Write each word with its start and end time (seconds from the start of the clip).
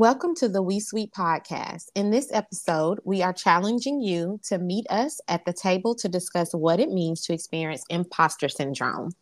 Welcome 0.00 0.34
to 0.36 0.48
the 0.48 0.62
We 0.62 0.80
Sweet 0.80 1.12
podcast. 1.12 1.90
In 1.94 2.10
this 2.10 2.32
episode, 2.32 3.00
we 3.04 3.20
are 3.20 3.34
challenging 3.34 4.00
you 4.00 4.40
to 4.44 4.56
meet 4.56 4.86
us 4.88 5.20
at 5.28 5.44
the 5.44 5.52
table 5.52 5.94
to 5.96 6.08
discuss 6.08 6.54
what 6.54 6.80
it 6.80 6.88
means 6.88 7.20
to 7.26 7.34
experience 7.34 7.84
imposter 7.90 8.48
syndrome. 8.48 9.12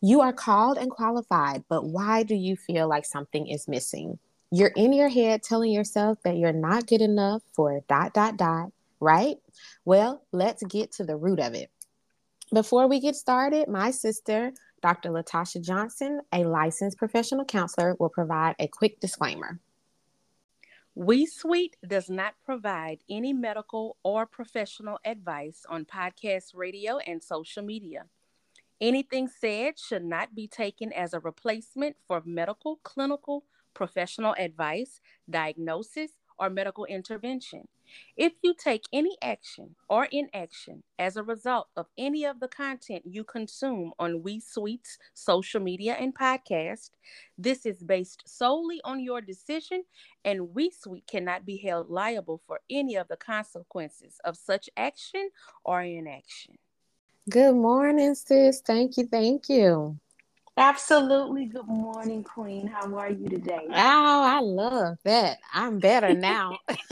You 0.00 0.20
are 0.20 0.32
called 0.32 0.78
and 0.78 0.88
qualified, 0.88 1.64
but 1.68 1.86
why 1.86 2.22
do 2.22 2.36
you 2.36 2.54
feel 2.54 2.88
like 2.88 3.06
something 3.06 3.48
is 3.48 3.66
missing? 3.66 4.20
You're 4.52 4.70
in 4.76 4.92
your 4.92 5.08
head 5.08 5.42
telling 5.42 5.72
yourself 5.72 6.18
that 6.22 6.36
you're 6.36 6.52
not 6.52 6.86
good 6.86 7.00
enough 7.00 7.42
for 7.52 7.80
dot 7.88 8.14
dot 8.14 8.36
dot, 8.36 8.70
right? 9.00 9.38
Well, 9.84 10.22
let's 10.30 10.62
get 10.62 10.92
to 10.92 11.04
the 11.04 11.16
root 11.16 11.40
of 11.40 11.54
it. 11.54 11.72
Before 12.54 12.86
we 12.86 13.00
get 13.00 13.16
started, 13.16 13.66
my 13.66 13.90
sister, 13.90 14.52
Dr. 14.80 15.10
Latasha 15.10 15.60
Johnson, 15.60 16.20
a 16.32 16.44
licensed 16.44 16.98
professional 16.98 17.44
counselor, 17.44 17.96
will 17.98 18.10
provide 18.10 18.54
a 18.60 18.68
quick 18.68 19.00
disclaimer. 19.00 19.58
We 21.00 21.24
Sweet 21.24 21.78
does 21.88 22.10
not 22.10 22.34
provide 22.44 22.98
any 23.08 23.32
medical 23.32 23.96
or 24.02 24.26
professional 24.26 24.98
advice 25.02 25.64
on 25.66 25.86
podcast, 25.86 26.54
radio, 26.54 26.98
and 26.98 27.22
social 27.22 27.62
media. 27.62 28.04
Anything 28.82 29.26
said 29.26 29.78
should 29.78 30.04
not 30.04 30.34
be 30.34 30.46
taken 30.46 30.92
as 30.92 31.14
a 31.14 31.20
replacement 31.20 31.96
for 32.06 32.20
medical, 32.26 32.80
clinical, 32.82 33.46
professional 33.72 34.34
advice, 34.38 35.00
diagnosis, 35.30 36.10
or 36.40 36.50
medical 36.50 36.86
intervention. 36.86 37.68
If 38.16 38.32
you 38.42 38.54
take 38.54 38.84
any 38.92 39.16
action 39.22 39.74
or 39.88 40.06
inaction 40.10 40.82
as 40.98 41.16
a 41.16 41.22
result 41.22 41.68
of 41.76 41.86
any 41.98 42.24
of 42.24 42.40
the 42.40 42.48
content 42.48 43.02
you 43.04 43.24
consume 43.24 43.92
on 43.98 44.22
We 44.22 44.40
Sweet's 44.40 44.98
social 45.12 45.60
media 45.60 45.94
and 45.94 46.16
podcast, 46.16 46.90
this 47.36 47.66
is 47.66 47.82
based 47.82 48.22
solely 48.26 48.80
on 48.84 49.00
your 49.00 49.20
decision, 49.20 49.84
and 50.24 50.54
We 50.54 50.70
Sweet 50.70 51.06
cannot 51.06 51.44
be 51.44 51.58
held 51.58 51.90
liable 51.90 52.40
for 52.46 52.60
any 52.70 52.96
of 52.96 53.08
the 53.08 53.16
consequences 53.16 54.20
of 54.24 54.36
such 54.36 54.70
action 54.76 55.30
or 55.64 55.82
inaction. 55.82 56.56
Good 57.28 57.54
morning, 57.54 58.14
sis. 58.14 58.60
Thank 58.60 58.96
you. 58.96 59.06
Thank 59.06 59.48
you. 59.48 59.98
Absolutely. 60.56 61.46
Good 61.46 61.68
morning, 61.68 62.22
Queen. 62.22 62.66
How 62.66 62.94
are 62.96 63.10
you 63.10 63.28
today? 63.28 63.66
Oh, 63.68 63.72
I 63.72 64.40
love 64.40 64.98
that. 65.04 65.38
I'm 65.52 65.78
better 65.78 66.14
now. 66.14 66.58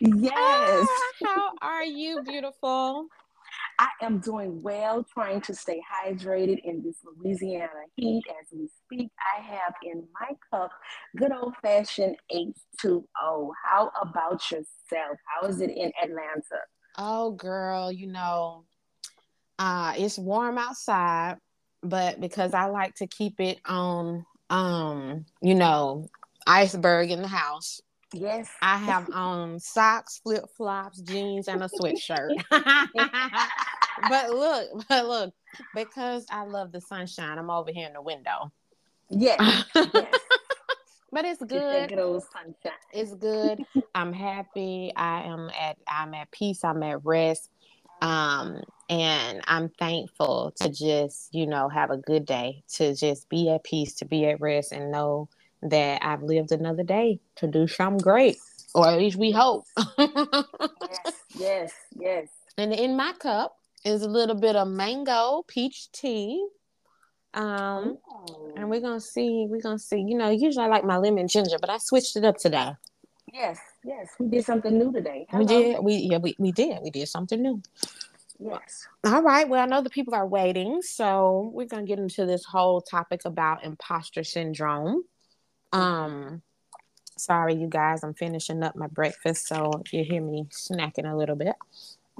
yes. 0.00 0.88
Ah, 1.22 1.26
how 1.26 1.52
are 1.62 1.84
you, 1.84 2.22
beautiful? 2.22 3.08
I 3.78 3.88
am 4.02 4.18
doing 4.18 4.62
well, 4.62 5.04
trying 5.12 5.40
to 5.42 5.54
stay 5.54 5.80
hydrated 5.92 6.58
in 6.64 6.82
this 6.82 6.96
Louisiana 7.04 7.68
heat 7.96 8.24
as 8.40 8.48
we 8.52 8.68
speak. 8.84 9.10
I 9.36 9.42
have 9.42 9.74
in 9.82 10.04
my 10.20 10.30
cup 10.50 10.70
good 11.16 11.32
old 11.32 11.54
fashioned 11.60 12.16
H2O. 12.32 13.50
How 13.64 13.90
about 14.00 14.50
yourself? 14.50 15.18
How 15.26 15.48
is 15.48 15.60
it 15.60 15.70
in 15.70 15.92
Atlanta? 16.02 16.60
Oh, 16.96 17.32
girl, 17.32 17.90
you 17.90 18.06
know, 18.06 18.64
uh, 19.58 19.94
it's 19.96 20.18
warm 20.18 20.58
outside, 20.58 21.36
but 21.82 22.20
because 22.20 22.54
I 22.54 22.66
like 22.66 22.94
to 22.96 23.06
keep 23.06 23.40
it 23.40 23.60
on, 23.64 24.24
um, 24.50 25.26
you 25.40 25.54
know, 25.54 26.08
iceberg 26.46 27.10
in 27.10 27.22
the 27.22 27.28
house. 27.28 27.80
Yes. 28.12 28.48
I 28.62 28.76
have 28.76 29.10
on 29.12 29.58
socks, 29.58 30.20
flip 30.22 30.44
flops, 30.56 31.00
jeans, 31.00 31.48
and 31.48 31.62
a 31.62 31.68
sweatshirt. 31.68 32.30
but 34.08 34.30
look, 34.30 34.84
but 34.88 35.06
look, 35.06 35.34
because 35.74 36.26
I 36.30 36.44
love 36.44 36.72
the 36.72 36.80
sunshine, 36.80 37.38
I'm 37.38 37.50
over 37.50 37.70
here 37.72 37.86
in 37.86 37.92
the 37.92 38.02
window. 38.02 38.52
Yes. 39.10 39.64
yes. 39.74 40.20
but 41.12 41.24
it's 41.24 41.42
good. 41.42 41.92
It's 42.92 43.14
good. 43.14 43.64
I'm 43.94 44.12
happy. 44.12 44.92
I 44.96 45.22
am 45.22 45.50
at 45.58 45.76
I'm 45.86 46.14
at 46.14 46.30
peace. 46.30 46.64
I'm 46.64 46.82
at 46.82 47.04
rest. 47.04 47.50
Um, 48.00 48.62
and 48.88 49.40
I'm 49.46 49.68
thankful 49.68 50.52
to 50.60 50.68
just, 50.68 51.34
you 51.34 51.46
know, 51.46 51.68
have 51.68 51.90
a 51.90 51.96
good 51.96 52.26
day, 52.26 52.62
to 52.74 52.94
just 52.94 53.28
be 53.28 53.50
at 53.50 53.64
peace, 53.64 53.94
to 53.94 54.04
be 54.04 54.26
at 54.26 54.40
rest, 54.40 54.72
and 54.72 54.90
know 54.90 55.28
that 55.62 56.04
I've 56.04 56.22
lived 56.22 56.52
another 56.52 56.82
day 56.82 57.20
to 57.36 57.46
do 57.46 57.66
something 57.66 57.98
great, 57.98 58.36
or 58.74 58.86
at 58.86 58.98
least 58.98 59.16
we 59.16 59.30
hope. 59.30 59.64
yes, 59.98 61.12
yes, 61.38 61.72
yes. 61.98 62.28
And 62.58 62.72
in 62.72 62.96
my 62.96 63.12
cup 63.18 63.56
is 63.84 64.02
a 64.02 64.08
little 64.08 64.36
bit 64.36 64.56
of 64.56 64.68
mango 64.68 65.44
peach 65.46 65.90
tea. 65.92 66.46
Um, 67.32 67.98
Ooh. 68.08 68.52
and 68.56 68.70
we're 68.70 68.80
gonna 68.80 69.00
see, 69.00 69.46
we're 69.48 69.60
gonna 69.60 69.78
see. 69.78 70.00
You 70.00 70.16
know, 70.16 70.30
usually 70.30 70.64
I 70.64 70.68
like 70.68 70.84
my 70.84 70.98
lemon 70.98 71.26
ginger, 71.26 71.56
but 71.60 71.70
I 71.70 71.78
switched 71.78 72.16
it 72.16 72.24
up 72.24 72.36
today. 72.36 72.72
Yes, 73.32 73.58
yes, 73.84 74.10
we 74.20 74.28
did 74.28 74.44
something 74.44 74.78
new 74.78 74.92
today. 74.92 75.26
Hello. 75.30 75.42
We 75.42 75.46
did. 75.46 75.84
We 75.84 75.94
yeah, 75.96 76.18
we, 76.18 76.36
we 76.38 76.52
did. 76.52 76.78
We 76.82 76.90
did 76.90 77.08
something 77.08 77.40
new. 77.42 77.60
Yes. 78.38 78.86
All 79.04 79.22
right. 79.22 79.48
Well, 79.48 79.62
I 79.62 79.66
know 79.66 79.82
the 79.82 79.90
people 79.90 80.14
are 80.14 80.26
waiting, 80.26 80.82
so 80.82 81.50
we're 81.52 81.66
gonna 81.66 81.84
get 81.84 81.98
into 81.98 82.26
this 82.26 82.44
whole 82.44 82.80
topic 82.80 83.24
about 83.24 83.64
imposter 83.64 84.24
syndrome. 84.24 85.04
Um, 85.72 86.42
sorry, 87.16 87.54
you 87.54 87.68
guys, 87.68 88.02
I'm 88.02 88.14
finishing 88.14 88.62
up 88.62 88.76
my 88.76 88.88
breakfast, 88.88 89.46
so 89.48 89.70
you 89.92 90.04
hear 90.04 90.22
me 90.22 90.46
snacking 90.50 91.10
a 91.10 91.16
little 91.16 91.36
bit, 91.36 91.54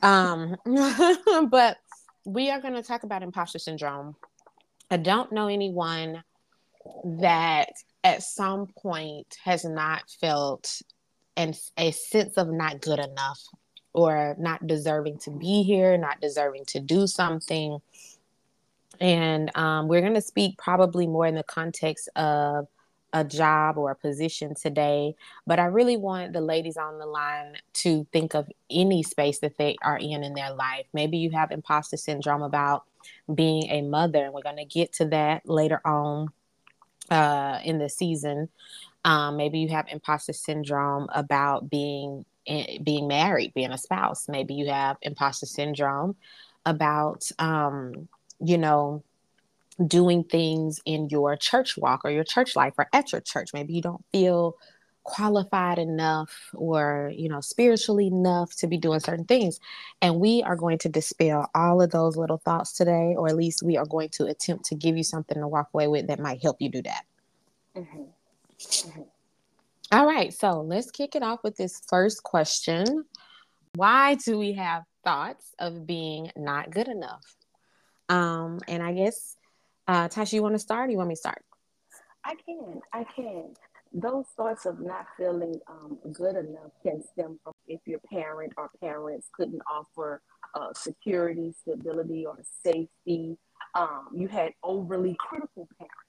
um, 0.02 0.56
but 1.50 1.78
we 2.24 2.50
are 2.50 2.60
gonna 2.60 2.82
talk 2.82 3.02
about 3.02 3.22
imposter 3.22 3.58
syndrome. 3.58 4.14
I 4.90 4.96
don't 4.98 5.32
know 5.32 5.48
anyone 5.48 6.22
that 7.04 7.70
at 8.04 8.22
some 8.22 8.66
point 8.66 9.36
has 9.42 9.64
not 9.64 10.04
felt 10.20 10.80
and 11.36 11.58
a 11.76 11.90
sense 11.90 12.36
of 12.36 12.48
not 12.48 12.80
good 12.80 12.98
enough 12.98 13.40
or 13.94 14.34
not 14.38 14.66
deserving 14.66 15.18
to 15.18 15.30
be 15.30 15.62
here, 15.62 15.96
not 15.96 16.20
deserving 16.20 16.64
to 16.66 16.80
do 16.80 17.06
something. 17.06 17.78
And 19.00 19.56
um, 19.56 19.88
we're 19.88 20.02
going 20.02 20.14
to 20.14 20.20
speak 20.20 20.58
probably 20.58 21.06
more 21.06 21.26
in 21.26 21.34
the 21.34 21.42
context 21.42 22.08
of 22.16 22.66
a 23.12 23.24
job 23.24 23.78
or 23.78 23.92
a 23.92 23.96
position 23.96 24.54
today. 24.54 25.14
But 25.46 25.60
I 25.60 25.66
really 25.66 25.96
want 25.96 26.32
the 26.32 26.40
ladies 26.40 26.76
on 26.76 26.98
the 26.98 27.06
line 27.06 27.54
to 27.74 28.06
think 28.12 28.34
of 28.34 28.48
any 28.68 29.04
space 29.04 29.38
that 29.38 29.56
they 29.56 29.76
are 29.82 29.96
in 29.96 30.24
in 30.24 30.34
their 30.34 30.52
life. 30.52 30.86
Maybe 30.92 31.18
you 31.18 31.30
have 31.30 31.52
imposter 31.52 31.96
syndrome 31.96 32.42
about 32.42 32.82
being 33.32 33.70
a 33.70 33.82
mother, 33.82 34.24
and 34.24 34.34
we're 34.34 34.42
going 34.42 34.56
to 34.56 34.64
get 34.64 34.92
to 34.94 35.04
that 35.06 35.48
later 35.48 35.80
on 35.84 36.28
uh, 37.10 37.60
in 37.64 37.78
the 37.78 37.88
season. 37.88 38.48
Um, 39.04 39.36
maybe 39.36 39.60
you 39.60 39.68
have 39.68 39.86
imposter 39.88 40.32
syndrome 40.32 41.08
about 41.14 41.70
being 41.70 42.24
being 42.46 43.08
married, 43.08 43.54
being 43.54 43.72
a 43.72 43.78
spouse. 43.78 44.28
Maybe 44.28 44.54
you 44.54 44.68
have 44.68 44.96
imposter 45.02 45.46
syndrome 45.46 46.16
about 46.66 47.30
um, 47.38 48.08
you 48.40 48.58
know 48.58 49.02
doing 49.84 50.22
things 50.24 50.80
in 50.84 51.08
your 51.08 51.36
church 51.36 51.76
walk 51.76 52.04
or 52.04 52.10
your 52.10 52.24
church 52.24 52.54
life 52.54 52.74
or 52.78 52.88
at 52.92 53.12
your 53.12 53.20
church. 53.20 53.52
Maybe 53.52 53.74
you 53.74 53.82
don't 53.82 54.04
feel 54.12 54.56
qualified 55.04 55.78
enough 55.78 56.50
or 56.54 57.12
you 57.14 57.28
know 57.28 57.40
spiritually 57.40 58.06
enough 58.06 58.56
to 58.56 58.66
be 58.66 58.78
doing 58.78 58.98
certain 58.98 59.26
things 59.26 59.60
and 60.00 60.18
we 60.18 60.42
are 60.42 60.56
going 60.56 60.78
to 60.78 60.88
dispel 60.88 61.48
all 61.54 61.82
of 61.82 61.90
those 61.90 62.16
little 62.16 62.38
thoughts 62.38 62.72
today 62.72 63.14
or 63.16 63.28
at 63.28 63.36
least 63.36 63.62
we 63.62 63.76
are 63.76 63.84
going 63.84 64.08
to 64.08 64.24
attempt 64.24 64.64
to 64.64 64.74
give 64.74 64.96
you 64.96 65.04
something 65.04 65.38
to 65.38 65.46
walk 65.46 65.68
away 65.74 65.86
with 65.88 66.06
that 66.06 66.18
might 66.18 66.40
help 66.40 66.56
you 66.58 66.70
do 66.70 66.80
that 66.80 67.04
mm-hmm. 67.76 68.04
Mm-hmm. 68.58 69.02
All 69.94 70.06
right, 70.06 70.34
so 70.34 70.60
let's 70.60 70.90
kick 70.90 71.14
it 71.14 71.22
off 71.22 71.44
with 71.44 71.56
this 71.56 71.80
first 71.86 72.24
question. 72.24 73.04
Why 73.76 74.16
do 74.16 74.36
we 74.36 74.54
have 74.54 74.82
thoughts 75.04 75.54
of 75.60 75.86
being 75.86 76.32
not 76.34 76.72
good 76.72 76.88
enough? 76.88 77.22
Um, 78.08 78.58
and 78.66 78.82
I 78.82 78.92
guess, 78.92 79.36
uh, 79.86 80.08
Tasha, 80.08 80.32
you 80.32 80.42
want 80.42 80.56
to 80.56 80.58
start? 80.58 80.88
Or 80.88 80.90
you 80.90 80.96
want 80.96 81.10
me 81.10 81.14
to 81.14 81.20
start? 81.20 81.44
I 82.24 82.34
can. 82.44 82.80
I 82.92 83.04
can. 83.04 83.54
Those 83.92 84.24
thoughts 84.36 84.66
of 84.66 84.80
not 84.80 85.06
feeling 85.16 85.60
um, 85.70 85.96
good 86.12 86.34
enough 86.34 86.72
can 86.82 87.00
stem 87.00 87.38
from 87.44 87.52
if 87.68 87.78
your 87.86 88.00
parent 88.12 88.52
or 88.56 88.70
parents 88.80 89.28
couldn't 89.32 89.62
offer 89.72 90.20
uh, 90.56 90.72
security, 90.74 91.54
stability, 91.56 92.26
or 92.26 92.36
safety. 92.64 93.38
Um, 93.76 94.08
you 94.12 94.26
had 94.26 94.54
overly 94.64 95.14
critical 95.20 95.68
parents 95.78 96.03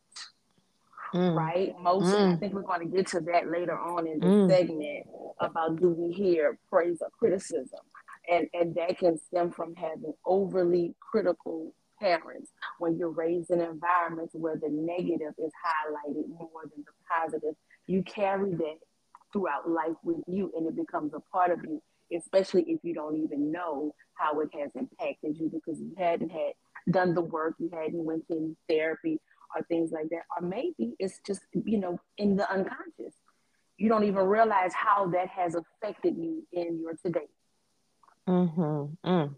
mm. 1.14 1.36
right? 1.36 1.76
Most, 1.82 2.14
mm. 2.14 2.34
I 2.34 2.38
think 2.38 2.54
we're 2.54 2.62
going 2.62 2.90
to 2.90 2.96
get 2.96 3.08
to 3.08 3.20
that 3.22 3.50
later 3.50 3.78
on 3.78 4.08
in 4.08 4.20
the 4.20 4.26
mm. 4.26 4.50
segment 4.50 5.06
about 5.40 5.80
do 5.80 5.90
we 5.90 6.14
hear 6.14 6.58
praise 6.70 7.00
or 7.02 7.10
criticism, 7.18 7.80
and 8.32 8.48
and 8.54 8.76
that 8.76 8.98
can 8.98 9.18
stem 9.18 9.52
from 9.52 9.76
having 9.76 10.14
overly 10.26 10.96
critical 11.00 11.74
parents 12.00 12.52
when 12.80 12.98
you're 12.98 13.10
raised 13.10 13.52
in 13.52 13.62
environments 13.62 14.34
where 14.34 14.58
the 14.58 14.70
negative 14.70 15.34
is 15.38 15.52
highlighted 15.66 16.28
more 16.30 16.64
than 16.64 16.84
the 16.86 16.92
positive. 17.10 17.56
You 17.88 18.04
carry 18.04 18.52
that 18.52 18.78
throughout 19.32 19.70
life 19.70 19.98
with 20.04 20.22
you, 20.28 20.52
and 20.56 20.68
it 20.68 20.76
becomes 20.76 21.14
a 21.14 21.20
part 21.32 21.52
of 21.52 21.60
you 21.64 21.82
especially 22.16 22.64
if 22.68 22.80
you 22.84 22.94
don't 22.94 23.16
even 23.16 23.52
know 23.52 23.94
how 24.14 24.40
it 24.40 24.50
has 24.54 24.70
impacted 24.76 25.38
you 25.38 25.50
because 25.50 25.80
you 25.80 25.94
hadn't 25.98 26.30
had 26.30 26.54
done 26.92 27.14
the 27.14 27.22
work, 27.22 27.56
you 27.60 27.70
hadn't 27.74 28.04
went 28.04 28.28
to 28.28 28.56
therapy 28.70 29.20
or 29.56 29.64
things 29.64 29.92
like 29.92 30.10
that, 30.10 30.24
or 30.36 30.48
maybe 30.48 30.96
it's 31.00 31.20
just 31.26 31.42
you 31.54 31.78
know 31.78 32.00
in 32.18 32.36
the 32.36 32.50
unconscious. 32.52 33.14
You 33.78 33.90
don't 33.90 34.06
even 34.06 34.26
realize 34.26 34.74
how 34.74 35.08
that 35.08 35.28
has 35.30 35.56
affected 35.56 36.16
you 36.18 36.48
in 36.54 36.80
your 36.80 36.94
today. 36.96 37.28
Mm-hmm. 38.28 39.10
Mm. 39.10 39.36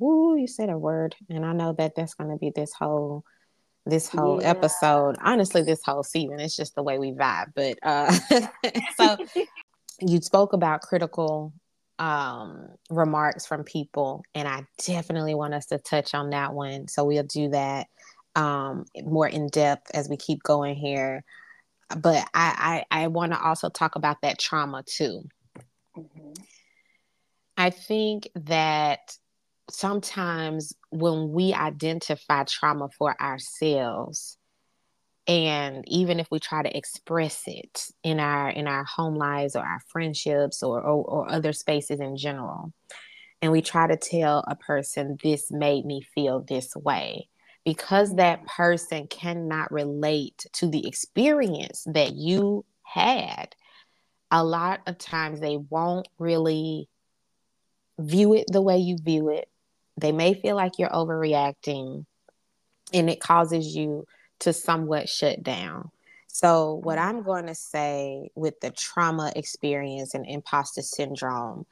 Ooh, 0.00 0.36
you 0.36 0.46
said 0.46 0.70
a 0.70 0.78
word, 0.78 1.14
and 1.28 1.44
I 1.44 1.52
know 1.52 1.74
that 1.74 1.94
that's 1.94 2.14
going 2.14 2.30
to 2.30 2.36
be 2.36 2.50
this 2.54 2.72
whole 2.72 3.24
this 3.84 4.08
whole 4.08 4.40
yeah. 4.40 4.50
episode. 4.50 5.16
Honestly, 5.20 5.62
this 5.62 5.82
whole 5.84 6.02
season. 6.02 6.40
It's 6.40 6.56
just 6.56 6.74
the 6.74 6.82
way 6.82 6.98
we 6.98 7.12
vibe. 7.12 7.52
But 7.54 7.78
uh, 7.82 8.12
so 8.96 9.16
you 10.00 10.20
spoke 10.20 10.52
about 10.52 10.82
critical 10.82 11.52
um, 11.98 12.68
remarks 12.90 13.46
from 13.46 13.64
people, 13.64 14.22
and 14.34 14.48
I 14.48 14.66
definitely 14.84 15.34
want 15.34 15.54
us 15.54 15.66
to 15.66 15.78
touch 15.78 16.14
on 16.14 16.30
that 16.30 16.52
one. 16.52 16.88
So 16.88 17.04
we'll 17.04 17.22
do 17.24 17.50
that 17.50 17.86
um, 18.34 18.84
more 19.02 19.28
in 19.28 19.48
depth 19.48 19.90
as 19.94 20.08
we 20.08 20.16
keep 20.16 20.42
going 20.42 20.74
here. 20.74 21.24
But 21.88 22.26
I 22.34 22.84
I, 22.90 23.02
I 23.04 23.06
want 23.08 23.32
to 23.32 23.40
also 23.42 23.68
talk 23.68 23.96
about 23.96 24.22
that 24.22 24.38
trauma 24.38 24.82
too. 24.84 25.22
Mm-hmm. 25.96 26.32
I 27.56 27.70
think 27.70 28.28
that 28.34 29.16
sometimes 29.70 30.74
when 30.90 31.32
we 31.32 31.52
identify 31.52 32.44
trauma 32.44 32.88
for 32.96 33.20
ourselves, 33.20 34.38
and 35.26 35.84
even 35.86 36.18
if 36.18 36.28
we 36.30 36.40
try 36.40 36.62
to 36.62 36.76
express 36.76 37.42
it 37.46 37.86
in 38.02 38.18
our 38.18 38.50
in 38.50 38.66
our 38.66 38.84
home 38.84 39.14
lives 39.14 39.54
or 39.54 39.62
our 39.62 39.80
friendships 39.88 40.62
or, 40.62 40.80
or, 40.80 41.04
or 41.04 41.30
other 41.30 41.52
spaces 41.52 42.00
in 42.00 42.16
general 42.16 42.72
and 43.40 43.52
we 43.52 43.62
try 43.62 43.86
to 43.86 43.96
tell 43.96 44.44
a 44.46 44.56
person 44.56 45.16
this 45.22 45.50
made 45.50 45.84
me 45.84 46.00
feel 46.14 46.40
this 46.40 46.74
way 46.74 47.28
because 47.64 48.16
that 48.16 48.44
person 48.46 49.06
cannot 49.06 49.70
relate 49.70 50.46
to 50.52 50.68
the 50.68 50.86
experience 50.86 51.84
that 51.86 52.12
you 52.14 52.64
had 52.82 53.54
a 54.30 54.44
lot 54.44 54.80
of 54.86 54.98
times 54.98 55.40
they 55.40 55.56
won't 55.56 56.08
really 56.18 56.88
view 57.98 58.34
it 58.34 58.46
the 58.50 58.62
way 58.62 58.78
you 58.78 58.96
view 59.02 59.28
it 59.28 59.48
they 59.96 60.12
may 60.12 60.34
feel 60.34 60.56
like 60.56 60.78
you're 60.78 60.88
overreacting 60.88 62.04
and 62.92 63.10
it 63.10 63.20
causes 63.20 63.74
you 63.74 64.06
to 64.40 64.52
somewhat 64.52 65.08
shut 65.08 65.42
down. 65.42 65.90
So, 66.28 66.80
what. 66.82 66.98
I'm 66.98 67.22
going 67.22 67.46
to 67.46 67.54
say 67.54 68.30
with 68.34 68.60
the 68.60 68.70
trauma 68.70 69.32
experience 69.36 70.14
and 70.14 70.26
imposter 70.26 70.82
syndrome, 70.82 71.66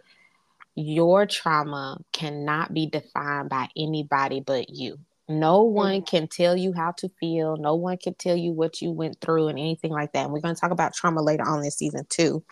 your 0.75 1.27
trauma 1.27 1.99
cannot 2.13 2.75
be 2.75 2.87
defined 2.87 3.49
by 3.49 3.69
anybody 3.77 4.41
but 4.41 4.69
you. 4.69 4.99
No 5.31 5.63
one 5.63 5.99
mm-hmm. 5.99 6.05
can 6.17 6.27
tell 6.27 6.57
you 6.57 6.73
how 6.73 6.91
to 6.99 7.09
feel. 7.21 7.57
No 7.57 7.77
one 7.77 7.97
can 7.99 8.15
tell 8.15 8.35
you 8.35 8.53
what 8.53 8.83
you 8.83 8.91
went 8.91 9.21
through 9.21 9.47
and 9.47 9.59
anything 9.59 9.93
like 9.93 10.13
that. 10.13 10.25
And 10.25 10.33
we're 10.33 10.41
going 10.41 10.57
to 10.57 10.61
talk 10.61 10.73
about 10.73 10.93
trauma 10.93 11.23
later 11.23 11.47
on 11.47 11.63
this 11.63 11.77
season 11.77 12.05
too. 12.09 12.43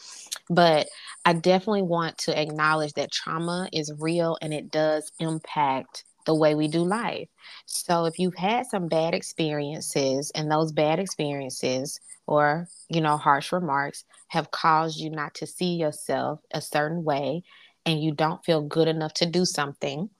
But 0.48 0.88
I 1.24 1.32
definitely 1.32 1.82
want 1.82 2.18
to 2.18 2.40
acknowledge 2.40 2.92
that 2.92 3.10
trauma 3.10 3.68
is 3.72 3.92
real 3.98 4.38
and 4.40 4.54
it 4.54 4.70
does 4.70 5.10
impact 5.18 6.04
the 6.24 6.36
way 6.36 6.54
we 6.54 6.68
do 6.68 6.84
life. 6.84 7.28
So 7.66 8.04
if 8.04 8.18
you've 8.18 8.36
had 8.36 8.66
some 8.66 8.86
bad 8.86 9.12
experiences 9.12 10.30
and 10.34 10.48
those 10.48 10.70
bad 10.70 11.00
experiences 11.00 11.98
or, 12.28 12.68
you 12.88 13.00
know, 13.00 13.16
harsh 13.16 13.50
remarks 13.50 14.04
have 14.28 14.52
caused 14.52 15.00
you 15.00 15.10
not 15.10 15.34
to 15.34 15.46
see 15.46 15.74
yourself 15.74 16.40
a 16.52 16.60
certain 16.60 17.02
way 17.02 17.42
and 17.84 18.00
you 18.00 18.12
don't 18.12 18.44
feel 18.44 18.60
good 18.60 18.86
enough 18.86 19.14
to 19.14 19.26
do 19.26 19.44
something, 19.44 20.10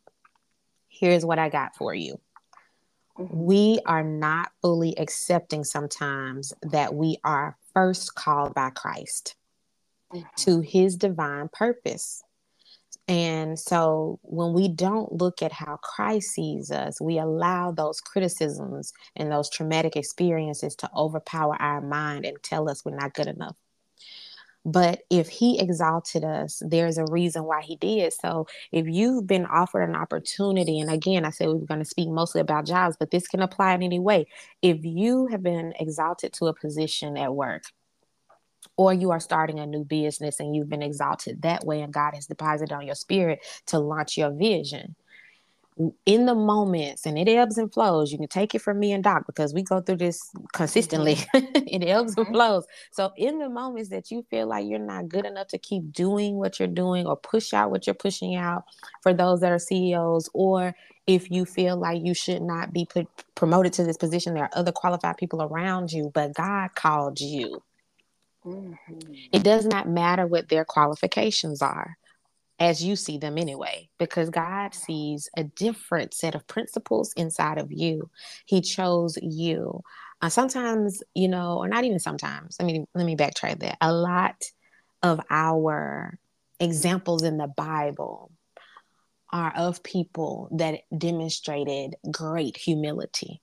here's 0.88 1.24
what 1.24 1.38
I 1.38 1.50
got 1.50 1.76
for 1.76 1.94
you. 1.94 2.18
We 3.18 3.80
are 3.84 4.04
not 4.04 4.52
fully 4.62 4.96
accepting 4.98 5.64
sometimes 5.64 6.52
that 6.62 6.94
we 6.94 7.18
are 7.24 7.56
first 7.74 8.14
called 8.14 8.54
by 8.54 8.70
Christ 8.70 9.34
mm-hmm. 10.12 10.26
to 10.36 10.60
his 10.60 10.96
divine 10.96 11.48
purpose. 11.52 12.22
And 13.08 13.58
so 13.58 14.20
when 14.22 14.52
we 14.52 14.68
don't 14.68 15.12
look 15.12 15.42
at 15.42 15.50
how 15.50 15.78
Christ 15.82 16.30
sees 16.30 16.70
us, 16.70 17.00
we 17.00 17.18
allow 17.18 17.72
those 17.72 18.00
criticisms 18.00 18.92
and 19.16 19.32
those 19.32 19.48
traumatic 19.48 19.96
experiences 19.96 20.76
to 20.76 20.90
overpower 20.94 21.56
our 21.60 21.80
mind 21.80 22.26
and 22.26 22.36
tell 22.42 22.68
us 22.68 22.84
we're 22.84 22.94
not 22.94 23.14
good 23.14 23.26
enough. 23.26 23.56
But 24.70 25.00
if 25.08 25.30
he 25.30 25.58
exalted 25.58 26.24
us, 26.24 26.62
there's 26.62 26.98
a 26.98 27.06
reason 27.10 27.44
why 27.44 27.62
he 27.62 27.76
did. 27.76 28.12
So 28.12 28.46
if 28.70 28.86
you've 28.86 29.26
been 29.26 29.46
offered 29.46 29.88
an 29.88 29.96
opportunity, 29.96 30.78
and 30.78 30.90
again, 30.90 31.24
I 31.24 31.30
said 31.30 31.48
we 31.48 31.54
were 31.54 31.64
going 31.64 31.80
to 31.80 31.86
speak 31.86 32.10
mostly 32.10 32.42
about 32.42 32.66
jobs, 32.66 32.94
but 33.00 33.10
this 33.10 33.26
can 33.26 33.40
apply 33.40 33.72
in 33.72 33.82
any 33.82 33.98
way. 33.98 34.26
If 34.60 34.84
you 34.84 35.26
have 35.28 35.42
been 35.42 35.72
exalted 35.80 36.34
to 36.34 36.48
a 36.48 36.54
position 36.54 37.16
at 37.16 37.34
work, 37.34 37.62
or 38.76 38.92
you 38.92 39.10
are 39.10 39.20
starting 39.20 39.58
a 39.58 39.66
new 39.66 39.84
business 39.84 40.38
and 40.38 40.54
you've 40.54 40.68
been 40.68 40.82
exalted 40.82 41.40
that 41.42 41.64
way 41.64 41.80
and 41.80 41.92
God 41.92 42.14
has 42.14 42.26
deposited 42.26 42.74
on 42.74 42.84
your 42.84 42.94
spirit 42.94 43.40
to 43.68 43.78
launch 43.78 44.18
your 44.18 44.32
vision. 44.32 44.94
In 46.06 46.26
the 46.26 46.34
moments, 46.34 47.06
and 47.06 47.16
it 47.16 47.28
ebbs 47.28 47.56
and 47.56 47.72
flows. 47.72 48.10
You 48.10 48.18
can 48.18 48.28
take 48.28 48.54
it 48.54 48.60
from 48.60 48.80
me 48.80 48.92
and 48.92 49.04
Doc 49.04 49.24
because 49.26 49.54
we 49.54 49.62
go 49.62 49.80
through 49.80 49.98
this 49.98 50.20
consistently. 50.52 51.14
Mm-hmm. 51.14 51.56
it 51.68 51.86
ebbs 51.86 52.16
and 52.16 52.26
mm-hmm. 52.26 52.34
flows. 52.34 52.66
So, 52.90 53.12
in 53.16 53.38
the 53.38 53.48
moments 53.48 53.90
that 53.90 54.10
you 54.10 54.26
feel 54.30 54.48
like 54.48 54.66
you're 54.66 54.78
not 54.78 55.08
good 55.08 55.24
enough 55.24 55.48
to 55.48 55.58
keep 55.58 55.92
doing 55.92 56.36
what 56.36 56.58
you're 56.58 56.68
doing 56.68 57.06
or 57.06 57.16
push 57.16 57.52
out 57.52 57.70
what 57.70 57.86
you're 57.86 57.94
pushing 57.94 58.34
out 58.34 58.64
for 59.02 59.14
those 59.14 59.40
that 59.40 59.52
are 59.52 59.58
CEOs, 59.58 60.28
or 60.34 60.74
if 61.06 61.30
you 61.30 61.44
feel 61.44 61.76
like 61.76 62.04
you 62.04 62.14
should 62.14 62.42
not 62.42 62.72
be 62.72 62.84
put, 62.84 63.06
promoted 63.34 63.72
to 63.74 63.84
this 63.84 63.96
position, 63.96 64.34
there 64.34 64.44
are 64.44 64.50
other 64.54 64.72
qualified 64.72 65.16
people 65.16 65.42
around 65.42 65.92
you, 65.92 66.10
but 66.12 66.34
God 66.34 66.74
called 66.74 67.20
you 67.20 67.62
Mm-hmm. 68.48 69.12
It 69.32 69.42
does 69.42 69.66
not 69.66 69.88
matter 69.88 70.26
what 70.26 70.48
their 70.48 70.64
qualifications 70.64 71.60
are, 71.62 71.96
as 72.58 72.82
you 72.82 72.96
see 72.96 73.18
them 73.18 73.38
anyway, 73.38 73.88
because 73.98 74.30
God 74.30 74.74
sees 74.74 75.28
a 75.36 75.44
different 75.44 76.12
set 76.14 76.34
of 76.34 76.46
principles 76.46 77.12
inside 77.16 77.58
of 77.58 77.70
you. 77.70 78.10
He 78.46 78.60
chose 78.60 79.16
you. 79.22 79.82
Uh, 80.20 80.28
sometimes, 80.28 81.02
you 81.14 81.28
know, 81.28 81.58
or 81.58 81.68
not 81.68 81.84
even 81.84 82.00
sometimes. 82.00 82.56
Let 82.58 82.66
me 82.66 82.84
let 82.94 83.06
me 83.06 83.16
backtrack 83.16 83.60
that. 83.60 83.78
A 83.80 83.92
lot 83.92 84.42
of 85.02 85.20
our 85.30 86.18
examples 86.58 87.22
in 87.22 87.38
the 87.38 87.46
Bible 87.46 88.32
are 89.30 89.52
of 89.54 89.82
people 89.82 90.48
that 90.52 90.80
demonstrated 90.96 91.94
great 92.10 92.56
humility. 92.56 93.40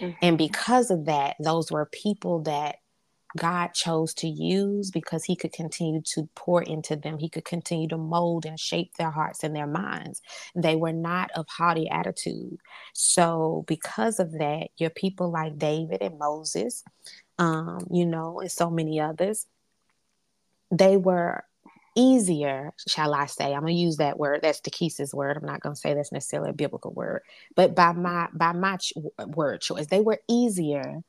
Mm-hmm. 0.00 0.18
And 0.22 0.38
because 0.38 0.90
of 0.90 1.06
that, 1.06 1.36
those 1.40 1.72
were 1.72 1.86
people 1.86 2.42
that 2.42 2.76
God 3.36 3.74
chose 3.74 4.14
to 4.14 4.28
use 4.28 4.90
because 4.90 5.24
he 5.24 5.36
could 5.36 5.52
continue 5.52 6.02
to 6.14 6.28
pour 6.34 6.62
into 6.62 6.96
them. 6.96 7.18
He 7.18 7.28
could 7.28 7.44
continue 7.44 7.88
to 7.88 7.98
mold 7.98 8.46
and 8.46 8.58
shape 8.58 8.94
their 8.96 9.10
hearts 9.10 9.44
and 9.44 9.54
their 9.54 9.66
minds. 9.66 10.22
They 10.54 10.76
were 10.76 10.92
not 10.92 11.30
of 11.36 11.46
haughty 11.48 11.88
attitude. 11.88 12.58
So, 12.94 13.64
because 13.68 14.20
of 14.20 14.32
that, 14.32 14.68
your 14.78 14.90
people 14.90 15.30
like 15.30 15.58
David 15.58 16.02
and 16.02 16.18
Moses, 16.18 16.84
um, 17.38 17.86
you 17.90 18.06
know, 18.06 18.40
and 18.40 18.50
so 18.50 18.70
many 18.70 19.00
others, 19.00 19.46
they 20.70 20.96
were 20.96 21.44
easier, 21.96 22.72
shall 22.86 23.14
I 23.14 23.26
say? 23.26 23.54
I'm 23.54 23.60
gonna 23.62 23.72
use 23.72 23.98
that 23.98 24.18
word. 24.18 24.40
That's 24.42 24.60
Takesa's 24.60 25.14
word. 25.14 25.36
I'm 25.36 25.46
not 25.46 25.60
gonna 25.60 25.76
say 25.76 25.94
that's 25.94 26.12
necessarily 26.12 26.50
a 26.50 26.54
biblical 26.54 26.92
word, 26.92 27.22
but 27.54 27.74
by 27.74 27.92
my 27.92 28.28
by 28.34 28.52
my 28.52 28.76
ch- 28.76 28.92
word 29.26 29.60
choice, 29.62 29.86
they 29.86 30.00
were 30.00 30.20
easier 30.28 31.02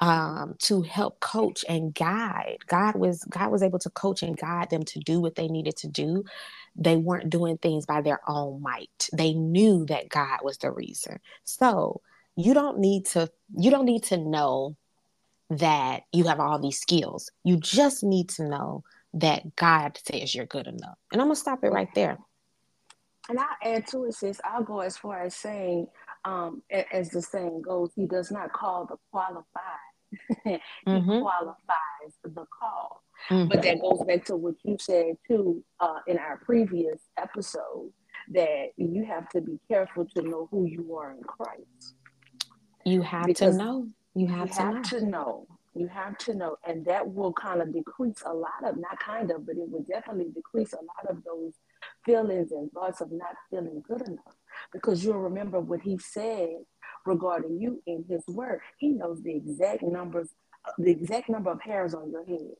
um, 0.00 0.56
to 0.60 0.82
help 0.82 1.20
coach 1.20 1.64
and 1.68 1.94
guide. 1.94 2.58
God 2.66 2.96
was 2.96 3.24
God 3.24 3.50
was 3.50 3.62
able 3.62 3.78
to 3.80 3.90
coach 3.90 4.22
and 4.22 4.36
guide 4.36 4.70
them 4.70 4.84
to 4.84 4.98
do 5.00 5.20
what 5.20 5.34
they 5.34 5.48
needed 5.48 5.76
to 5.78 5.88
do. 5.88 6.24
They 6.76 6.96
weren't 6.96 7.30
doing 7.30 7.58
things 7.58 7.86
by 7.86 8.00
their 8.00 8.20
own 8.26 8.62
might. 8.62 9.08
They 9.12 9.32
knew 9.32 9.86
that 9.86 10.08
God 10.08 10.40
was 10.42 10.58
the 10.58 10.70
reason. 10.70 11.20
So 11.44 12.00
you 12.36 12.54
don't 12.54 12.78
need 12.78 13.06
to 13.06 13.30
you 13.56 13.70
don't 13.70 13.84
need 13.84 14.02
to 14.04 14.16
know 14.16 14.76
that 15.50 16.02
you 16.12 16.24
have 16.24 16.40
all 16.40 16.58
these 16.58 16.80
skills. 16.80 17.30
You 17.44 17.58
just 17.58 18.02
need 18.02 18.28
to 18.30 18.48
know 18.48 18.82
that 19.14 19.54
God 19.54 19.98
says 20.04 20.34
you're 20.34 20.46
good 20.46 20.66
enough. 20.66 20.98
And 21.12 21.20
I'm 21.20 21.28
gonna 21.28 21.36
stop 21.36 21.62
it 21.62 21.68
right 21.68 21.92
there. 21.94 22.18
And 23.28 23.38
I'll 23.38 23.46
add 23.62 23.86
to 23.88 24.04
it, 24.04 24.14
sis. 24.14 24.40
I'll 24.44 24.64
go 24.64 24.80
as 24.80 24.96
far 24.98 25.22
as 25.22 25.34
saying 25.34 25.86
um, 26.24 26.62
as 26.92 27.10
the 27.10 27.22
saying 27.22 27.62
goes, 27.62 27.90
he 27.94 28.06
does 28.06 28.30
not 28.30 28.52
call 28.52 28.86
the 28.86 28.96
qualified. 29.10 29.44
he 30.44 30.58
mm-hmm. 30.86 31.20
qualifies 31.20 32.14
the 32.22 32.46
call. 32.58 33.02
Mm-hmm. 33.30 33.48
But 33.48 33.62
that 33.62 33.80
goes 33.80 34.02
back 34.06 34.24
to 34.26 34.36
what 34.36 34.54
you 34.62 34.76
said 34.80 35.16
too 35.26 35.62
uh, 35.80 36.00
in 36.06 36.18
our 36.18 36.38
previous 36.44 37.00
episode 37.16 37.90
that 38.32 38.68
you 38.76 39.04
have 39.04 39.28
to 39.30 39.40
be 39.40 39.58
careful 39.68 40.06
to 40.16 40.22
know 40.22 40.48
who 40.50 40.66
you 40.66 40.96
are 40.96 41.12
in 41.12 41.22
Christ. 41.22 41.94
You 42.84 43.02
have 43.02 43.26
because 43.26 43.56
to 43.56 43.64
know. 43.64 43.88
You 44.14 44.28
have, 44.28 44.48
you 44.48 44.54
to, 44.54 44.62
have 44.62 44.74
know. 44.74 44.82
to 44.82 45.06
know. 45.06 45.46
You 45.74 45.88
have 45.88 46.16
to 46.18 46.34
know. 46.34 46.56
And 46.66 46.84
that 46.86 47.12
will 47.12 47.32
kind 47.32 47.60
of 47.60 47.72
decrease 47.72 48.22
a 48.24 48.32
lot 48.32 48.62
of, 48.64 48.76
not 48.76 48.98
kind 49.00 49.30
of, 49.30 49.46
but 49.46 49.56
it 49.56 49.68
will 49.70 49.84
definitely 49.90 50.30
decrease 50.32 50.72
a 50.72 50.76
lot 50.76 51.10
of 51.10 51.24
those 51.24 51.54
feelings 52.06 52.52
and 52.52 52.70
thoughts 52.72 53.00
of 53.00 53.10
not 53.10 53.34
feeling 53.50 53.82
good 53.86 54.02
enough 54.02 54.36
because 54.72 55.04
you'll 55.04 55.18
remember 55.18 55.60
what 55.60 55.80
he 55.80 55.98
said 55.98 56.56
regarding 57.06 57.60
you 57.60 57.82
in 57.86 58.04
his 58.08 58.22
word. 58.28 58.60
He 58.78 58.88
knows 58.88 59.22
the 59.22 59.36
exact 59.36 59.82
numbers, 59.82 60.30
the 60.78 60.90
exact 60.90 61.28
number 61.28 61.50
of 61.50 61.60
hairs 61.60 61.94
on 61.94 62.10
your 62.10 62.24
head. 62.24 62.54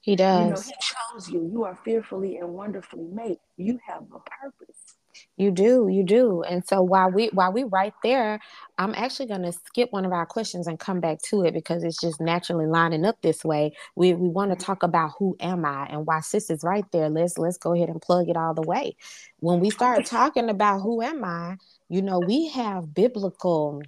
He 0.00 0.16
does. 0.16 0.40
You 0.40 0.50
know, 0.50 0.60
he 0.60 0.72
chose 1.12 1.30
you. 1.30 1.48
You 1.50 1.64
are 1.64 1.78
fearfully 1.84 2.36
and 2.36 2.50
wonderfully 2.50 3.08
made. 3.10 3.38
You 3.56 3.78
have 3.86 4.02
a 4.02 4.20
purpose. 4.42 4.93
You 5.36 5.50
do, 5.50 5.88
you 5.88 6.04
do. 6.04 6.42
And 6.42 6.66
so 6.66 6.82
while 6.82 7.10
we 7.10 7.28
while 7.28 7.52
we 7.52 7.64
right 7.64 7.94
there, 8.02 8.40
I'm 8.78 8.94
actually 8.94 9.26
gonna 9.26 9.52
skip 9.52 9.92
one 9.92 10.04
of 10.04 10.12
our 10.12 10.26
questions 10.26 10.66
and 10.66 10.78
come 10.78 11.00
back 11.00 11.20
to 11.30 11.44
it 11.44 11.54
because 11.54 11.82
it's 11.82 12.00
just 12.00 12.20
naturally 12.20 12.66
lining 12.66 13.04
up 13.04 13.20
this 13.22 13.44
way. 13.44 13.72
We 13.96 14.14
we 14.14 14.28
want 14.28 14.56
to 14.56 14.64
talk 14.64 14.82
about 14.82 15.12
who 15.18 15.36
am 15.40 15.64
I 15.64 15.86
and 15.86 16.06
why 16.06 16.20
sis 16.20 16.50
is 16.50 16.62
right 16.62 16.84
there. 16.92 17.08
Let's 17.08 17.38
let's 17.38 17.58
go 17.58 17.74
ahead 17.74 17.88
and 17.88 18.00
plug 18.00 18.28
it 18.28 18.36
all 18.36 18.54
the 18.54 18.62
way. 18.62 18.96
When 19.40 19.60
we 19.60 19.70
start 19.70 20.06
talking 20.06 20.48
about 20.48 20.80
who 20.80 21.02
am 21.02 21.24
I, 21.24 21.56
you 21.88 22.02
know, 22.02 22.20
we 22.20 22.48
have 22.48 22.94
biblical 22.94 23.82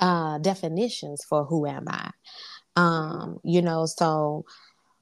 uh 0.00 0.38
definitions 0.38 1.24
for 1.24 1.44
who 1.44 1.66
am 1.66 1.84
I. 1.88 2.10
Um, 2.76 3.40
you 3.42 3.60
know, 3.60 3.86
so 3.86 4.44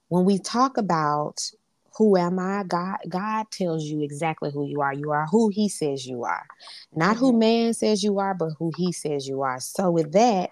when 0.09 0.25
we 0.25 0.38
talk 0.38 0.78
about 0.78 1.50
who 1.97 2.17
am 2.17 2.38
I? 2.38 2.65
God 2.65 2.99
God 3.09 3.47
tells 3.50 3.85
you 3.85 4.03
exactly 4.03 4.50
who 4.53 4.67
you 4.67 4.81
are. 4.81 4.93
You 4.93 5.11
are 5.12 5.26
who 5.31 5.49
he 5.49 5.69
says 5.69 6.07
you 6.07 6.25
are. 6.25 6.47
Not 6.95 7.17
who 7.17 7.31
mm-hmm. 7.31 7.38
man 7.38 7.75
says 7.75 8.03
you 8.03 8.19
are, 8.19 8.35
but 8.35 8.50
who 8.59 8.71
he 8.76 8.93
says 8.93 9.26
you 9.26 9.43
are. 9.43 9.61
So 9.61 9.91
with 9.91 10.12
that, 10.12 10.50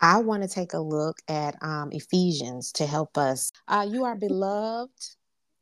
I 0.00 0.18
want 0.18 0.42
to 0.42 0.48
take 0.48 0.74
a 0.74 0.78
look 0.78 1.18
at 1.28 1.56
um, 1.62 1.90
Ephesians 1.92 2.72
to 2.72 2.86
help 2.86 3.16
us. 3.16 3.50
Uh, 3.68 3.86
you 3.88 4.04
are 4.04 4.14
beloved. 4.14 4.92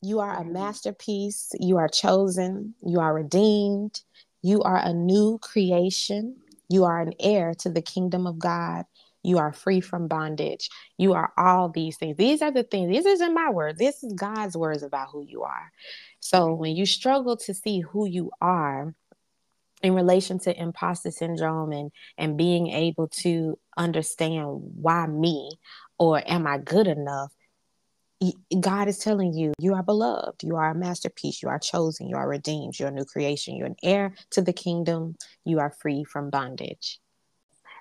You 0.00 0.18
are 0.18 0.34
a 0.34 0.40
mm-hmm. 0.40 0.54
masterpiece. 0.54 1.52
You 1.60 1.76
are 1.76 1.88
chosen. 1.88 2.74
You 2.84 2.98
are 2.98 3.14
redeemed. 3.14 4.00
You 4.42 4.62
are 4.62 4.80
a 4.84 4.92
new 4.92 5.38
creation. 5.40 6.36
You 6.68 6.84
are 6.84 7.00
an 7.00 7.12
heir 7.20 7.54
to 7.60 7.70
the 7.70 7.82
kingdom 7.82 8.26
of 8.26 8.38
God. 8.38 8.86
You 9.22 9.38
are 9.38 9.52
free 9.52 9.80
from 9.80 10.08
bondage. 10.08 10.68
You 10.98 11.12
are 11.12 11.32
all 11.36 11.68
these 11.68 11.96
things. 11.96 12.16
These 12.16 12.42
are 12.42 12.50
the 12.50 12.64
things. 12.64 12.90
This 12.92 13.06
isn't 13.06 13.34
my 13.34 13.50
word. 13.50 13.78
This 13.78 14.02
is 14.02 14.12
God's 14.14 14.56
words 14.56 14.82
about 14.82 15.08
who 15.12 15.24
you 15.24 15.42
are. 15.42 15.72
So 16.20 16.54
when 16.54 16.74
you 16.76 16.86
struggle 16.86 17.36
to 17.38 17.54
see 17.54 17.80
who 17.80 18.06
you 18.06 18.30
are 18.40 18.94
in 19.82 19.94
relation 19.94 20.38
to 20.40 20.60
imposter 20.60 21.10
syndrome 21.10 21.72
and 21.72 21.90
and 22.16 22.36
being 22.36 22.68
able 22.68 23.08
to 23.08 23.58
understand 23.76 24.46
why 24.74 25.06
me 25.06 25.50
or 25.98 26.22
am 26.26 26.46
I 26.46 26.58
good 26.58 26.86
enough? 26.86 27.32
God 28.60 28.86
is 28.86 28.98
telling 28.98 29.34
you, 29.34 29.52
you 29.58 29.74
are 29.74 29.82
beloved, 29.82 30.44
you 30.44 30.54
are 30.54 30.70
a 30.70 30.74
masterpiece, 30.76 31.42
you 31.42 31.48
are 31.48 31.58
chosen, 31.58 32.08
you 32.08 32.16
are 32.16 32.28
redeemed, 32.28 32.78
you're 32.78 32.88
a 32.88 32.92
new 32.92 33.04
creation, 33.04 33.56
you're 33.56 33.66
an 33.66 33.76
heir 33.82 34.14
to 34.30 34.42
the 34.42 34.52
kingdom, 34.52 35.16
you 35.44 35.58
are 35.58 35.70
free 35.70 36.04
from 36.04 36.30
bondage. 36.30 37.00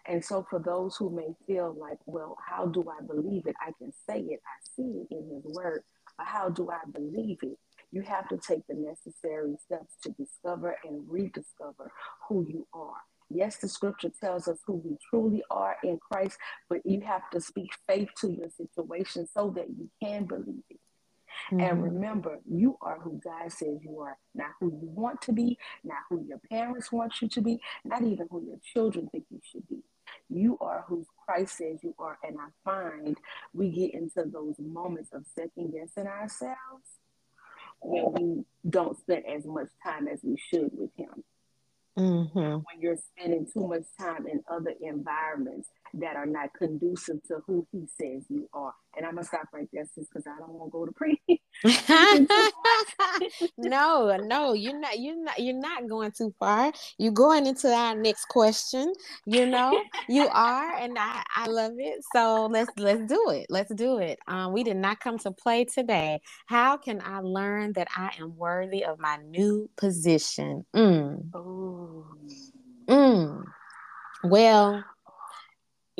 And 0.08 0.24
so, 0.24 0.46
for 0.50 0.60
those 0.60 0.96
who 0.96 1.10
may 1.10 1.34
feel 1.46 1.75
like, 1.79 2.00
well, 2.05 2.38
how 2.46 2.65
do 2.65 2.86
I 2.89 3.05
believe 3.05 3.46
it? 3.46 3.55
I 3.62 3.72
can 3.77 3.91
say 4.10 4.20
it, 4.20 4.39
I 4.46 4.58
see 4.75 5.03
it 5.03 5.08
in 5.12 5.41
His 5.43 5.55
Word, 5.55 5.84
but 6.17 6.27
how 6.27 6.50
do 6.50 6.70
I 6.70 6.79
believe 6.91 7.38
it? 7.43 7.58
You 7.91 8.01
have 8.03 8.27
to 8.29 8.38
take 8.38 8.65
the 8.67 8.75
necessary 8.75 9.55
steps 9.63 9.96
to 10.03 10.12
discover 10.12 10.77
and 10.84 11.03
rediscover 11.08 11.91
who 12.27 12.46
you 12.48 12.67
are. 12.74 13.01
Yes, 13.29 13.58
the 13.58 13.67
scripture 13.67 14.12
tells 14.22 14.48
us 14.48 14.60
who 14.65 14.81
we 14.84 14.98
truly 15.10 15.43
are 15.50 15.77
in 15.84 16.00
Christ, 16.00 16.38
but 16.70 16.79
you 16.86 17.01
have 17.01 17.29
to 17.31 17.39
speak 17.39 17.72
faith 17.88 18.10
to 18.22 18.31
your 18.31 18.50
situation 18.50 19.27
so 19.34 19.53
that 19.55 19.70
you 19.70 19.89
can 20.01 20.25
believe 20.25 20.63
it. 20.70 20.79
Mm-hmm. 21.51 21.60
And 21.62 21.84
remember, 21.84 22.39
you 22.50 22.77
are 22.81 23.00
who 23.00 23.20
God 23.24 23.51
says 23.51 23.77
you 23.81 24.00
are, 24.00 24.17
not 24.36 24.51
who 24.60 24.67
you 24.67 24.89
want 24.89 25.22
to 25.24 25.34
be, 25.34 25.58
not 25.84 26.00
who 26.10 26.25
your 26.27 26.39
parents 26.50 26.91
want 26.91 27.22
you 27.22 27.29
to 27.29 27.41
be, 27.41 27.60
not 27.86 28.03
even 28.03 28.27
who 28.29 28.43
your 28.46 28.60
children 28.74 29.08
think 29.12 29.25
you 29.29 29.39
should 29.43 29.67
be. 29.67 29.79
You 30.31 30.57
are 30.61 30.85
who 30.88 31.05
Christ 31.25 31.57
says 31.57 31.79
you 31.83 31.93
are. 32.00 32.17
And 32.23 32.38
I 32.39 32.47
find 32.63 33.17
we 33.53 33.69
get 33.69 33.93
into 33.93 34.23
those 34.25 34.55
moments 34.59 35.09
of 35.13 35.25
second 35.35 35.73
guessing 35.73 36.07
ourselves 36.07 36.57
when 37.81 38.13
we 38.13 38.43
don't 38.69 38.97
spend 38.97 39.25
as 39.25 39.45
much 39.45 39.67
time 39.83 40.07
as 40.07 40.19
we 40.23 40.38
should 40.38 40.71
with 40.73 40.91
Him. 40.95 41.23
Mm-hmm. 41.97 42.39
When 42.39 42.79
you're 42.79 42.97
spending 42.97 43.47
too 43.51 43.67
much 43.67 43.83
time 44.00 44.25
in 44.27 44.41
other 44.50 44.73
environments 44.81 45.67
that 45.95 46.15
are 46.15 46.25
not 46.25 46.53
conducive 46.53 47.21
to 47.27 47.39
who 47.48 47.65
He 47.71 47.86
says 47.88 48.24
you 48.29 48.50
are. 48.53 48.74
And 48.95 49.05
I'm 49.05 49.15
gonna 49.15 49.25
stop 49.25 49.48
right 49.53 49.67
there, 49.71 49.86
sis, 49.86 50.07
because 50.07 50.27
I 50.27 50.38
don't 50.39 50.50
want 50.50 50.67
to 50.67 50.71
go 50.71 50.86
to 50.86 50.91
pre. 50.91 51.21
no, 53.57 54.17
no, 54.17 54.53
you're 54.53 54.79
not. 54.79 55.00
You're 55.00 55.24
not. 55.24 55.39
You're 55.39 55.60
not 55.60 55.88
going 55.88 56.12
too 56.12 56.33
far. 56.39 56.74
You're 56.98 57.12
going 57.13 57.45
into 57.45 57.69
our 57.69 57.95
next 57.95 58.25
question. 58.25 58.93
You 59.25 59.45
know, 59.45 59.81
you 60.10 60.27
are, 60.31 60.75
and 60.75 60.98
I, 60.98 61.24
I 61.36 61.48
love 61.48 61.74
it. 61.77 62.03
So 62.13 62.48
let's 62.48 62.71
let's 62.77 63.05
do 63.07 63.29
it. 63.29 63.45
Let's 63.50 63.74
do 63.74 64.00
it. 64.00 64.19
Um, 64.27 64.51
we 64.53 64.63
did 64.63 64.77
not 64.77 65.00
come 65.00 65.17
to 65.19 65.31
play 65.31 65.65
today. 65.65 66.19
How 66.48 66.77
can 66.77 67.01
I 67.03 67.19
learn 67.19 67.74
that 67.74 67.88
I 67.95 68.12
am 68.19 68.36
worthy 68.36 68.83
of 68.83 69.00
my 69.00 69.17
new 69.17 69.69
position? 69.77 70.65
Mm. 70.75 71.29
Oh. 71.33 72.05
Mm. 72.88 73.43
Well, 74.24 74.83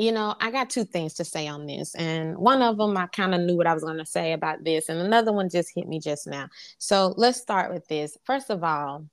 you 0.02 0.12
know, 0.12 0.34
I 0.40 0.50
got 0.50 0.72
two 0.72 0.84
things 0.84 1.14
to 1.16 1.24
say 1.24 1.48
on 1.48 1.68
this. 1.68 1.94
And 1.94 2.36
one 2.36 2.64
of 2.64 2.78
them, 2.78 2.98
I 2.98 3.06
kind 3.06 3.36
of 3.36 3.42
knew 3.42 3.56
what 3.56 3.68
I 3.68 3.74
was 3.76 3.84
going 3.84 4.00
to 4.00 4.06
say 4.06 4.34
about 4.34 4.64
this. 4.64 4.90
And 4.90 5.00
another 5.00 5.32
one 5.32 5.48
just 5.48 5.72
hit 5.76 5.88
me 5.88 6.00
just 6.00 6.26
now. 6.26 6.50
So 6.80 7.14
let's 7.18 7.40
start 7.40 7.72
with 7.72 7.88
this. 7.88 8.18
First 8.26 8.50
of 8.50 8.64
all, 8.64 9.06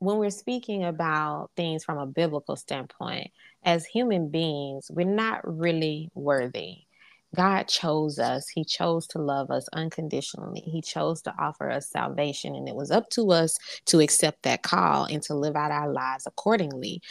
when 0.00 0.16
we're 0.16 0.30
speaking 0.30 0.82
about 0.82 1.50
things 1.56 1.84
from 1.84 1.98
a 1.98 2.06
biblical 2.06 2.56
standpoint, 2.56 3.30
as 3.62 3.86
human 3.86 4.28
beings, 4.28 4.90
we're 4.90 5.06
not 5.06 5.40
really 5.44 6.10
worthy. 6.14 6.78
God 7.36 7.68
chose 7.68 8.18
us. 8.18 8.48
He 8.48 8.64
chose 8.64 9.06
to 9.08 9.18
love 9.18 9.52
us 9.52 9.68
unconditionally. 9.72 10.62
He 10.66 10.82
chose 10.82 11.22
to 11.22 11.34
offer 11.38 11.70
us 11.70 11.90
salvation. 11.90 12.56
And 12.56 12.68
it 12.68 12.74
was 12.74 12.90
up 12.90 13.08
to 13.10 13.30
us 13.30 13.56
to 13.86 14.00
accept 14.00 14.42
that 14.42 14.64
call 14.64 15.04
and 15.04 15.22
to 15.22 15.34
live 15.34 15.54
out 15.54 15.70
our 15.70 15.92
lives 15.92 16.26
accordingly. 16.26 17.02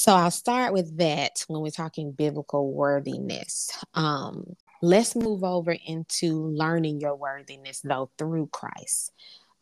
So 0.00 0.14
I'll 0.14 0.30
start 0.30 0.72
with 0.72 0.96
that 0.96 1.44
when 1.46 1.60
we're 1.60 1.68
talking 1.68 2.12
biblical 2.12 2.72
worthiness. 2.72 3.70
Um, 3.92 4.56
let's 4.80 5.14
move 5.14 5.44
over 5.44 5.76
into 5.86 6.46
learning 6.56 7.02
your 7.02 7.14
worthiness 7.14 7.82
though 7.82 8.10
through 8.16 8.46
Christ, 8.50 9.12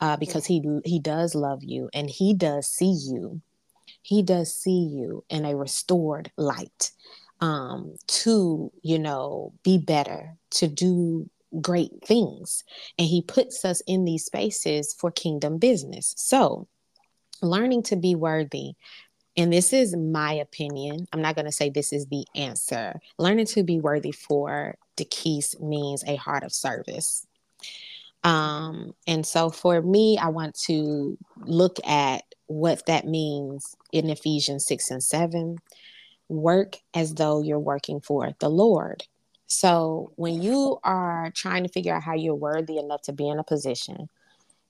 uh, 0.01 0.17
because 0.17 0.47
he 0.47 0.63
he 0.85 1.01
does 1.01 1.35
love 1.35 1.65
you 1.65 1.91
and 1.93 2.09
he 2.09 2.35
does 2.35 2.69
see 2.69 2.97
you. 3.11 3.43
He 4.03 4.23
does 4.23 4.55
see 4.55 4.89
you 4.95 5.25
in 5.29 5.45
a 5.45 5.57
restored 5.57 6.31
light 6.37 6.93
um, 7.41 7.97
to 8.07 8.71
you 8.83 9.01
know 9.01 9.53
be 9.65 9.77
better, 9.77 10.37
to 10.51 10.69
do 10.69 11.29
great 11.61 11.91
things, 12.07 12.63
and 12.97 13.09
he 13.09 13.23
puts 13.23 13.65
us 13.65 13.83
in 13.89 14.05
these 14.05 14.27
spaces 14.27 14.95
for 14.95 15.11
kingdom 15.11 15.59
business. 15.59 16.15
So 16.17 16.69
learning 17.43 17.83
to 17.85 17.97
be 17.97 18.15
worthy 18.15 18.75
and 19.39 19.53
this 19.53 19.73
is 19.73 19.95
my 19.97 20.33
opinion. 20.33 21.07
I'm 21.13 21.23
not 21.23 21.37
going 21.37 21.45
to 21.47 21.53
say 21.53 21.71
this 21.71 21.93
is 21.93 22.07
the 22.07 22.27
answer. 22.35 23.01
Learning 23.19 23.47
to 23.47 23.63
be 23.63 23.79
worthy 23.79 24.11
for 24.11 24.75
Dequies 24.97 25.59
means 25.61 26.03
a 26.05 26.17
heart 26.17 26.43
of 26.43 26.53
service. 26.53 27.25
Um, 28.25 28.95
and 29.07 29.25
so 29.25 29.49
for 29.49 29.81
me, 29.81 30.19
I 30.19 30.29
want 30.29 30.57
to 30.67 31.17
look 31.37 31.79
at 31.87 32.25
what 32.49 32.85
that 32.87 33.07
means 33.07 33.77
in 33.93 34.11
Ephesians 34.11 34.67
6 34.67 34.91
and 34.91 35.03
7. 35.03 35.59
Work 36.29 36.79
as 36.93 37.15
though 37.15 37.41
you're 37.41 37.61
working 37.61 38.01
for 38.01 38.33
the 38.41 38.51
Lord. 38.51 39.05
So 39.47 40.13
when 40.17 40.43
you 40.43 40.79
are 40.83 41.31
trying 41.33 41.63
to 41.63 41.71
figure 41.71 41.95
out 41.95 42.03
how 42.03 42.15
you're 42.15 42.35
worthy 42.35 42.77
enough 42.77 43.03
to 43.03 43.13
be 43.13 43.29
in 43.29 43.39
a 43.39 43.45
position, 43.45 44.09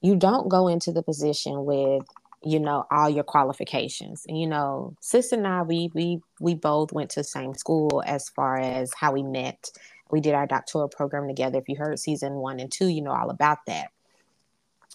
you 0.02 0.14
don't 0.14 0.50
go 0.50 0.68
into 0.68 0.92
the 0.92 1.02
position 1.02 1.64
with 1.64 2.04
you 2.42 2.60
know 2.60 2.84
all 2.90 3.10
your 3.10 3.24
qualifications. 3.24 4.24
And 4.28 4.40
you 4.40 4.46
know 4.46 4.94
sister 5.00 5.36
and 5.36 5.46
i 5.46 5.62
we 5.62 5.90
we 5.94 6.20
we 6.40 6.54
both 6.54 6.92
went 6.92 7.10
to 7.10 7.20
the 7.20 7.24
same 7.24 7.54
school 7.54 8.02
as 8.06 8.28
far 8.28 8.58
as 8.58 8.92
how 8.94 9.12
we 9.12 9.22
met. 9.22 9.70
We 10.10 10.20
did 10.20 10.34
our 10.34 10.46
doctoral 10.46 10.88
program 10.88 11.28
together. 11.28 11.58
If 11.58 11.68
you 11.68 11.76
heard 11.76 11.98
season 11.98 12.34
one 12.34 12.60
and 12.60 12.70
two 12.70 12.88
you 12.88 13.02
know 13.02 13.12
all 13.12 13.30
about 13.30 13.58
that. 13.66 13.88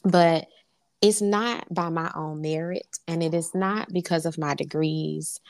But 0.03 0.47
it's 1.01 1.21
not 1.21 1.71
by 1.73 1.89
my 1.89 2.09
own 2.15 2.39
merit 2.41 2.99
and 3.09 3.21
it 3.21 3.33
is 3.33 3.53
not 3.53 3.91
because 3.91 4.25
of 4.25 4.37
my 4.37 4.53
degrees 4.53 5.41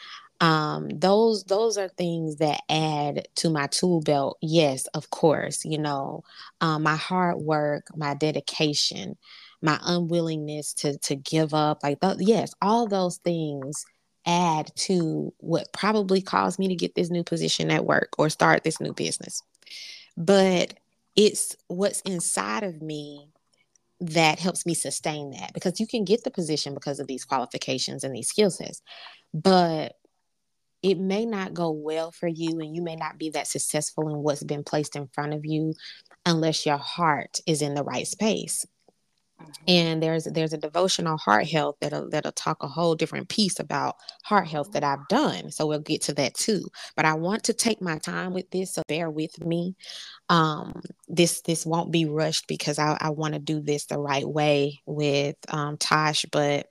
um, 0.41 0.89
those 0.89 1.43
those 1.45 1.77
are 1.77 1.87
things 1.89 2.37
that 2.37 2.61
add 2.69 3.27
to 3.35 3.49
my 3.49 3.67
tool 3.67 4.01
belt. 4.01 4.37
Yes 4.41 4.85
of 4.87 5.09
course 5.09 5.63
you 5.65 5.77
know 5.77 6.23
um, 6.61 6.83
my 6.83 6.95
hard 6.95 7.37
work 7.37 7.87
my 7.95 8.13
dedication 8.13 9.17
my 9.61 9.79
unwillingness 9.83 10.73
to 10.73 10.97
to 10.99 11.15
give 11.15 11.53
up 11.53 11.79
like 11.83 11.99
th- 12.01 12.17
yes 12.19 12.53
all 12.61 12.87
those 12.87 13.17
things 13.17 13.85
add 14.25 14.71
to 14.75 15.33
what 15.37 15.71
probably 15.73 16.21
caused 16.21 16.59
me 16.59 16.67
to 16.69 16.75
get 16.75 16.95
this 16.95 17.09
new 17.09 17.23
position 17.23 17.69
at 17.71 17.85
work 17.85 18.09
or 18.17 18.29
start 18.29 18.63
this 18.63 18.79
new 18.79 18.93
business. 18.93 19.41
But 20.17 20.75
it's 21.15 21.55
what's 21.67 22.01
inside 22.01 22.63
of 22.63 22.81
me 22.81 23.29
that 24.01 24.39
helps 24.39 24.65
me 24.65 24.73
sustain 24.73 25.31
that 25.31 25.53
because 25.53 25.79
you 25.79 25.87
can 25.87 26.03
get 26.03 26.23
the 26.23 26.31
position 26.31 26.73
because 26.73 26.99
of 26.99 27.07
these 27.07 27.25
qualifications 27.25 28.03
and 28.03 28.15
these 28.15 28.27
skill 28.27 28.51
sets. 28.51 28.81
But 29.33 29.95
it 30.83 30.99
may 30.99 31.25
not 31.25 31.53
go 31.53 31.71
well 31.71 32.11
for 32.11 32.27
you 32.27 32.59
and 32.59 32.75
you 32.75 32.81
may 32.81 32.95
not 32.95 33.17
be 33.17 33.29
that 33.31 33.47
successful 33.47 34.09
in 34.09 34.17
what's 34.17 34.43
been 34.43 34.63
placed 34.63 34.95
in 34.95 35.07
front 35.07 35.33
of 35.33 35.45
you 35.45 35.73
unless 36.25 36.65
your 36.65 36.77
heart 36.77 37.39
is 37.47 37.61
in 37.61 37.73
the 37.73 37.83
right 37.83 38.05
space 38.05 38.65
mm-hmm. 39.39 39.51
and 39.67 40.03
there's 40.03 40.25
there's 40.25 40.53
a 40.53 40.57
devotional 40.57 41.17
heart 41.17 41.47
health 41.47 41.77
that'll 41.79 42.09
that'll 42.09 42.33
talk 42.33 42.61
a 42.61 42.67
whole 42.67 42.95
different 42.95 43.29
piece 43.29 43.59
about 43.59 43.95
heart 44.23 44.47
health 44.47 44.71
that 44.73 44.83
I've 44.83 45.07
done. 45.07 45.51
So 45.51 45.65
we'll 45.65 45.79
get 45.79 46.01
to 46.03 46.13
that 46.15 46.33
too. 46.35 46.65
But 46.95 47.05
I 47.05 47.13
want 47.13 47.43
to 47.45 47.53
take 47.53 47.81
my 47.81 47.97
time 47.97 48.33
with 48.33 48.49
this, 48.51 48.73
so 48.73 48.83
bear 48.87 49.09
with 49.09 49.43
me. 49.43 49.75
Um, 50.29 50.81
this 51.07 51.41
this 51.41 51.65
won't 51.65 51.91
be 51.91 52.05
rushed 52.05 52.47
because 52.47 52.77
I, 52.77 52.97
I 52.99 53.09
want 53.11 53.33
to 53.33 53.39
do 53.39 53.61
this 53.61 53.85
the 53.85 53.99
right 53.99 54.27
way 54.27 54.81
with 54.85 55.35
um, 55.49 55.77
Tosh, 55.77 56.25
but 56.31 56.67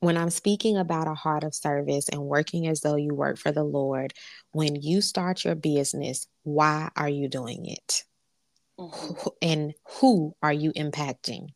when 0.00 0.16
I'm 0.16 0.30
speaking 0.30 0.76
about 0.76 1.08
a 1.08 1.14
heart 1.14 1.44
of 1.44 1.54
service 1.54 2.08
and 2.08 2.22
working 2.22 2.66
as 2.66 2.80
though 2.80 2.96
you 2.96 3.14
work 3.14 3.38
for 3.38 3.52
the 3.52 3.64
Lord, 3.64 4.14
when 4.52 4.76
you 4.76 5.00
start 5.00 5.44
your 5.44 5.54
business, 5.54 6.26
why 6.44 6.90
are 6.96 7.08
you 7.08 7.28
doing 7.28 7.66
it? 7.66 8.04
Mm-hmm. 8.78 9.28
And 9.42 9.74
who 10.00 10.34
are 10.42 10.52
you 10.52 10.72
impacting? 10.72 11.48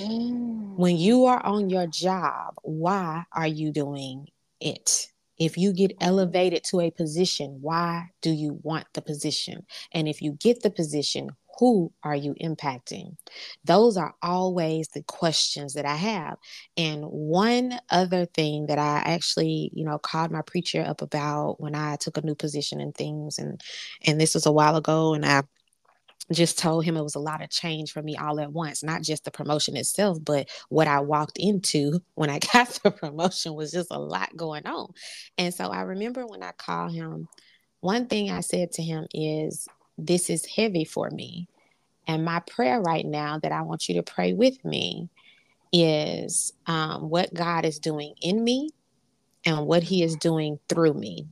Mm. 0.00 0.76
When 0.76 0.96
you 0.96 1.26
are 1.26 1.44
on 1.44 1.70
your 1.70 1.86
job, 1.86 2.54
why 2.62 3.24
are 3.32 3.46
you 3.46 3.72
doing 3.72 4.26
it? 4.60 5.08
If 5.38 5.58
you 5.58 5.74
get 5.74 5.92
elevated 6.00 6.64
to 6.70 6.80
a 6.80 6.90
position, 6.90 7.58
why 7.60 8.06
do 8.22 8.30
you 8.30 8.58
want 8.62 8.86
the 8.94 9.02
position? 9.02 9.66
And 9.92 10.08
if 10.08 10.22
you 10.22 10.32
get 10.32 10.62
the 10.62 10.70
position, 10.70 11.28
who 11.58 11.92
are 12.02 12.16
you 12.16 12.34
impacting? 12.42 13.16
Those 13.64 13.96
are 13.96 14.14
always 14.22 14.88
the 14.88 15.02
questions 15.02 15.74
that 15.74 15.86
I 15.86 15.96
have. 15.96 16.36
And 16.76 17.04
one 17.04 17.78
other 17.90 18.26
thing 18.26 18.66
that 18.66 18.78
I 18.78 19.02
actually, 19.04 19.70
you 19.74 19.84
know, 19.84 19.98
called 19.98 20.30
my 20.30 20.42
preacher 20.42 20.82
up 20.82 21.02
about 21.02 21.60
when 21.60 21.74
I 21.74 21.96
took 21.96 22.18
a 22.18 22.22
new 22.22 22.34
position 22.34 22.80
and 22.80 22.94
things, 22.94 23.38
and 23.38 23.60
and 24.06 24.20
this 24.20 24.34
was 24.34 24.46
a 24.46 24.52
while 24.52 24.76
ago, 24.76 25.14
and 25.14 25.24
I 25.24 25.42
just 26.32 26.58
told 26.58 26.84
him 26.84 26.96
it 26.96 27.02
was 27.02 27.14
a 27.14 27.20
lot 27.20 27.42
of 27.42 27.50
change 27.50 27.92
for 27.92 28.02
me 28.02 28.16
all 28.16 28.40
at 28.40 28.52
once, 28.52 28.82
not 28.82 29.02
just 29.02 29.24
the 29.24 29.30
promotion 29.30 29.76
itself, 29.76 30.18
but 30.24 30.48
what 30.68 30.88
I 30.88 31.00
walked 31.00 31.38
into 31.38 32.00
when 32.14 32.30
I 32.30 32.38
got 32.52 32.68
the 32.82 32.90
promotion 32.90 33.54
was 33.54 33.70
just 33.72 33.90
a 33.90 33.98
lot 33.98 34.36
going 34.36 34.66
on. 34.66 34.92
And 35.38 35.54
so 35.54 35.68
I 35.70 35.82
remember 35.82 36.26
when 36.26 36.42
I 36.42 36.52
called 36.52 36.92
him, 36.92 37.28
one 37.80 38.06
thing 38.06 38.30
I 38.30 38.40
said 38.40 38.72
to 38.72 38.82
him 38.82 39.06
is, 39.14 39.68
This 39.98 40.30
is 40.30 40.44
heavy 40.46 40.84
for 40.84 41.10
me. 41.10 41.48
And 42.06 42.24
my 42.24 42.40
prayer 42.40 42.80
right 42.80 43.04
now 43.04 43.38
that 43.40 43.52
I 43.52 43.62
want 43.62 43.88
you 43.88 43.96
to 43.96 44.02
pray 44.02 44.32
with 44.32 44.64
me 44.64 45.08
is 45.72 46.52
um, 46.66 47.08
what 47.10 47.34
God 47.34 47.64
is 47.64 47.78
doing 47.78 48.14
in 48.22 48.42
me 48.42 48.70
and 49.44 49.66
what 49.66 49.82
He 49.82 50.02
is 50.02 50.16
doing 50.16 50.58
through 50.68 50.94
me. 50.94 51.26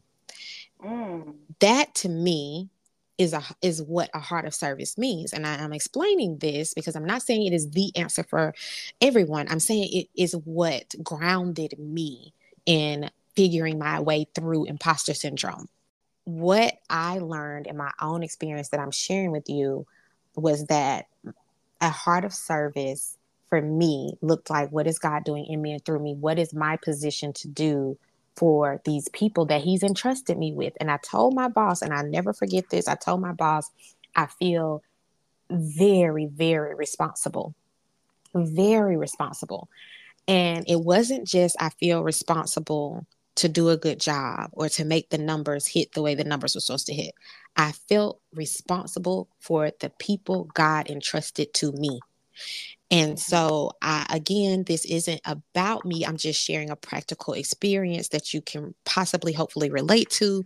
Mm. 0.85 1.35
That 1.61 1.95
to 1.97 2.09
me 2.09 2.71
is 3.17 3.33
a 3.33 3.43
is 3.63 3.83
what 3.83 4.11
a 4.13 4.19
heart 4.19 4.45
of 4.45 4.55
service 4.55 4.99
means 4.99 5.33
and 5.33 5.47
I, 5.47 5.55
am 5.63 5.73
explaining 5.73 6.39
this 6.39 6.75
because 6.75 6.97
i'm 6.97 7.05
not 7.05 7.23
saying 7.23 7.47
it 7.47 7.53
is 7.53 7.71
the 7.71 7.93
answer 7.97 8.25
for 8.25 8.55
everyone 9.01 9.47
i'm 9.51 9.61
saying 9.61 9.89
it 9.93 10.09
is 10.21 10.33
what 10.45 10.95
grounded 11.03 11.79
me 11.79 12.35
in 12.67 13.11
figuring 13.37 13.79
my 13.79 14.01
way 14.01 14.27
through 14.35 14.65
imposter 14.65 15.15
syndrome 15.15 15.69
what 16.25 16.75
i 16.89 17.19
learned 17.19 17.67
in 17.67 17.77
my 17.77 17.91
own 18.01 18.23
experience 18.23 18.71
that 18.71 18.81
i'm 18.81 18.91
sharing 18.91 19.31
with 19.31 19.49
you 19.49 19.87
was 20.37 20.65
that 20.67 21.07
a 21.81 21.91
heart 21.91 22.25
of 22.25 22.33
service 22.33 23.17
for 23.49 23.61
me 23.61 24.15
looked 24.23 24.51
like 24.51 24.71
what 24.71 24.87
is 24.87 24.99
god 24.99 25.23
doing 25.25 25.45
in 25.47 25.61
me 25.61 25.73
and 25.73 25.85
through 25.85 26.01
me 26.01 26.15
what 26.15 26.39
is 26.39 26.55
my 26.55 26.77
position 26.83 27.33
to 27.33 27.49
do 27.49 27.97
for 28.37 28.81
these 28.85 29.09
people 29.09 29.47
that 29.47 29.63
he's 29.63 29.83
entrusted 29.83 30.37
me 30.37 30.53
with. 30.53 30.73
And 30.81 30.91
I 30.91 30.99
told 30.99 31.35
my 31.35 31.49
boss, 31.49 31.83
and 31.83 31.93
I 31.93 32.03
never 32.03 32.33
forget 32.33 32.69
this, 32.71 32.89
I 32.89 32.95
told 32.95 33.21
my 33.21 33.33
boss, 33.33 33.71
I 34.17 34.27
feel 34.27 34.83
very, 35.51 36.27
very 36.27 36.75
responsible. 36.75 37.55
Very 38.35 38.97
responsible. 38.97 39.69
And 40.27 40.65
it 40.69 40.81
wasn't 40.81 41.27
just 41.27 41.57
I 41.61 41.69
feel 41.69 42.03
responsible 42.03 43.07
to 43.37 43.49
do 43.49 43.69
a 43.69 43.77
good 43.77 44.01
job 44.01 44.51
or 44.53 44.69
to 44.69 44.85
make 44.85 45.11
the 45.11 45.19
numbers 45.19 45.67
hit 45.67 45.93
the 45.93 46.03
way 46.03 46.15
the 46.15 46.25
numbers 46.25 46.55
were 46.55 46.61
supposed 46.61 46.87
to 46.87 46.95
hit. 46.95 47.15
I 47.57 47.73
felt 47.89 48.21
responsible 48.33 49.29
for 49.41 49.71
the 49.81 49.91
people 49.99 50.51
God 50.55 50.89
entrusted 50.91 51.53
to 51.55 51.73
me. 51.73 52.01
And 52.91 53.19
so, 53.19 53.73
I, 53.83 54.07
again, 54.11 54.65
this 54.65 54.85
isn't 54.85 55.21
about 55.25 55.85
me. 55.85 56.05
I'm 56.05 56.17
just 56.17 56.41
sharing 56.41 56.71
a 56.71 56.77
practical 56.77 57.35
experience 57.35 58.09
that 58.09 58.35
you 58.35 58.41
can 58.41 58.75
possibly, 58.85 59.33
hopefully, 59.33 59.71
relate 59.71 60.11
to. 60.11 60.45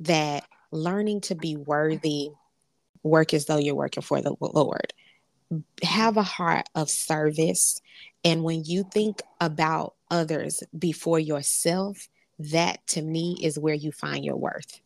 That 0.00 0.44
learning 0.72 1.22
to 1.22 1.34
be 1.34 1.56
worthy, 1.56 2.30
work 3.02 3.32
as 3.32 3.46
though 3.46 3.58
you're 3.58 3.74
working 3.74 4.02
for 4.02 4.20
the 4.20 4.34
Lord. 4.40 4.92
Have 5.82 6.16
a 6.16 6.22
heart 6.22 6.66
of 6.74 6.90
service. 6.90 7.80
And 8.24 8.42
when 8.42 8.64
you 8.64 8.84
think 8.92 9.22
about 9.40 9.94
others 10.10 10.62
before 10.76 11.20
yourself, 11.20 12.08
that 12.38 12.86
to 12.88 13.02
me 13.02 13.38
is 13.42 13.58
where 13.58 13.74
you 13.74 13.92
find 13.92 14.24
your 14.24 14.36
worth. 14.36 14.80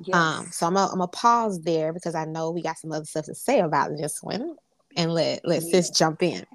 Um, 0.00 0.04
yes. 0.06 0.16
Um, 0.16 0.46
so 0.52 0.66
I'm 0.66 0.74
gonna 0.74 1.06
pause 1.08 1.60
there 1.60 1.92
because 1.92 2.14
I 2.14 2.24
know 2.24 2.50
we 2.50 2.62
got 2.62 2.78
some 2.78 2.92
other 2.92 3.04
stuff 3.04 3.26
to 3.26 3.34
say 3.34 3.60
about 3.60 3.96
this 3.96 4.22
one 4.22 4.56
and 4.96 5.12
let 5.12 5.46
let 5.46 5.62
yeah. 5.62 5.70
sis 5.70 5.90
jump 5.90 6.22
in. 6.22 6.46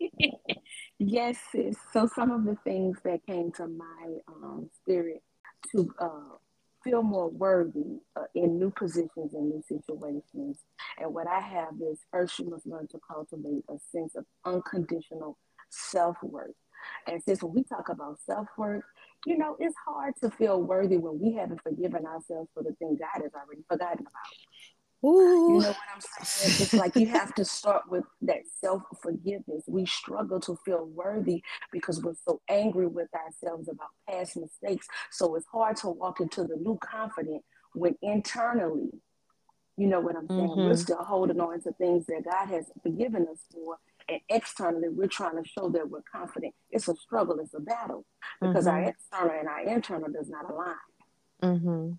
yes, 0.98 1.38
sis. 1.52 1.76
So 1.92 2.08
some 2.14 2.30
of 2.30 2.44
the 2.44 2.56
things 2.64 2.98
that 3.04 3.26
came 3.26 3.52
to 3.52 3.66
my 3.66 4.18
um, 4.28 4.70
spirit 4.82 5.22
to 5.72 5.92
uh, 5.98 6.36
feel 6.84 7.02
more 7.02 7.28
worthy 7.28 8.00
uh, 8.16 8.24
in 8.34 8.58
new 8.58 8.70
positions 8.70 9.34
and 9.34 9.48
new 9.48 9.62
situations. 9.66 10.58
And 10.98 11.12
what 11.12 11.26
I 11.26 11.40
have 11.40 11.74
is 11.80 12.00
first 12.10 12.38
you 12.38 12.50
must 12.50 12.66
learn 12.66 12.86
to 12.88 13.00
cultivate 13.10 13.64
a 13.68 13.78
sense 13.92 14.14
of 14.14 14.24
unconditional 14.44 15.36
self 15.70 16.16
worth. 16.22 16.54
And 17.06 17.22
since 17.22 17.42
when 17.42 17.54
we 17.54 17.64
talk 17.64 17.88
about 17.88 18.18
self 18.24 18.46
worth, 18.56 18.84
you 19.26 19.36
know, 19.38 19.56
it's 19.58 19.74
hard 19.86 20.14
to 20.22 20.30
feel 20.30 20.62
worthy 20.62 20.96
when 20.96 21.18
we 21.18 21.34
haven't 21.34 21.62
forgiven 21.62 22.06
ourselves 22.06 22.48
for 22.54 22.62
the 22.62 22.72
things 22.78 22.98
God 22.98 23.22
has 23.22 23.32
already 23.34 23.62
forgotten 23.68 24.00
about. 24.00 24.12
Ooh. 25.04 25.54
You 25.54 25.60
know 25.60 25.68
what 25.68 25.76
I'm 25.94 26.00
saying? 26.00 26.56
It's 26.60 26.74
like 26.74 26.96
you 26.96 27.06
have 27.06 27.32
to 27.34 27.44
start 27.44 27.82
with 27.88 28.04
that 28.22 28.40
self 28.60 28.82
forgiveness. 29.00 29.62
We 29.68 29.86
struggle 29.86 30.40
to 30.40 30.56
feel 30.64 30.86
worthy 30.86 31.42
because 31.70 32.02
we're 32.02 32.14
so 32.26 32.40
angry 32.48 32.88
with 32.88 33.08
ourselves 33.14 33.68
about 33.68 33.90
past 34.08 34.36
mistakes. 34.36 34.88
So 35.12 35.36
it's 35.36 35.46
hard 35.46 35.76
to 35.78 35.90
walk 35.90 36.20
into 36.20 36.42
the 36.42 36.56
new 36.56 36.78
confident 36.82 37.44
when 37.74 37.94
internally, 38.02 38.90
you 39.76 39.86
know 39.86 40.00
what 40.00 40.16
I'm 40.16 40.26
saying? 40.28 40.48
Mm-hmm. 40.48 40.66
We're 40.66 40.76
still 40.76 41.04
holding 41.04 41.40
on 41.40 41.60
to 41.62 41.72
things 41.72 42.06
that 42.06 42.24
God 42.28 42.48
has 42.48 42.66
forgiven 42.82 43.26
us 43.30 43.38
for. 43.52 43.76
And 44.08 44.20
externally, 44.28 44.88
we're 44.88 45.06
trying 45.06 45.42
to 45.42 45.48
show 45.48 45.68
that 45.70 45.88
we're 45.88 46.02
confident. 46.10 46.54
It's 46.70 46.88
a 46.88 46.96
struggle, 46.96 47.38
it's 47.40 47.54
a 47.54 47.60
battle 47.60 48.04
because 48.40 48.66
mm-hmm. 48.66 48.76
our 48.76 48.82
external 48.84 49.38
and 49.38 49.48
our 49.48 49.60
internal 49.60 50.10
does 50.10 50.28
not 50.28 50.50
align. 50.50 50.74
Mm-hmm 51.42 51.92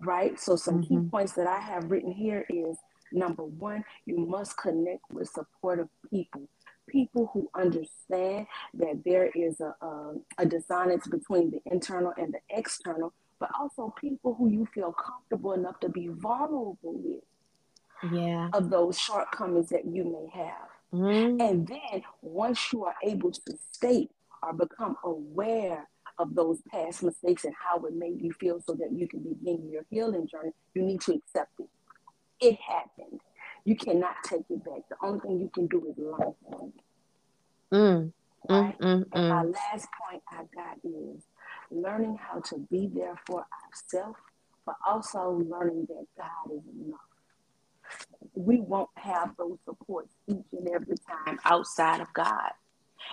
right? 0.00 0.38
So 0.38 0.56
some 0.56 0.82
mm-hmm. 0.82 1.04
key 1.04 1.10
points 1.10 1.32
that 1.32 1.46
I 1.46 1.58
have 1.58 1.90
written 1.90 2.12
here 2.12 2.44
is 2.48 2.76
number 3.12 3.44
one, 3.44 3.84
you 4.04 4.18
must 4.18 4.56
connect 4.56 5.02
with 5.10 5.28
supportive 5.28 5.88
people. 6.10 6.48
People 6.88 7.30
who 7.32 7.48
understand 7.54 8.46
that 8.74 9.02
there 9.04 9.30
is 9.34 9.60
a, 9.60 9.74
a, 9.84 10.14
a 10.38 10.46
dissonance 10.46 11.06
between 11.06 11.50
the 11.50 11.60
internal 11.66 12.12
and 12.16 12.32
the 12.32 12.38
external, 12.56 13.12
but 13.40 13.50
also 13.58 13.92
people 14.00 14.34
who 14.34 14.48
you 14.48 14.66
feel 14.72 14.92
comfortable 14.92 15.52
enough 15.52 15.80
to 15.80 15.88
be 15.88 16.08
vulnerable 16.08 16.76
with. 16.82 17.22
Yeah. 18.12 18.50
Of 18.52 18.70
those 18.70 18.98
shortcomings 18.98 19.70
that 19.70 19.86
you 19.86 20.04
may 20.04 20.40
have. 20.40 20.68
Mm-hmm. 20.92 21.40
And 21.40 21.66
then 21.66 22.02
once 22.22 22.72
you 22.72 22.84
are 22.84 22.94
able 23.02 23.32
to 23.32 23.58
state 23.72 24.10
or 24.42 24.52
become 24.52 24.96
aware 25.04 25.88
of 26.18 26.34
those 26.34 26.62
past 26.70 27.02
mistakes 27.02 27.44
and 27.44 27.54
how 27.54 27.84
it 27.84 27.94
made 27.94 28.20
you 28.20 28.32
feel 28.32 28.60
so 28.66 28.74
that 28.74 28.90
you 28.92 29.06
can 29.06 29.20
begin 29.20 29.68
your 29.70 29.84
healing 29.90 30.26
journey, 30.26 30.52
you 30.74 30.82
need 30.82 31.00
to 31.02 31.14
accept 31.14 31.52
it. 31.60 31.68
It 32.40 32.58
happened. 32.60 33.20
You 33.64 33.76
cannot 33.76 34.14
take 34.24 34.44
it 34.48 34.64
back. 34.64 34.88
The 34.88 34.96
only 35.02 35.20
thing 35.20 35.40
you 35.40 35.50
can 35.52 35.66
do 35.66 35.86
is 35.90 35.98
learn 35.98 36.34
from 36.48 36.72
it. 36.76 37.74
Mm. 37.74 38.12
Right? 38.48 38.78
Mm, 38.78 38.98
mm, 39.00 39.06
and 39.12 39.28
my 39.28 39.42
mm. 39.42 39.54
last 39.54 39.88
point 40.00 40.22
I 40.30 40.44
got 40.54 40.78
is 40.84 41.24
learning 41.70 42.16
how 42.20 42.40
to 42.40 42.58
be 42.70 42.88
there 42.94 43.18
for 43.26 43.44
ourselves, 43.64 44.18
but 44.64 44.76
also 44.86 45.42
learning 45.48 45.86
that 45.88 46.06
God 46.16 46.54
is 46.54 46.62
enough. 46.86 47.00
We 48.34 48.60
won't 48.60 48.90
have 48.96 49.36
those 49.36 49.58
supports 49.64 50.12
each 50.28 50.44
and 50.52 50.68
every 50.68 50.96
time 51.08 51.38
outside 51.44 52.00
of 52.00 52.12
God. 52.12 52.52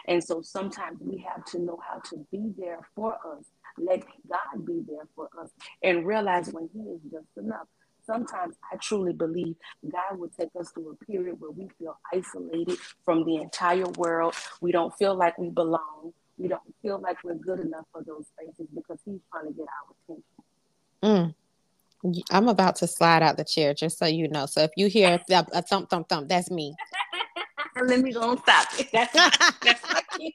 And 0.07 0.23
so 0.23 0.41
sometimes 0.41 0.99
we 1.01 1.17
have 1.19 1.45
to 1.45 1.59
know 1.59 1.79
how 1.87 1.99
to 2.09 2.25
be 2.31 2.53
there 2.57 2.79
for 2.95 3.13
us. 3.13 3.45
Let 3.77 4.03
God 4.29 4.65
be 4.65 4.81
there 4.87 5.07
for 5.15 5.29
us 5.41 5.49
and 5.81 6.05
realize 6.05 6.49
when 6.51 6.69
He 6.73 6.79
is 6.81 6.99
just 7.11 7.27
enough. 7.37 7.67
sometimes 8.05 8.55
I 8.71 8.75
truly 8.77 9.13
believe 9.13 9.55
God 9.89 10.19
will 10.19 10.29
take 10.29 10.49
us 10.59 10.71
through 10.71 10.91
a 10.91 11.05
period 11.05 11.39
where 11.39 11.51
we 11.51 11.69
feel 11.79 11.97
isolated 12.13 12.77
from 13.05 13.23
the 13.25 13.37
entire 13.37 13.87
world. 13.97 14.35
We 14.61 14.71
don't 14.71 14.93
feel 14.97 15.15
like 15.15 15.37
we 15.37 15.49
belong. 15.49 16.13
We 16.37 16.47
don't 16.49 16.61
feel 16.81 16.99
like 16.99 17.23
we're 17.23 17.35
good 17.35 17.59
enough 17.61 17.85
for 17.91 18.03
those 18.03 18.25
spaces 18.27 18.67
because 18.75 18.99
He's 19.05 19.19
trying 19.31 19.47
to 19.47 19.53
get 19.53 19.67
our 19.67 20.15
attention. 21.01 21.33
Mm. 21.33 21.35
I'm 22.31 22.47
about 22.47 22.75
to 22.77 22.87
slide 22.87 23.23
out 23.23 23.37
the 23.37 23.43
chair, 23.43 23.73
just 23.73 23.97
so 23.97 24.05
you 24.05 24.27
know. 24.27 24.45
So 24.45 24.61
if 24.61 24.71
you 24.75 24.87
hear 24.87 25.19
a, 25.29 25.45
a 25.53 25.61
thump, 25.61 25.89
thump, 25.89 26.09
thump, 26.09 26.29
that's 26.29 26.51
me. 26.51 26.75
Let 27.81 28.01
me 28.01 28.13
go 28.13 28.31
and 28.31 28.39
stop. 28.39 28.67
That's 28.91 29.13
my, 29.15 29.31
that's 29.63 29.83
my 29.91 30.01
cue. 30.17 30.31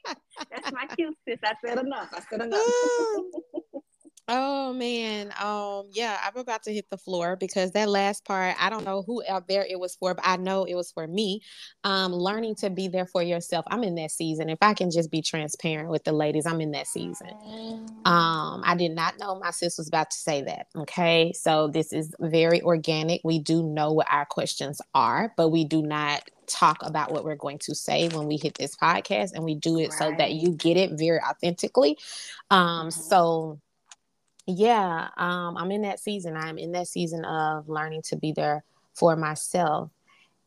That's 0.51 0.71
my 0.71 0.87
cue, 0.97 1.13
sis. 1.27 1.39
I 1.43 1.53
said 1.65 1.79
enough. 1.79 2.09
I 2.11 2.21
said 2.29 2.41
enough. 2.41 2.61
Oh 4.31 4.73
man, 4.73 5.33
um, 5.41 5.87
yeah, 5.91 6.19
I'm 6.23 6.39
about 6.39 6.61
to 6.63 6.73
hit 6.73 6.87
the 6.91 6.97
floor 6.97 7.35
because 7.35 7.71
that 7.71 7.89
last 7.89 8.25
part, 8.25 8.55
I 8.59 8.69
don't 8.69 8.85
know 8.85 9.01
who 9.01 9.23
out 9.27 9.47
there 9.47 9.65
it 9.67 9.79
was 9.79 9.95
for, 9.95 10.13
but 10.13 10.23
I 10.23 10.37
know 10.37 10.65
it 10.65 10.75
was 10.75 10.91
for 10.91 11.07
me. 11.07 11.41
Um, 11.83 12.13
learning 12.13 12.53
to 12.57 12.69
be 12.69 12.87
there 12.87 13.07
for 13.07 13.23
yourself. 13.23 13.65
I'm 13.71 13.83
in 13.83 13.95
that 13.95 14.11
season. 14.11 14.49
If 14.49 14.59
I 14.61 14.75
can 14.75 14.91
just 14.91 15.09
be 15.09 15.23
transparent 15.23 15.89
with 15.89 16.03
the 16.03 16.11
ladies, 16.11 16.45
I'm 16.45 16.61
in 16.61 16.71
that 16.71 16.85
season. 16.85 17.31
Um, 18.05 18.61
I 18.63 18.75
did 18.77 18.91
not 18.91 19.17
know 19.17 19.39
my 19.39 19.49
sis 19.49 19.79
was 19.79 19.87
about 19.87 20.11
to 20.11 20.17
say 20.17 20.43
that. 20.43 20.67
Okay, 20.75 21.33
so 21.33 21.67
this 21.67 21.91
is 21.91 22.13
very 22.19 22.61
organic. 22.61 23.21
We 23.23 23.39
do 23.39 23.63
know 23.63 23.93
what 23.93 24.05
our 24.11 24.25
questions 24.25 24.79
are, 24.93 25.33
but 25.37 25.49
we 25.49 25.65
do 25.65 25.81
not 25.81 26.29
talk 26.45 26.77
about 26.83 27.11
what 27.11 27.23
we're 27.23 27.35
going 27.35 27.59
to 27.59 27.73
say 27.73 28.09
when 28.09 28.27
we 28.27 28.37
hit 28.37 28.53
this 28.59 28.75
podcast, 28.75 29.31
and 29.33 29.43
we 29.43 29.55
do 29.55 29.79
it 29.79 29.89
right. 29.89 29.93
so 29.93 30.13
that 30.19 30.33
you 30.33 30.51
get 30.51 30.77
it 30.77 30.91
very 30.99 31.19
authentically. 31.19 31.97
Um, 32.51 32.89
mm-hmm. 32.89 32.89
so 32.89 33.59
yeah, 34.49 35.09
um, 35.17 35.57
I'm 35.57 35.71
in 35.71 35.83
that 35.83 35.99
season. 35.99 36.35
I'm 36.35 36.57
in 36.57 36.71
that 36.73 36.87
season 36.87 37.23
of 37.25 37.69
learning 37.69 38.01
to 38.03 38.15
be 38.15 38.31
there 38.31 38.63
for 38.93 39.15
myself. 39.15 39.91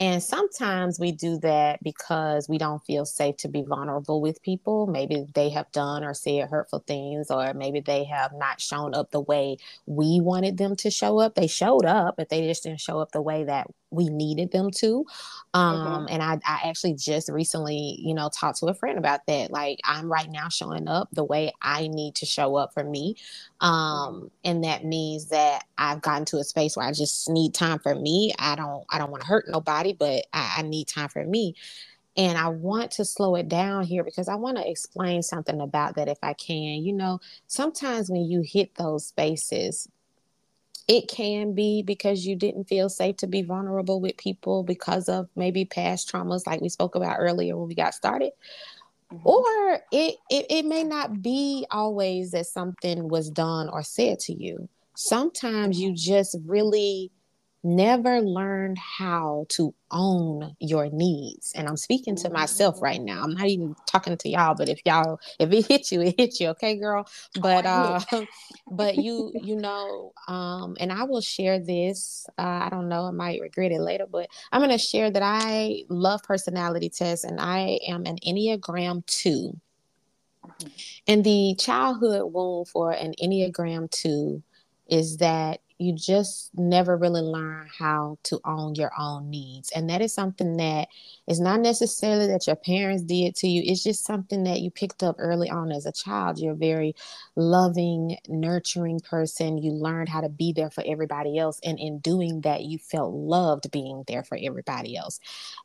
And 0.01 0.21
sometimes 0.21 0.99
we 0.99 1.13
do 1.13 1.39
that 1.41 1.81
because 1.85 2.49
we 2.49 2.59
don't 2.59 2.85
feel 2.85 3.05
safe 3.05 3.37
to 3.39 3.49
be 3.49 3.63
vulnerable 3.63 4.21
with 4.21 4.43
people. 4.43 4.89
Maybe 4.89 5.27
they 5.33 5.49
have 5.51 5.71
done 5.71 6.03
or 6.03 6.13
said 6.13 6.49
hurtful 6.49 6.83
things, 6.85 7.31
or 7.31 7.55
maybe 7.55 7.79
they 7.79 8.03
have 8.05 8.33
not 8.33 8.61
shown 8.61 8.95
up 8.95 9.13
the 9.13 9.21
way 9.21 9.59
we 9.87 10.21
wanted 10.21 10.57
them 10.57 10.75
to 10.77 10.91
show 10.91 11.21
up. 11.21 11.37
They 11.37 11.47
showed 11.47 11.85
up, 11.85 12.17
but 12.17 12.31
they 12.31 12.49
just 12.49 12.65
didn't 12.65 12.81
show 12.81 12.99
up 12.99 13.13
the 13.13 13.23
way 13.23 13.45
that 13.45 13.69
we 13.93 14.09
needed 14.09 14.51
them 14.51 14.71
to. 14.79 15.05
Um. 15.55 16.09
And 16.09 16.23
I, 16.23 16.41
I 16.47 16.69
actually 16.69 16.95
just 16.95 17.29
recently, 17.29 17.99
you 18.01 18.15
know, 18.15 18.31
talked 18.33 18.59
to 18.59 18.67
a 18.67 18.75
friend 18.75 18.99
about 18.99 19.21
that. 19.27 19.51
Like, 19.51 19.79
I'm 19.85 20.11
right 20.11 20.31
now 20.31 20.49
showing 20.49 20.89
up 20.89 21.09
the 21.13 21.25
way 21.25 21.53
I 21.61 21.89
need 21.89 22.15
to 22.17 22.27
show 22.27 22.57
up 22.57 22.73
for 22.73 22.83
me. 22.83 23.17
Mm-hmm. 23.61 23.67
Um, 23.67 24.31
and 24.45 24.65
that 24.65 24.85
means 24.85 25.27
that 25.27 25.65
I've 25.77 26.01
gotten 26.01 26.25
to 26.27 26.39
a 26.39 26.45
space 26.45 26.77
where 26.77 26.87
I 26.87 26.93
just 26.93 27.29
need 27.29 27.55
time 27.55 27.79
for 27.79 27.95
me. 27.95 28.33
I 28.39 28.55
don't, 28.57 28.85
I 28.91 28.99
don't 28.99 29.11
want 29.11 29.23
to 29.23 29.29
hurt 29.29 29.45
nobody, 29.49 29.93
but 29.93 30.25
I, 30.33 30.57
I 30.59 30.63
need 30.63 30.89
time 30.89 31.09
for 31.09 31.25
me. 31.25 31.55
And 32.17 32.37
I 32.37 32.49
want 32.49 32.91
to 32.93 33.05
slow 33.05 33.37
it 33.37 33.49
down 33.49 33.85
here 33.85 34.05
because 34.05 34.29
I 34.29 34.35
want 34.35 34.59
to 34.59 34.69
explain 34.71 35.23
something 35.23 35.61
about 35.61 35.97
that 35.97 36.09
if 36.09 36.19
I 36.23 36.35
can. 36.35 36.85
You 36.85 36.93
know, 36.93 37.21
sometimes 37.47 38.11
when 38.11 38.25
you 38.25 38.43
hit 38.43 38.75
those 38.75 39.07
spaces, 39.07 39.89
it 40.89 41.09
can 41.09 41.55
be 41.55 41.83
because 41.83 42.27
you 42.27 42.37
didn't 42.37 42.65
feel 42.65 42.89
safe 42.89 43.17
to 43.17 43.27
be 43.27 43.43
vulnerable 43.43 44.01
with 44.01 44.17
people 44.17 44.63
because 44.63 45.09
of 45.09 45.29
maybe 45.37 45.65
past 45.65 46.11
traumas 46.11 46.47
like 46.47 46.61
we 46.61 46.69
spoke 46.69 46.95
about 46.95 47.17
earlier 47.19 47.57
when 47.57 47.69
we 47.69 47.75
got 47.75 47.95
started 47.95 48.33
mm-hmm. 49.13 49.27
or 49.27 49.81
it, 49.93 50.17
it 50.31 50.47
it 50.51 50.65
may 50.65 50.83
not 50.83 51.23
be 51.23 51.67
always 51.71 52.33
that 52.33 52.47
something 52.47 53.09
was 53.09 53.31
done 53.31 53.69
or 53.69 53.83
said 53.83 54.19
to 54.19 54.35
you 54.35 54.69
sometimes 54.95 55.81
you 55.81 55.91
mm-hmm. 55.91 55.97
just 55.97 56.37
really 56.45 57.11
never 57.65 58.21
learned 58.21 58.79
how 58.79 59.47
to 59.51 59.75
own 59.91 60.57
your 60.59 60.89
needs. 60.91 61.53
And 61.55 61.69
i'm 61.69 61.77
speaking 61.77 62.17
to 62.17 62.31
myself 62.31 62.81
right 62.83 63.01
now. 63.01 63.23
I'm 63.23 63.35
not 63.35 63.47
even 63.47 63.77
talking 63.87 64.17
to 64.17 64.29
y'all 64.29 64.55
but 64.55 64.69
if 64.69 64.81
y'all 64.85 65.21
if 65.39 65.53
it 65.53 65.67
hit 65.67 65.93
you 65.93 66.01
it 66.03 66.15
hit 66.19 66.41
you 66.41 66.49
okay 66.49 66.77
girl? 66.77 67.07
But 67.41 67.67
uh 67.67 68.01
but 68.71 68.97
you 68.97 69.33
you 69.43 69.57
know 69.57 70.13
um 70.29 70.77
and 70.81 70.93
i 70.93 71.05
will 71.05 71.21
share 71.21 71.59
this 71.59 72.27
uh, 72.39 72.61
i 72.65 72.69
don't 72.71 72.89
know 72.89 73.05
i 73.05 73.11
might 73.11 73.41
regret 73.41 73.73
it 73.73 73.81
later 73.81 74.07
but 74.11 74.29
i'm 74.51 74.61
going 74.61 74.71
to 74.71 74.79
share 74.79 75.11
that 75.11 75.23
i 75.23 75.83
love 75.89 76.23
personality 76.23 76.89
tests 76.89 77.25
and 77.25 77.41
i 77.41 77.79
am 77.87 78.05
an 78.07 78.17
enneagram 78.27 79.05
2 79.07 79.59
mm-hmm. 80.47 80.69
and 81.07 81.25
the 81.25 81.55
childhood 81.59 82.33
wound 82.33 82.69
for 82.69 82.93
an 82.93 83.15
enneagram 83.23 83.91
2 83.91 84.43
is 84.89 85.19
that 85.19 85.61
you 85.83 85.93
just 85.95 86.51
never 86.55 86.97
really 86.97 87.21
learn 87.21 87.69
how 87.79 88.19
to 88.25 88.41
own 88.45 88.75
your 88.75 88.93
own 88.99 89.31
needs. 89.31 89.71
And 89.73 89.91
that 89.91 90.01
is 90.01 90.15
something 90.15 90.57
that 90.57 90.89
is 91.27 91.41
not 91.41 91.61
necessarily 91.61 92.27
that 92.29 92.47
your 92.47 92.57
parents 92.57 93.03
did 93.03 93.35
to 93.37 93.49
you. 93.49 93.63
It's 93.65 93.83
just 93.83 94.05
something 94.05 94.45
that 94.45 94.61
you 94.61 94.71
picked 94.71 95.03
up 95.03 95.17
early 95.19 95.51
on 95.51 95.73
as 95.73 95.87
a 95.87 95.93
child. 95.93 96.39
You're 96.39 96.53
a 96.53 96.57
very 96.57 96.95
loving, 97.37 98.17
nurturing 98.29 99.01
person. 99.01 99.59
You 99.59 99.73
learned 99.73 100.09
how 100.09 100.21
to 100.21 100.29
be 100.29 100.53
there 100.53 100.71
for 100.71 100.85
everybody 100.87 101.39
else. 101.39 101.61
And 101.65 101.79
in 101.79 101.99
doing 101.99 102.43
that, 102.43 102.63
you 102.63 102.79
felt 102.79 103.13
loved 103.13 103.71
being 103.71 104.05
there 104.07 104.23
for 104.25 104.39
everybody 104.41 104.97
else. 104.97 105.21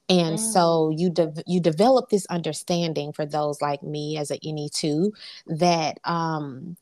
And 0.09 0.37
mm. 0.37 0.53
so 0.53 0.89
you 0.95 1.09
de- 1.09 1.43
you 1.45 1.59
develop 1.59 2.09
this 2.09 2.25
understanding 2.27 3.13
for 3.13 3.25
those 3.25 3.61
like 3.61 3.83
me 3.83 4.17
as 4.17 4.31
a 4.31 4.39
NE2 4.39 5.11
that 5.47 5.99
um 6.03 6.77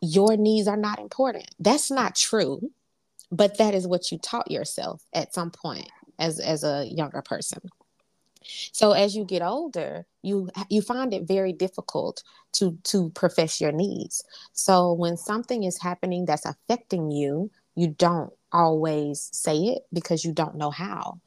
your 0.00 0.36
needs 0.36 0.68
are 0.68 0.76
not 0.76 0.98
important. 0.98 1.46
That's 1.58 1.90
not 1.90 2.14
true, 2.14 2.70
but 3.30 3.58
that 3.58 3.74
is 3.74 3.86
what 3.86 4.10
you 4.10 4.18
taught 4.18 4.50
yourself 4.50 5.02
at 5.12 5.34
some 5.34 5.50
point 5.50 5.90
as 6.18 6.40
as 6.40 6.64
a 6.64 6.86
younger 6.86 7.22
person. 7.22 7.60
So 8.72 8.92
as 8.92 9.16
you 9.16 9.24
get 9.24 9.42
older, 9.42 10.06
you 10.22 10.50
you 10.68 10.82
find 10.82 11.12
it 11.12 11.26
very 11.26 11.52
difficult 11.52 12.22
to 12.54 12.78
to 12.84 13.10
profess 13.10 13.60
your 13.60 13.72
needs. 13.72 14.24
So 14.52 14.92
when 14.92 15.16
something 15.16 15.64
is 15.64 15.80
happening 15.80 16.24
that's 16.24 16.46
affecting 16.46 17.10
you, 17.10 17.50
you 17.74 17.88
don't 17.88 18.32
always 18.52 19.28
say 19.32 19.56
it 19.56 19.82
because 19.92 20.24
you 20.24 20.32
don't 20.32 20.56
know 20.56 20.70
how 20.70 21.20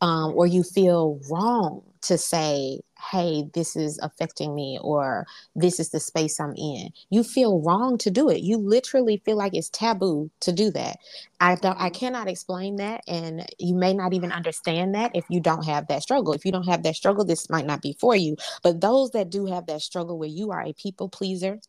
um, 0.00 0.32
or 0.36 0.46
you 0.46 0.62
feel 0.62 1.20
wrong 1.30 1.82
to 2.02 2.18
say, 2.18 2.80
hey, 3.12 3.44
this 3.54 3.76
is 3.76 3.98
affecting 4.02 4.54
me, 4.54 4.78
or 4.82 5.26
this 5.56 5.80
is 5.80 5.90
the 5.90 6.00
space 6.00 6.40
I'm 6.40 6.54
in. 6.56 6.90
You 7.10 7.24
feel 7.24 7.60
wrong 7.62 7.98
to 7.98 8.10
do 8.10 8.30
it. 8.30 8.40
You 8.42 8.58
literally 8.58 9.22
feel 9.24 9.36
like 9.36 9.54
it's 9.54 9.70
taboo 9.70 10.30
to 10.40 10.52
do 10.52 10.70
that. 10.72 10.98
I 11.40 11.56
don't 11.56 11.78
I 11.80 11.90
cannot 11.90 12.28
explain 12.28 12.76
that. 12.76 13.02
And 13.08 13.46
you 13.58 13.74
may 13.74 13.94
not 13.94 14.14
even 14.14 14.32
understand 14.32 14.94
that 14.94 15.12
if 15.14 15.24
you 15.30 15.40
don't 15.40 15.64
have 15.66 15.88
that 15.88 16.02
struggle. 16.02 16.32
If 16.34 16.44
you 16.46 16.52
don't 16.52 16.68
have 16.68 16.82
that 16.84 16.96
struggle, 16.96 17.24
this 17.24 17.50
might 17.50 17.66
not 17.66 17.82
be 17.82 17.96
for 18.00 18.16
you. 18.16 18.36
But 18.62 18.80
those 18.80 19.10
that 19.12 19.30
do 19.30 19.46
have 19.46 19.66
that 19.66 19.82
struggle 19.82 20.18
where 20.18 20.28
you 20.28 20.50
are 20.52 20.62
a 20.62 20.72
people 20.74 21.08
pleaser, 21.08 21.60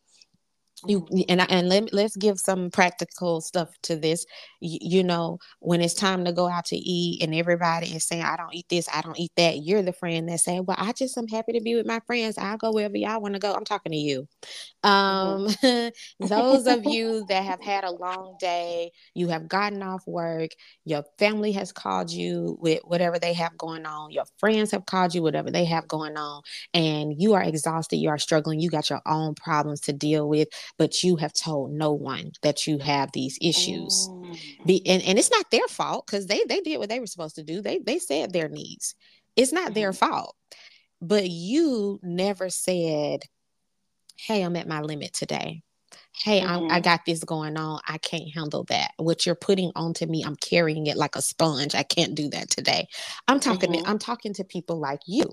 you 0.86 1.06
and 1.28 1.42
I, 1.42 1.44
and 1.46 1.68
let, 1.68 1.92
let's 1.92 2.16
give 2.16 2.38
some 2.38 2.70
practical 2.70 3.40
stuff 3.40 3.70
to 3.82 3.96
this. 3.96 4.24
You, 4.60 4.78
you, 4.80 5.04
know 5.04 5.38
when 5.60 5.80
it's 5.80 5.94
time 5.94 6.24
to 6.26 6.32
go 6.32 6.46
out 6.46 6.66
to 6.66 6.76
eat 6.76 7.22
and 7.22 7.34
everybody 7.34 7.86
is 7.96 8.06
saying 8.06 8.22
i 8.22 8.36
don't 8.36 8.54
eat 8.54 8.66
this 8.68 8.86
i 8.92 9.00
don't 9.00 9.18
eat 9.18 9.32
that 9.38 9.62
you're 9.62 9.80
the 9.80 9.94
friend 9.94 10.28
that 10.28 10.40
saying 10.40 10.66
well 10.66 10.76
i 10.78 10.92
just 10.92 11.16
am 11.16 11.26
happy 11.26 11.52
to 11.52 11.62
be 11.62 11.74
with 11.74 11.86
my 11.86 12.00
friends. 12.06 12.38
I'll 12.38 12.56
go 12.56 12.72
wherever 12.72 12.96
y'all 12.96 13.20
want 13.20 13.34
to 13.34 13.40
go. 13.40 13.52
I'm 13.52 13.64
talking 13.64 13.92
to 13.92 13.98
you. 13.98 14.28
Um 14.82 15.46
mm-hmm. 15.48 15.88
those 16.26 16.66
of 16.66 16.84
you 16.84 17.24
that 17.28 17.44
have 17.44 17.60
had 17.60 17.84
a 17.84 17.90
long 17.90 18.36
day 18.40 18.90
you 19.14 19.28
have 19.28 19.48
gotten 19.48 19.82
off 19.82 20.06
work 20.06 20.50
your 20.84 21.04
family 21.18 21.52
has 21.52 21.72
called 21.72 22.10
you 22.10 22.56
with 22.60 22.80
whatever 22.84 23.18
they 23.18 23.32
have 23.32 23.56
going 23.58 23.86
on 23.86 24.10
your 24.10 24.24
friends 24.38 24.70
have 24.70 24.86
called 24.86 25.14
you 25.14 25.22
whatever 25.22 25.50
they 25.50 25.64
have 25.64 25.86
going 25.88 26.16
on 26.16 26.42
and 26.74 27.20
you 27.20 27.34
are 27.34 27.42
exhausted 27.42 27.96
you 27.96 28.08
are 28.08 28.18
struggling 28.18 28.60
you 28.60 28.70
got 28.70 28.90
your 28.90 29.00
own 29.06 29.34
problems 29.34 29.80
to 29.80 29.92
deal 29.92 30.28
with 30.28 30.48
but 30.78 31.02
you 31.02 31.16
have 31.16 31.32
told 31.32 31.72
no 31.72 31.92
one 31.92 32.32
that 32.42 32.66
you 32.66 32.78
have 32.78 33.12
these 33.12 33.38
issues. 33.40 34.08
Mm. 34.10 34.38
Be, 34.66 34.86
and, 34.86 35.02
and 35.02 35.18
it's 35.18 35.30
not 35.30 35.50
their 35.50 35.66
fault 35.68 36.06
because 36.06 36.26
they 36.26 36.42
they 36.48 36.60
did 36.60 36.78
what 36.78 36.88
they 36.88 37.00
were 37.00 37.06
supposed 37.06 37.36
to 37.36 37.42
do. 37.42 37.60
They 37.60 37.78
they 37.78 37.98
said 37.98 38.32
their 38.32 38.48
needs. 38.48 38.94
It's 39.36 39.52
not 39.52 39.72
mm. 39.72 39.74
their 39.74 39.92
mm-hmm. 39.92 40.06
fault. 40.06 40.36
But 41.02 41.30
you 41.30 41.98
never 42.02 42.50
said, 42.50 43.20
Hey, 44.16 44.42
I'm 44.42 44.56
at 44.56 44.68
my 44.68 44.82
limit 44.82 45.14
today. 45.14 45.62
Hey, 46.12 46.40
mm-hmm. 46.40 46.70
I, 46.70 46.76
I 46.76 46.80
got 46.80 47.00
this 47.06 47.24
going 47.24 47.56
on. 47.56 47.80
I 47.88 47.96
can't 47.98 48.28
handle 48.34 48.64
that. 48.64 48.90
What 48.98 49.24
you're 49.24 49.34
putting 49.34 49.72
onto 49.74 50.06
me, 50.06 50.22
I'm 50.22 50.36
carrying 50.36 50.86
it 50.86 50.96
like 50.96 51.16
a 51.16 51.22
sponge. 51.22 51.74
I 51.74 51.82
can't 51.84 52.14
do 52.14 52.28
that 52.30 52.50
today. 52.50 52.86
I'm 53.28 53.40
talking. 53.40 53.72
Mm-hmm. 53.72 53.86
I'm 53.86 53.98
talking 53.98 54.34
to 54.34 54.44
people 54.44 54.78
like 54.78 55.00
you 55.06 55.30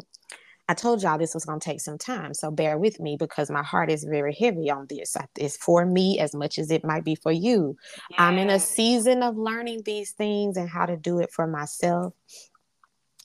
I 0.70 0.74
told 0.74 1.02
y'all 1.02 1.18
this 1.18 1.34
was 1.34 1.46
going 1.46 1.60
to 1.60 1.66
take 1.66 1.82
some 1.82 1.98
time. 1.98 2.34
So 2.34 2.52
bear 2.52 2.78
with 2.78 3.00
me 3.00 3.16
because 3.18 3.50
my 3.50 3.64
heart 3.64 3.90
is 3.90 4.04
very 4.04 4.34
heavy 4.34 4.70
on 4.70 4.88
this. 4.90 5.16
It's 5.38 5.58
for 5.58 5.86
me 5.86 6.20
as 6.20 6.36
much 6.36 6.60
as 6.60 6.72
it 6.72 6.84
might 6.84 7.04
be 7.04 7.16
for 7.16 7.32
you. 7.32 7.78
Yeah. 8.12 8.26
I'm 8.26 8.38
in 8.38 8.50
a 8.50 8.60
season 8.60 9.24
of 9.24 9.38
learning 9.38 9.84
these 9.86 10.12
things 10.12 10.58
and 10.58 10.70
how 10.70 10.86
to 10.86 10.98
do 10.98 11.20
it 11.20 11.32
for 11.32 11.48
myself. 11.48 12.14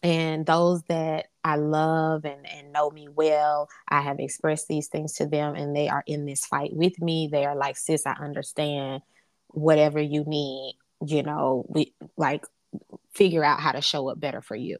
And 0.05 0.47
those 0.47 0.83
that 0.85 1.27
I 1.45 1.57
love 1.57 2.25
and, 2.25 2.47
and 2.49 2.73
know 2.73 2.91
me 2.91 3.09
well, 3.09 3.69
I 3.89 4.01
have 4.01 4.19
expressed 4.19 4.69
these 4.69 4.89
things 4.89 5.15
to 5.15 5.27
them 5.27 5.55
and 5.55 5.75
they 5.75 5.89
are 5.89 6.03
in 6.07 6.27
this 6.27 6.45
fight 6.45 6.71
with 6.73 7.01
me. 7.01 7.29
They 7.31 7.45
are 7.45 7.57
like, 7.57 7.77
sis, 7.77 8.07
I 8.07 8.13
understand 8.13 9.03
whatever 9.49 10.01
you 10.01 10.25
need 10.27 10.79
you 11.07 11.23
know 11.23 11.65
we 11.69 11.95
like 12.17 12.45
figure 13.15 13.45
out 13.45 13.61
how 13.61 13.73
to 13.73 13.81
show 13.81 14.09
up 14.09 14.19
better 14.19 14.41
for 14.41 14.57
you. 14.57 14.79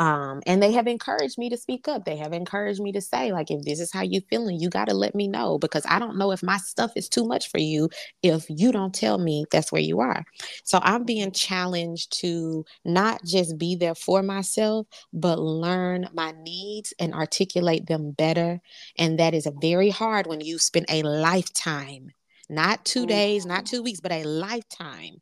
Um, 0.00 0.42
and 0.46 0.62
they 0.62 0.72
have 0.72 0.86
encouraged 0.86 1.38
me 1.38 1.50
to 1.50 1.56
speak 1.56 1.88
up. 1.88 2.04
They 2.04 2.16
have 2.18 2.32
encouraged 2.32 2.80
me 2.80 2.92
to 2.92 3.00
say 3.00 3.32
like 3.32 3.50
if 3.50 3.62
this 3.62 3.80
is 3.80 3.92
how 3.92 4.02
you 4.02 4.20
feeling 4.30 4.60
you 4.60 4.70
got 4.70 4.88
to 4.88 4.94
let 4.94 5.14
me 5.14 5.26
know 5.26 5.58
because 5.58 5.84
i 5.88 5.98
don't 5.98 6.16
know 6.16 6.30
if 6.30 6.42
my 6.42 6.56
stuff 6.58 6.92
is 6.94 7.08
too 7.08 7.24
much 7.26 7.50
for 7.50 7.58
you 7.58 7.88
if 8.22 8.46
you 8.48 8.70
don't 8.70 8.94
tell 8.94 9.18
me 9.18 9.44
that's 9.50 9.72
where 9.72 9.82
you 9.82 10.00
are. 10.00 10.24
So 10.62 10.78
i'm 10.82 11.04
being 11.04 11.32
challenged 11.32 12.20
to 12.20 12.64
not 12.84 13.24
just 13.24 13.58
be 13.58 13.74
there 13.74 13.94
for 13.94 14.22
myself 14.22 14.86
but 15.12 15.38
learn 15.38 16.08
my 16.12 16.32
needs 16.42 16.94
and 16.98 17.14
articulate 17.14 17.86
them 17.86 18.12
better. 18.12 18.60
And 18.98 19.18
that 19.18 19.34
is 19.34 19.48
very 19.60 19.90
hard 19.90 20.26
when 20.26 20.40
you 20.40 20.58
spend 20.58 20.86
a 20.88 21.02
lifetime 21.02 22.10
not 22.48 22.84
two 22.84 23.04
days 23.04 23.44
not 23.44 23.66
two 23.66 23.82
weeks 23.82 24.00
but 24.00 24.12
a 24.12 24.22
lifetime 24.24 25.16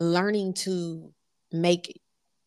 learning 0.00 0.54
to 0.54 1.12
make 1.54 2.00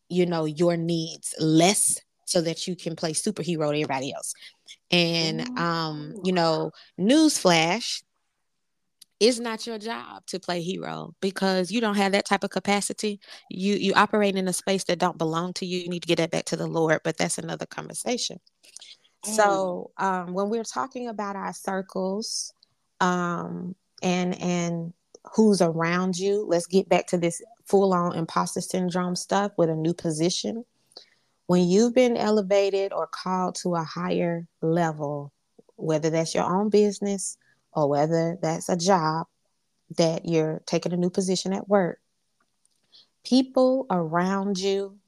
you 0.08 0.26
know 0.26 0.44
your 0.44 0.76
needs 0.76 1.34
less 1.40 1.98
so 2.26 2.40
that 2.42 2.66
you 2.66 2.76
can 2.76 2.94
play 2.94 3.12
superhero 3.12 3.70
to 3.70 3.80
everybody 3.80 4.12
else. 4.12 4.34
And 4.90 5.58
um 5.58 6.14
you 6.24 6.32
know 6.32 6.72
newsflash 6.98 8.02
it's 9.20 9.40
not 9.40 9.66
your 9.66 9.78
job 9.78 10.24
to 10.26 10.38
play 10.38 10.62
hero 10.62 11.12
because 11.20 11.72
you 11.72 11.80
don't 11.80 11.96
have 11.96 12.12
that 12.12 12.24
type 12.24 12.44
of 12.44 12.50
capacity. 12.50 13.18
You 13.50 13.74
you 13.74 13.92
operate 13.94 14.36
in 14.36 14.46
a 14.46 14.52
space 14.52 14.84
that 14.84 15.00
don't 15.00 15.18
belong 15.18 15.54
to 15.54 15.66
you. 15.66 15.80
You 15.80 15.88
need 15.88 16.02
to 16.02 16.08
get 16.08 16.18
that 16.18 16.30
back 16.30 16.44
to 16.46 16.56
the 16.56 16.66
lord 16.66 17.00
but 17.02 17.16
that's 17.16 17.38
another 17.38 17.66
conversation. 17.66 18.38
Mm. 19.24 19.34
so 19.34 19.90
um 19.96 20.32
when 20.32 20.48
we're 20.48 20.62
talking 20.62 21.08
about 21.08 21.34
our 21.34 21.52
circles 21.52 22.52
um 23.00 23.74
and 24.02 24.40
and 24.40 24.92
who's 25.34 25.60
around 25.60 26.16
you 26.16 26.44
let's 26.46 26.66
get 26.66 26.88
back 26.88 27.08
to 27.08 27.18
this 27.18 27.42
full 27.68 27.92
on 27.92 28.16
imposter 28.16 28.60
syndrome 28.60 29.16
stuff 29.16 29.52
with 29.56 29.68
a 29.68 29.76
new 29.76 29.94
position, 29.94 30.64
when 31.46 31.68
you've 31.68 31.94
been 31.94 32.16
elevated 32.16 32.92
or 32.92 33.06
called 33.06 33.54
to 33.56 33.74
a 33.74 33.82
higher 33.82 34.46
level, 34.60 35.32
whether 35.76 36.10
that's 36.10 36.34
your 36.34 36.44
own 36.44 36.68
business 36.68 37.38
or 37.72 37.88
whether 37.88 38.38
that's 38.40 38.68
a 38.68 38.76
job 38.76 39.26
that 39.96 40.26
you're 40.26 40.62
taking 40.66 40.92
a 40.92 40.96
new 40.96 41.10
position 41.10 41.52
at 41.52 41.68
work, 41.68 42.00
people 43.24 43.86
around 43.90 44.58
you 44.58 44.98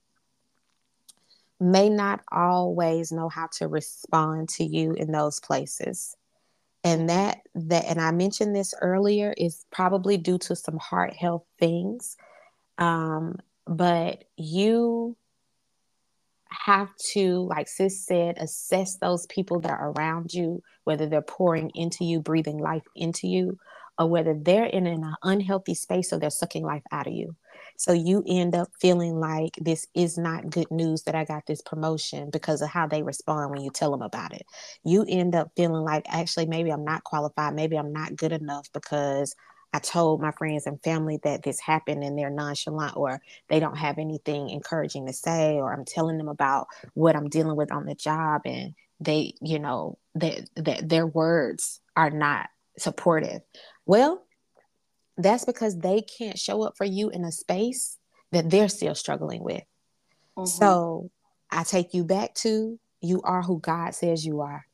may 1.61 1.91
not 1.91 2.23
always 2.33 3.13
know 3.13 3.29
how 3.29 3.49
to 3.53 3.69
respond 3.69 4.49
to 4.49 4.65
you 4.65 4.93
in 4.95 5.13
those 5.13 5.41
places. 5.41 6.17
And 6.83 7.11
that 7.11 7.41
that 7.55 7.85
and 7.85 8.01
i 8.01 8.11
mentioned 8.11 8.57
this 8.57 8.73
earlier 8.81 9.35
is 9.37 9.67
probably 9.71 10.17
due 10.17 10.39
to 10.39 10.57
some 10.57 10.79
heart 10.79 11.13
health 11.13 11.45
things 11.59 12.17
um, 12.81 13.37
but 13.67 14.25
you 14.37 15.17
have 16.51 16.95
to, 17.13 17.47
like 17.47 17.69
Sis 17.69 18.05
said, 18.05 18.37
assess 18.39 18.97
those 18.97 19.27
people 19.27 19.61
that 19.61 19.71
are 19.71 19.93
around 19.93 20.35
you, 20.35 20.63
whether 20.85 21.07
they're 21.07 21.23
pouring 21.23 21.71
into 21.75 22.05
you, 22.05 22.21
breathing 22.21 22.59
life 22.59 22.83
into 22.97 23.29
you, 23.29 23.59
or 23.99 24.09
whether 24.09 24.35
they're 24.35 24.65
in 24.65 24.87
an 24.87 25.15
unhealthy 25.23 25.75
space 25.75 26.13
or 26.13 26.19
they're 26.19 26.31
sucking 26.31 26.65
life 26.65 26.83
out 26.91 27.07
of 27.07 27.13
you. 27.13 27.37
So 27.77 27.93
you 27.93 28.25
end 28.27 28.55
up 28.55 28.69
feeling 28.81 29.21
like 29.21 29.53
this 29.61 29.87
is 29.95 30.19
not 30.19 30.51
good 30.51 30.71
news 30.71 31.03
that 31.03 31.15
I 31.15 31.25
got 31.25 31.47
this 31.47 31.63
promotion 31.63 32.31
because 32.31 32.63
of 32.63 32.71
how 32.71 32.87
they 32.87 33.03
respond 33.03 33.51
when 33.51 33.63
you 33.63 33.71
tell 33.71 33.91
them 33.91 34.03
about 34.03 34.35
it. 34.35 34.43
You 34.85 35.05
end 35.09 35.35
up 35.35 35.51
feeling 35.57 35.83
like 35.83 36.07
actually 36.09 36.47
maybe 36.47 36.71
I'm 36.71 36.85
not 36.85 37.05
qualified, 37.05 37.55
maybe 37.55 37.77
I'm 37.77 37.93
not 37.93 38.17
good 38.17 38.33
enough 38.33 38.69
because 38.73 39.35
I 39.73 39.79
told 39.79 40.21
my 40.21 40.33
friends 40.33 40.67
and 40.67 40.83
family 40.83 41.21
that 41.23 41.43
this 41.43 41.61
happened 41.61 42.03
and 42.03 42.19
they're 42.19 42.31
nonchalant 42.31 42.97
or 42.97 43.21
they 43.49 43.61
don't 43.61 43.77
have 43.77 43.99
anything 43.99 44.51
encouraging 44.51 45.07
to 45.07 45.13
say, 45.13 45.55
or 45.55 45.73
I'm 45.73 45.85
telling 45.85 46.19
them 46.19 46.29
about 46.29 46.67
what 46.95 47.15
I'm 47.15 47.29
dealing 47.29 47.57
with 47.57 47.71
on 47.71 47.87
the 47.87 47.95
job 47.95 48.43
and 48.45 48.75
they, 48.99 49.35
you 49.41 49.59
know, 49.59 49.99
that 50.17 50.49
that 50.57 50.89
their 50.89 51.07
words 51.07 51.81
are 51.97 52.11
not 52.11 52.49
supportive. 52.79 53.43
Well, 53.87 54.25
that's 55.17 55.45
because 55.45 55.79
they 55.79 56.03
can't 56.03 56.39
show 56.39 56.63
up 56.63 56.77
for 56.77 56.85
you 56.85 57.11
in 57.11 57.25
a 57.25 57.33
space 57.33 57.97
that 58.33 58.51
they're 58.51 58.69
still 58.69 58.95
struggling 58.95 59.43
with. 59.43 59.63
Mm-hmm. 60.37 60.47
So 60.47 61.11
I 61.51 61.65
take 61.65 61.95
you 61.95 62.05
back 62.05 62.35
to 62.37 62.79
you 63.01 63.23
are 63.23 63.43
who 63.43 63.61
God 63.61 63.95
says 63.95 64.25
you 64.25 64.41
are. 64.41 64.67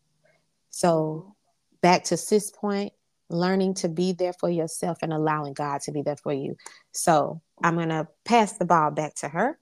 So 0.70 1.34
back 1.80 2.04
to 2.04 2.16
sis 2.16 2.50
point, 2.50 2.92
learning 3.28 3.74
to 3.74 3.88
be 3.88 4.12
there 4.12 4.32
for 4.32 4.48
yourself 4.48 4.98
and 5.02 5.12
allowing 5.12 5.52
God 5.52 5.80
to 5.82 5.92
be 5.92 6.02
there 6.02 6.16
for 6.16 6.32
you. 6.32 6.56
So 6.92 7.40
I'm 7.62 7.74
going 7.74 7.88
to 7.88 8.08
pass 8.24 8.52
the 8.52 8.64
ball 8.64 8.90
back 8.90 9.14
to 9.16 9.28
her. 9.28 9.58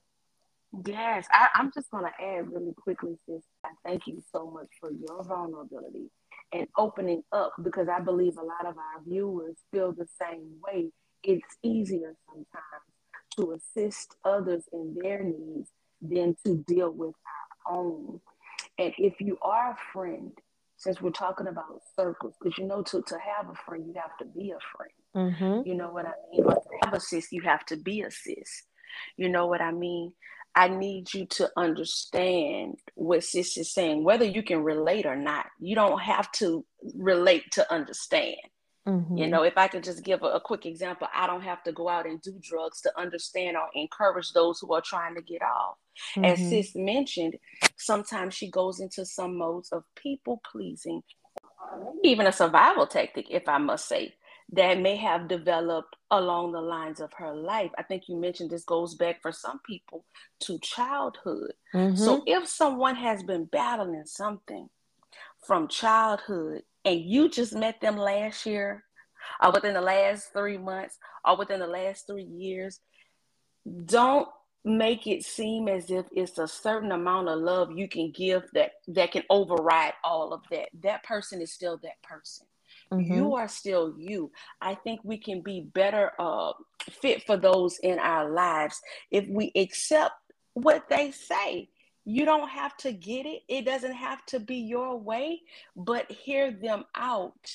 Yes, 0.86 1.26
I, 1.32 1.48
am 1.60 1.70
just 1.72 1.90
going 1.90 2.04
to 2.04 2.24
add 2.24 2.50
really 2.50 2.74
quickly, 2.74 3.16
sis. 3.26 3.42
I 3.64 3.70
thank 3.84 4.06
you 4.06 4.22
so 4.32 4.50
much 4.50 4.66
for 4.80 4.90
your 4.90 5.22
vulnerability 5.22 6.10
and 6.52 6.66
opening 6.76 7.22
up 7.32 7.52
because 7.62 7.88
I 7.88 8.00
believe 8.00 8.36
a 8.36 8.42
lot 8.42 8.66
of 8.66 8.76
our 8.76 9.02
viewers 9.06 9.56
feel 9.72 9.92
the 9.92 10.08
same 10.20 10.50
way. 10.66 10.90
It's 11.22 11.56
easier 11.62 12.14
sometimes 12.26 12.84
to 13.36 13.52
assist 13.52 14.16
others 14.24 14.64
in 14.72 14.96
their 15.00 15.22
needs 15.22 15.70
than 16.02 16.36
to 16.44 16.56
deal 16.66 16.90
with 16.90 17.14
our 17.66 17.76
own. 17.76 18.20
And 18.78 18.92
if 18.98 19.20
you 19.20 19.38
are 19.42 19.70
a 19.70 19.92
friend 19.92 20.32
since 20.84 21.00
we're 21.00 21.10
talking 21.10 21.46
about 21.46 21.80
circles, 21.96 22.34
because 22.40 22.58
you 22.58 22.66
know, 22.66 22.82
to, 22.82 23.02
to 23.02 23.16
have 23.18 23.48
a 23.48 23.54
friend, 23.66 23.86
you 23.86 23.94
have 23.94 24.16
to 24.18 24.26
be 24.26 24.52
a 24.52 24.58
friend. 24.76 25.32
Mm-hmm. 25.32 25.68
You 25.68 25.74
know 25.74 25.90
what 25.90 26.06
I 26.06 26.12
mean? 26.30 26.44
Or 26.44 26.54
to 26.54 26.60
have 26.84 26.94
a 26.94 27.00
sis, 27.00 27.32
you 27.32 27.42
have 27.42 27.64
to 27.66 27.76
be 27.76 28.02
a 28.02 28.10
sis. 28.10 28.64
You 29.16 29.30
know 29.30 29.46
what 29.46 29.62
I 29.62 29.72
mean? 29.72 30.12
I 30.54 30.68
need 30.68 31.12
you 31.14 31.26
to 31.26 31.50
understand 31.56 32.76
what 32.94 33.24
sis 33.24 33.56
is 33.56 33.72
saying, 33.72 34.04
whether 34.04 34.24
you 34.24 34.42
can 34.42 34.62
relate 34.62 35.06
or 35.06 35.16
not. 35.16 35.46
You 35.58 35.74
don't 35.74 36.00
have 36.00 36.30
to 36.32 36.64
relate 36.94 37.50
to 37.52 37.72
understand. 37.72 38.36
Mm-hmm. 38.86 39.16
You 39.16 39.28
know, 39.28 39.44
if 39.44 39.56
I 39.56 39.68
could 39.68 39.82
just 39.82 40.04
give 40.04 40.22
a, 40.22 40.26
a, 40.26 40.40
quick 40.40 40.66
example, 40.66 41.08
I 41.14 41.26
don't 41.26 41.40
have 41.40 41.62
to 41.64 41.72
go 41.72 41.88
out 41.88 42.06
and 42.06 42.20
do 42.20 42.38
drugs 42.42 42.82
to 42.82 42.92
understand 43.00 43.56
or 43.56 43.68
encourage 43.74 44.32
those 44.32 44.60
who 44.60 44.74
are 44.74 44.82
trying 44.82 45.14
to 45.14 45.22
get 45.22 45.40
off. 45.40 45.76
Mm-hmm. 46.16 46.24
As 46.24 46.38
Sis 46.38 46.74
mentioned, 46.74 47.36
sometimes 47.76 48.34
she 48.34 48.50
goes 48.50 48.80
into 48.80 49.06
some 49.06 49.38
modes 49.38 49.70
of 49.70 49.84
people 49.96 50.42
pleasing, 50.50 51.02
even 52.02 52.26
a 52.26 52.32
survival 52.32 52.86
tactic, 52.86 53.26
if 53.30 53.48
I 53.48 53.56
must 53.56 53.88
say, 53.88 54.14
that 54.52 54.78
may 54.78 54.96
have 54.96 55.28
developed 55.28 55.96
along 56.10 56.52
the 56.52 56.60
lines 56.60 57.00
of 57.00 57.10
her 57.14 57.34
life. 57.34 57.70
I 57.78 57.82
think 57.84 58.04
you 58.08 58.16
mentioned 58.16 58.50
this 58.50 58.64
goes 58.64 58.94
back 58.94 59.22
for 59.22 59.32
some 59.32 59.60
people 59.66 60.04
to 60.40 60.58
childhood. 60.58 61.54
Mm-hmm. 61.74 61.96
So 61.96 62.22
if 62.26 62.46
someone 62.46 62.96
has 62.96 63.22
been 63.22 63.46
battling 63.46 64.04
something 64.04 64.68
from 65.46 65.68
childhood 65.68 66.62
and 66.84 67.00
you 67.00 67.28
just 67.28 67.54
met 67.54 67.80
them 67.80 67.96
last 67.96 68.46
year 68.46 68.84
or 69.42 69.52
within 69.52 69.74
the 69.74 69.80
last 69.80 70.32
three 70.32 70.58
months 70.58 70.98
or 71.24 71.36
within 71.36 71.60
the 71.60 71.66
last 71.66 72.06
three 72.06 72.24
years, 72.24 72.80
don't 73.84 74.28
make 74.64 75.06
it 75.06 75.24
seem 75.24 75.68
as 75.68 75.90
if 75.90 76.06
it's 76.12 76.38
a 76.38 76.48
certain 76.48 76.92
amount 76.92 77.28
of 77.28 77.38
love 77.38 77.70
you 77.70 77.86
can 77.86 78.10
give 78.10 78.42
that 78.54 78.72
that 78.88 79.12
can 79.12 79.22
override 79.28 79.92
all 80.02 80.32
of 80.32 80.40
that. 80.50 80.68
That 80.82 81.02
person 81.04 81.40
is 81.42 81.52
still 81.52 81.78
that 81.82 82.02
person. 82.02 82.46
Mm-hmm. 82.92 83.14
you 83.14 83.34
are 83.34 83.48
still 83.48 83.94
you. 83.96 84.30
I 84.60 84.74
think 84.74 85.00
we 85.04 85.16
can 85.16 85.40
be 85.40 85.60
better 85.60 86.12
uh, 86.18 86.52
fit 87.00 87.24
for 87.24 87.36
those 87.36 87.78
in 87.78 87.98
our 87.98 88.30
lives 88.30 88.80
if 89.10 89.26
we 89.28 89.52
accept 89.56 90.14
what 90.54 90.88
they 90.88 91.10
say 91.10 91.68
you 92.04 92.24
don't 92.24 92.48
have 92.48 92.76
to 92.78 92.92
get 92.92 93.26
it. 93.26 93.42
It 93.48 93.64
doesn't 93.64 93.94
have 93.94 94.24
to 94.26 94.40
be 94.40 94.56
your 94.56 94.96
way 94.96 95.40
but 95.76 96.10
hear 96.10 96.50
them 96.50 96.84
out. 96.94 97.54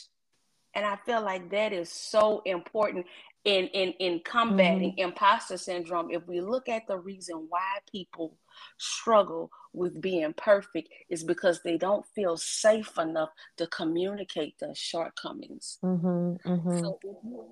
And 0.75 0.85
i 0.85 0.97
feel 1.05 1.21
like 1.23 1.49
that 1.51 1.73
is 1.73 1.91
so 1.91 2.41
important 2.45 3.05
in 3.45 3.67
in 3.67 3.93
in 3.93 4.21
combating 4.23 4.91
mm-hmm. 4.91 5.09
imposter 5.09 5.57
syndrome. 5.57 6.11
If 6.11 6.27
we 6.27 6.41
look 6.41 6.69
at 6.69 6.87
the 6.87 6.97
reason 6.97 7.47
why 7.49 7.79
people 7.91 8.37
struggle 8.77 9.49
with 9.73 10.01
being 10.01 10.33
perfect 10.33 10.89
is 11.09 11.23
because 11.23 11.61
they 11.63 11.77
don't 11.77 12.05
feel 12.13 12.37
safe 12.37 12.97
enough 12.97 13.29
to 13.57 13.67
communicate 13.67 14.59
their 14.59 14.75
shortcomings. 14.75 15.77
Mm-hmm, 15.83 16.51
mm-hmm. 16.51 16.79
so 16.79 16.99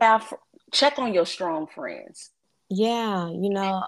have, 0.01 0.33
check 0.71 0.99
on 0.99 1.13
your 1.13 1.25
strong 1.25 1.67
friends 1.67 2.31
yeah 2.69 3.29
you 3.29 3.49
know 3.49 3.83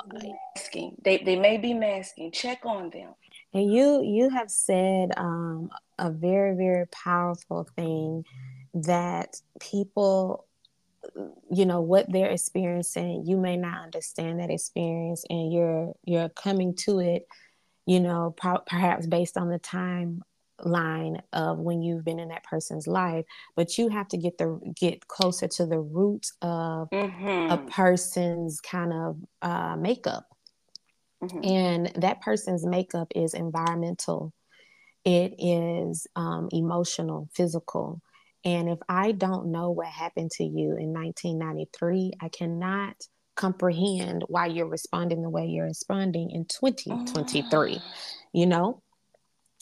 masking. 0.59 0.95
They, 1.03 1.17
they 1.17 1.35
may 1.35 1.57
be 1.57 1.73
masking. 1.73 2.31
Check 2.31 2.65
on 2.65 2.89
them. 2.89 3.13
And 3.53 3.71
you 3.71 4.03
you 4.03 4.29
have 4.29 4.51
said 4.51 5.11
um, 5.17 5.69
a 5.97 6.11
very 6.11 6.55
very 6.55 6.85
powerful 6.87 7.67
thing 7.75 8.25
that 8.73 9.41
people 9.59 10.45
you 11.49 11.65
know 11.65 11.81
what 11.81 12.11
they're 12.11 12.29
experiencing 12.29 13.23
you 13.25 13.37
may 13.37 13.57
not 13.57 13.83
understand 13.83 14.39
that 14.39 14.51
experience 14.51 15.23
and 15.29 15.51
you're 15.51 15.93
you're 16.05 16.29
coming 16.29 16.75
to 16.75 16.99
it 16.99 17.25
you 17.85 17.99
know 17.99 18.35
perhaps 18.67 19.07
based 19.07 19.37
on 19.37 19.49
the 19.49 19.57
time 19.57 20.21
line 20.63 21.21
of 21.33 21.57
when 21.59 21.81
you've 21.81 22.03
been 22.03 22.19
in 22.19 22.29
that 22.29 22.43
person's 22.43 22.87
life 22.87 23.25
but 23.55 23.77
you 23.77 23.89
have 23.89 24.07
to 24.07 24.17
get 24.17 24.37
the 24.37 24.59
get 24.75 25.07
closer 25.07 25.47
to 25.47 25.65
the 25.65 25.79
roots 25.79 26.33
of 26.41 26.89
mm-hmm. 26.89 27.51
a 27.51 27.57
person's 27.69 28.59
kind 28.61 28.93
of 28.93 29.17
uh, 29.41 29.75
makeup 29.75 30.25
mm-hmm. 31.23 31.43
and 31.43 31.91
that 31.95 32.21
person's 32.21 32.65
makeup 32.65 33.07
is 33.15 33.33
environmental 33.33 34.33
it 35.05 35.33
is 35.39 36.07
um, 36.15 36.49
emotional 36.51 37.29
physical 37.33 38.01
and 38.43 38.69
if 38.69 38.79
i 38.87 39.11
don't 39.11 39.51
know 39.51 39.71
what 39.71 39.87
happened 39.87 40.31
to 40.31 40.43
you 40.43 40.75
in 40.77 40.93
1993 40.93 42.13
i 42.21 42.29
cannot 42.29 42.95
comprehend 43.35 44.23
why 44.27 44.47
you're 44.47 44.67
responding 44.67 45.21
the 45.21 45.29
way 45.29 45.45
you're 45.45 45.65
responding 45.65 46.31
in 46.31 46.43
2023 46.45 47.79
you 48.33 48.45
know 48.45 48.81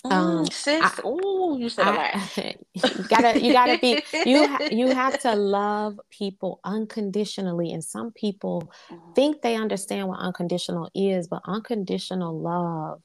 um, 0.05 0.45
sis, 0.45 0.99
oh, 1.03 1.57
you 1.57 1.69
said 1.69 1.88
I, 1.88 2.29
you 2.73 3.03
gotta, 3.10 3.41
you 3.41 3.51
gotta 3.51 3.77
be, 3.79 4.03
you, 4.25 4.47
ha- 4.47 4.67
you 4.71 4.88
have 4.88 5.19
to 5.21 5.36
love 5.36 5.99
people 6.10 6.60
unconditionally, 6.63 7.71
and 7.71 7.83
some 7.83 8.12
people 8.12 8.71
mm-hmm. 8.89 9.13
think 9.13 9.41
they 9.41 9.55
understand 9.55 10.07
what 10.07 10.19
unconditional 10.19 10.89
is, 10.93 11.27
but 11.27 11.41
unconditional 11.45 12.39
love, 12.39 13.01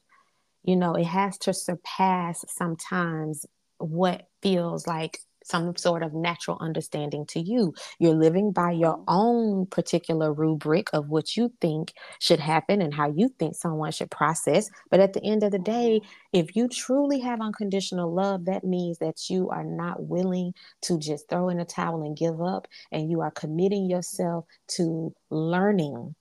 you 0.63 0.75
know, 0.75 0.93
it 0.93 1.05
has 1.05 1.37
to 1.39 1.53
surpass 1.53 2.45
sometimes 2.47 3.45
what 3.77 4.27
feels 4.41 4.87
like 4.87 5.19
some 5.43 5.75
sort 5.75 6.03
of 6.03 6.13
natural 6.13 6.57
understanding 6.59 7.25
to 7.27 7.39
you. 7.39 7.73
You're 7.99 8.15
living 8.15 8.51
by 8.51 8.71
your 8.71 8.97
mm-hmm. 8.97 9.03
own 9.07 9.65
particular 9.67 10.33
rubric 10.33 10.89
of 10.93 11.09
what 11.09 11.35
you 11.35 11.51
think 11.61 11.93
should 12.19 12.39
happen 12.39 12.81
and 12.81 12.93
how 12.93 13.11
you 13.11 13.29
think 13.39 13.55
someone 13.55 13.91
should 13.91 14.11
process. 14.11 14.69
But 14.89 14.99
at 14.99 15.13
the 15.13 15.23
end 15.23 15.43
of 15.43 15.51
the 15.51 15.59
day, 15.59 15.99
mm-hmm. 15.99 16.39
if 16.39 16.55
you 16.55 16.67
truly 16.67 17.19
have 17.19 17.41
unconditional 17.41 18.13
love, 18.13 18.45
that 18.45 18.63
means 18.63 18.99
that 18.99 19.29
you 19.29 19.49
are 19.49 19.63
not 19.63 20.03
willing 20.03 20.53
to 20.83 20.97
just 20.97 21.29
throw 21.29 21.49
in 21.49 21.59
a 21.59 21.65
towel 21.65 22.03
and 22.03 22.17
give 22.17 22.41
up, 22.41 22.67
and 22.91 23.09
you 23.09 23.21
are 23.21 23.31
committing 23.31 23.89
yourself 23.89 24.45
to 24.67 25.13
learning 25.29 26.15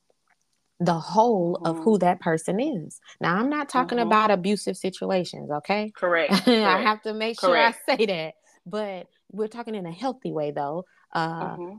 the 0.85 0.95
whole 0.95 1.57
mm-hmm. 1.57 1.67
of 1.67 1.85
who 1.85 1.93
mm-hmm. 1.93 2.07
that 2.07 2.21
person 2.21 2.61
is. 2.61 3.01
Now, 3.21 3.37
I'm 3.37 3.49
not 3.49 3.69
talking 3.69 3.99
mm-hmm. 3.99 4.09
about 4.09 4.31
abusive 4.31 4.77
situations, 4.77 5.51
okay? 5.51 5.93
Correct. 5.97 6.49
I 6.49 6.83
have 6.83 7.03
to 7.03 7.15
make 7.15 7.39
Correct. 7.39 7.81
sure 7.87 7.95
I 7.95 7.97
say 7.97 8.07
that 8.07 8.35
but 8.67 9.07
we're 9.31 9.49
talking 9.49 9.75
in 9.75 9.87
a 9.87 9.93
healthy 9.93 10.33
way 10.33 10.51
though 10.51 10.85
uh, 11.13 11.57
mm-hmm. 11.57 11.77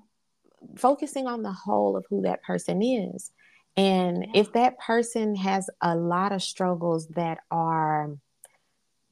focusing 0.76 1.28
on 1.28 1.44
the 1.44 1.52
whole 1.52 1.96
of 1.98 2.06
who 2.10 2.22
that 2.22 2.44
person 2.44 2.82
is 2.82 3.32
and 3.76 4.28
if 4.36 4.54
that 4.54 4.78
person 4.80 5.36
has 5.36 5.70
a 5.82 5.96
lot 5.96 6.32
of 6.32 6.44
struggles 6.44 7.08
that 7.10 7.40
are 7.50 8.12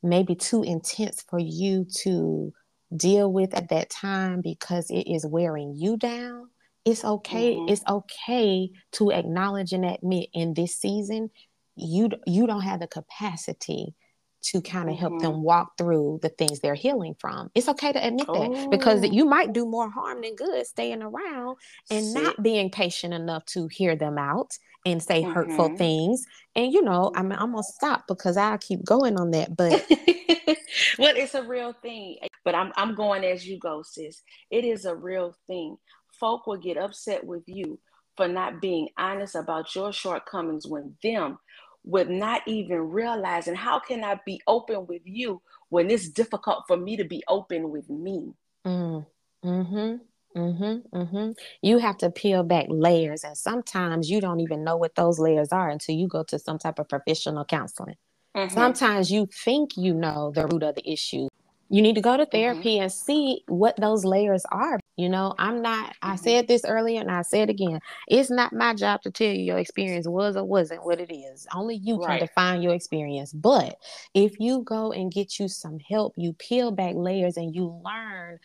maybe 0.04 0.36
too 0.36 0.64
intense 0.64 1.24
for 1.28 1.40
you 1.40 1.86
to 1.86 2.54
deal 2.96 3.32
with 3.32 3.54
at 3.54 3.70
that 3.70 3.90
time 3.90 4.42
because 4.42 4.90
it 4.90 5.08
is 5.08 5.26
wearing 5.26 5.74
you 5.76 5.98
down 5.98 6.50
it's 6.84 7.06
okay 7.06 7.56
mm-hmm. 7.56 7.70
it's 7.70 7.84
okay 7.88 8.70
to 8.92 9.12
acknowledge 9.12 9.72
and 9.72 9.86
admit 9.86 10.28
in 10.34 10.54
this 10.54 10.76
season 10.76 11.30
you 11.76 12.10
you 12.26 12.46
don't 12.48 12.62
have 12.62 12.80
the 12.80 12.88
capacity 12.88 13.96
to 14.44 14.62
kind 14.62 14.90
of 14.90 14.96
mm-hmm. 14.96 15.02
help 15.02 15.22
them 15.22 15.44
walk 15.44 15.78
through 15.78 16.20
the 16.22 16.30
things 16.30 16.60
they're 16.60 16.76
healing 16.76 17.16
from. 17.20 17.50
It's 17.56 17.68
okay 17.70 17.92
to 17.92 18.06
admit 18.06 18.26
oh. 18.28 18.54
that 18.54 18.72
because 18.72 19.04
you 19.10 19.26
might 19.26 19.54
do 19.54 19.66
more 19.66 19.90
harm 19.90 20.22
than 20.22 20.36
good 20.36 20.66
staying 20.66 21.02
around 21.02 21.58
and 21.90 22.06
See. 22.06 22.14
not 22.14 22.42
being 22.42 22.70
patient 22.70 23.14
enough 23.14 23.46
to 23.48 23.68
hear 23.68 23.96
them 23.96 24.18
out 24.18 24.58
and 24.86 25.02
say 25.02 25.22
mm-hmm. 25.22 25.32
hurtful 25.32 25.78
things. 25.78 26.26
And 26.56 26.74
you 26.74 26.82
know, 26.82 27.12
I'm, 27.16 27.32
I'm 27.32 27.52
gonna 27.52 27.64
stop 27.64 28.06
because 28.08 28.38
I 28.38 28.58
keep 28.58 28.84
going 28.84 29.20
on 29.20 29.32
that. 29.32 29.56
But 29.56 29.86
well, 30.98 31.16
it's 31.16 31.36
a 31.36 31.44
real 31.44 31.74
thing. 31.82 32.18
But 32.44 32.56
I'm 32.56 32.72
I'm 32.76 32.96
going 32.96 33.24
as 33.24 33.48
you 33.48 33.60
go, 33.60 33.84
sis. 33.84 34.22
It 34.50 34.66
is 34.66 34.86
a 34.86 34.96
real 34.96 35.36
thing. 35.48 35.78
Folk 36.20 36.48
will 36.48 36.58
get 36.58 36.78
upset 36.78 37.24
with 37.26 37.44
you 37.48 37.80
for 38.18 38.28
not 38.28 38.62
being 38.62 38.90
honest 38.98 39.36
about 39.36 39.74
your 39.76 39.94
shortcomings 39.94 40.68
when 40.68 40.96
them 41.02 41.38
with 41.84 42.10
not 42.10 42.42
even 42.48 42.78
realizing 42.90 43.56
how 43.56 43.80
can 43.80 44.04
I 44.04 44.20
be 44.26 44.42
open 44.48 44.86
with 44.88 45.02
you 45.06 45.42
when 45.70 45.90
it's 45.90 46.10
difficult 46.10 46.64
for 46.68 46.78
me 46.78 46.98
to 46.98 47.04
be 47.04 47.24
open 47.28 47.70
with 47.70 47.90
me. 47.90 48.34
Mm, 48.66 49.06
hmm 49.44 49.96
Mm-hmm, 50.36 50.98
mm-hmm. 50.98 51.32
You 51.62 51.78
have 51.80 51.98
to 51.98 52.10
peel 52.10 52.44
back 52.44 52.68
layers, 52.70 53.24
and 53.24 53.38
sometimes 53.38 54.10
you 54.10 54.22
don't 54.22 54.40
even 54.40 54.64
know 54.64 54.78
what 54.78 54.96
those 54.96 55.20
layers 55.20 55.52
are 55.52 55.70
until 55.70 55.96
you 55.96 56.08
go 56.08 56.24
to 56.24 56.40
some 56.40 56.58
type 56.58 56.80
of 56.80 56.88
professional 56.88 57.44
counseling. 57.46 57.98
Mm-hmm. 58.36 58.54
Sometimes 58.54 59.12
you 59.12 59.28
think 59.44 59.76
you 59.76 59.94
know 59.94 60.32
the 60.34 60.48
root 60.48 60.64
of 60.64 60.76
the 60.76 60.90
issue, 60.90 61.28
you 61.72 61.82
need 61.82 61.96
to 61.96 62.02
go 62.02 62.18
to 62.18 62.24
mm-hmm. 62.24 62.32
therapy 62.32 62.76
mm-hmm. 62.76 62.84
and 62.84 62.92
see 62.92 63.44
what 63.48 63.78
those 63.78 64.04
layers 64.04 64.44
are. 64.52 64.80
You 64.98 65.08
know, 65.08 65.34
I'm 65.40 65.62
not, 65.62 65.96
I 66.02 66.10
mm-hmm. 66.10 66.24
said 66.24 66.48
this 66.48 66.66
earlier 66.66 67.00
and 67.00 67.10
I 67.10 67.22
said 67.22 67.50
it 67.50 67.54
again. 67.54 67.80
It's 68.10 68.30
not 68.30 68.52
my 68.54 68.76
job 68.76 69.02
to 69.04 69.12
tell 69.12 69.28
you 69.28 69.42
your 69.42 69.58
experience 69.58 70.08
was 70.08 70.36
or 70.36 70.44
wasn't 70.44 70.86
what 70.86 71.00
it 71.00 71.12
is. 71.14 71.48
Only 71.56 71.76
you 71.76 71.98
right. 71.98 72.20
can 72.20 72.28
define 72.28 72.62
your 72.62 72.74
experience. 72.74 73.32
But 73.32 73.78
if 74.14 74.38
you 74.38 74.64
go 74.64 74.92
and 74.92 75.12
get 75.12 75.40
you 75.40 75.48
some 75.48 75.80
help, 75.80 76.14
you 76.18 76.34
peel 76.34 76.72
back 76.72 76.96
layers 76.96 77.38
and 77.38 77.56
you 77.56 77.82
learn, 77.84 78.40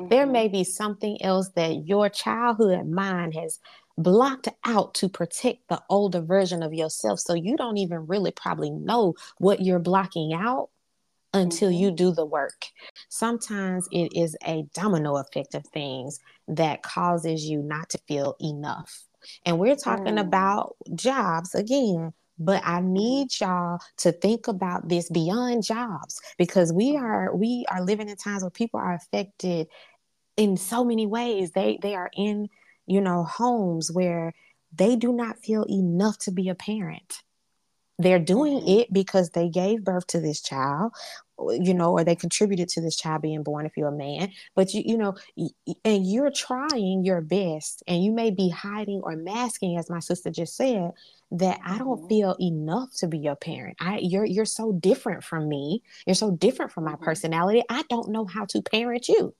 mm-hmm. 0.00 0.08
there 0.08 0.26
may 0.26 0.48
be 0.48 0.64
something 0.64 1.20
else 1.22 1.50
that 1.56 1.86
your 1.86 2.08
childhood 2.08 2.88
mind 2.88 3.34
has 3.34 3.60
blocked 3.98 4.48
out 4.64 4.94
to 4.94 5.08
protect 5.08 5.68
the 5.68 5.80
older 5.90 6.22
version 6.22 6.62
of 6.62 6.72
yourself. 6.72 7.20
So 7.20 7.34
you 7.34 7.58
don't 7.58 7.76
even 7.76 8.06
really 8.06 8.32
probably 8.32 8.70
know 8.70 9.14
what 9.38 9.60
you're 9.60 9.78
blocking 9.78 10.32
out 10.32 10.70
until 11.34 11.68
mm-hmm. 11.68 11.82
you 11.82 11.90
do 11.90 12.12
the 12.12 12.24
work. 12.24 12.66
Sometimes 13.10 13.86
it 13.92 14.16
is 14.16 14.36
a 14.46 14.64
domino 14.72 15.16
effect 15.16 15.54
of 15.54 15.66
things 15.66 16.20
that 16.48 16.82
causes 16.82 17.44
you 17.44 17.62
not 17.62 17.90
to 17.90 17.98
feel 18.08 18.36
enough. 18.40 19.04
And 19.44 19.58
we're 19.58 19.76
talking 19.76 20.16
mm. 20.16 20.20
about 20.20 20.76
jobs 20.94 21.54
again, 21.54 22.12
but 22.38 22.62
I 22.64 22.80
need 22.80 23.28
y'all 23.40 23.80
to 23.98 24.12
think 24.12 24.48
about 24.48 24.88
this 24.88 25.10
beyond 25.10 25.64
jobs 25.64 26.20
because 26.38 26.72
we 26.72 26.96
are 26.96 27.34
we 27.34 27.64
are 27.70 27.82
living 27.82 28.08
in 28.08 28.16
times 28.16 28.42
where 28.42 28.50
people 28.50 28.80
are 28.80 28.94
affected 28.94 29.66
in 30.36 30.56
so 30.56 30.84
many 30.84 31.06
ways. 31.06 31.52
They 31.52 31.78
they 31.80 31.94
are 31.94 32.10
in, 32.16 32.48
you 32.86 33.00
know, 33.00 33.24
homes 33.24 33.90
where 33.90 34.34
they 34.74 34.96
do 34.96 35.12
not 35.12 35.38
feel 35.38 35.64
enough 35.68 36.18
to 36.18 36.30
be 36.30 36.48
a 36.48 36.54
parent. 36.54 37.22
They're 37.98 38.18
doing 38.18 38.58
mm-hmm. 38.58 38.80
it 38.80 38.92
because 38.92 39.30
they 39.30 39.48
gave 39.48 39.84
birth 39.84 40.06
to 40.08 40.20
this 40.20 40.42
child, 40.42 40.92
you 41.38 41.74
know, 41.74 41.92
or 41.92 42.04
they 42.04 42.16
contributed 42.16 42.68
to 42.70 42.80
this 42.80 42.96
child 42.96 43.22
being 43.22 43.42
born 43.42 43.66
if 43.66 43.76
you're 43.76 43.88
a 43.88 43.92
man. 43.92 44.30
But 44.54 44.72
you, 44.74 44.82
you 44.84 44.96
know, 44.96 45.16
and 45.84 46.06
you're 46.06 46.30
trying 46.30 47.04
your 47.04 47.20
best, 47.20 47.82
and 47.86 48.02
you 48.02 48.12
may 48.12 48.30
be 48.30 48.48
hiding 48.48 49.00
or 49.02 49.16
masking, 49.16 49.76
as 49.76 49.90
my 49.90 50.00
sister 50.00 50.30
just 50.30 50.56
said, 50.56 50.92
that 51.32 51.58
I 51.64 51.78
don't 51.78 51.98
mm-hmm. 51.98 52.08
feel 52.08 52.36
enough 52.40 52.94
to 52.98 53.08
be 53.08 53.18
your 53.18 53.36
parent. 53.36 53.76
I 53.80 53.98
you're 54.02 54.24
you're 54.24 54.44
so 54.44 54.72
different 54.72 55.24
from 55.24 55.48
me. 55.48 55.82
You're 56.06 56.14
so 56.14 56.30
different 56.30 56.72
from 56.72 56.84
my 56.84 56.92
mm-hmm. 56.92 57.04
personality. 57.04 57.62
I 57.68 57.82
don't 57.88 58.10
know 58.10 58.24
how 58.24 58.44
to 58.46 58.62
parent 58.62 59.08
you. 59.08 59.34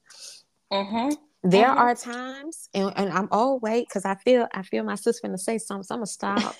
Mm-hmm. 0.72 1.14
There 1.48 1.68
mm-hmm. 1.68 1.78
are 1.78 1.94
times, 1.94 2.68
and, 2.74 2.92
and 2.96 3.12
I'm 3.12 3.28
oh 3.30 3.60
wait, 3.62 3.88
because 3.88 4.04
I 4.04 4.16
feel 4.16 4.48
I 4.52 4.62
feel 4.62 4.82
my 4.84 4.96
sister 4.96 5.28
gonna 5.28 5.38
say 5.38 5.58
something, 5.58 5.84
so 5.84 5.94
I'm 5.94 5.98
gonna 6.00 6.06
stop. 6.06 6.56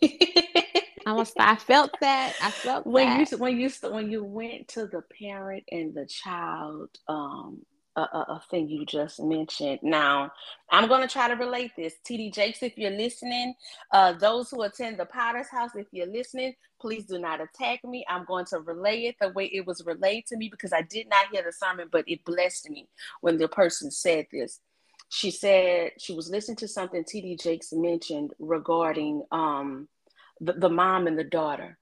I 1.08 1.12
was 1.12 1.32
I 1.38 1.56
felt 1.56 1.96
that. 2.00 2.34
I 2.42 2.50
felt 2.50 2.86
when 2.86 3.18
that. 3.18 3.32
you 3.32 3.38
when 3.38 3.58
you 3.58 3.70
when 3.90 4.10
you 4.10 4.24
went 4.24 4.68
to 4.68 4.86
the 4.86 5.02
parent 5.18 5.64
and 5.70 5.94
the 5.94 6.06
child 6.06 6.90
um 7.08 7.62
a, 7.96 8.00
a, 8.00 8.26
a 8.34 8.42
thing 8.50 8.68
you 8.68 8.86
just 8.86 9.20
mentioned. 9.20 9.80
Now, 9.82 10.30
I'm 10.70 10.88
going 10.88 11.02
to 11.02 11.12
try 11.12 11.28
to 11.28 11.34
relate 11.34 11.72
this. 11.76 11.94
TD 12.08 12.32
Jakes, 12.32 12.62
if 12.62 12.78
you're 12.78 12.92
listening, 12.92 13.54
uh, 13.92 14.12
those 14.12 14.50
who 14.50 14.62
attend 14.62 14.98
the 14.98 15.04
Potter's 15.04 15.48
House, 15.50 15.72
if 15.74 15.88
you're 15.90 16.06
listening, 16.06 16.54
please 16.80 17.06
do 17.06 17.18
not 17.18 17.40
attack 17.40 17.84
me. 17.84 18.04
I'm 18.08 18.24
going 18.24 18.44
to 18.46 18.60
relay 18.60 19.06
it 19.06 19.16
the 19.20 19.30
way 19.30 19.46
it 19.46 19.66
was 19.66 19.84
relayed 19.84 20.26
to 20.26 20.36
me 20.36 20.48
because 20.48 20.72
I 20.72 20.82
did 20.82 21.08
not 21.08 21.26
hear 21.32 21.42
the 21.42 21.52
sermon, 21.52 21.88
but 21.90 22.04
it 22.06 22.24
blessed 22.24 22.70
me 22.70 22.88
when 23.20 23.36
the 23.36 23.48
person 23.48 23.90
said 23.90 24.26
this. 24.30 24.60
She 25.10 25.30
said 25.30 25.92
she 25.98 26.14
was 26.14 26.30
listening 26.30 26.58
to 26.58 26.68
something 26.68 27.02
TD 27.02 27.42
Jakes 27.42 27.72
mentioned 27.72 28.32
regarding 28.38 29.24
um, 29.32 29.88
the, 30.40 30.54
the 30.54 30.68
mom 30.68 31.06
and 31.06 31.18
the 31.18 31.24
daughter. 31.24 31.78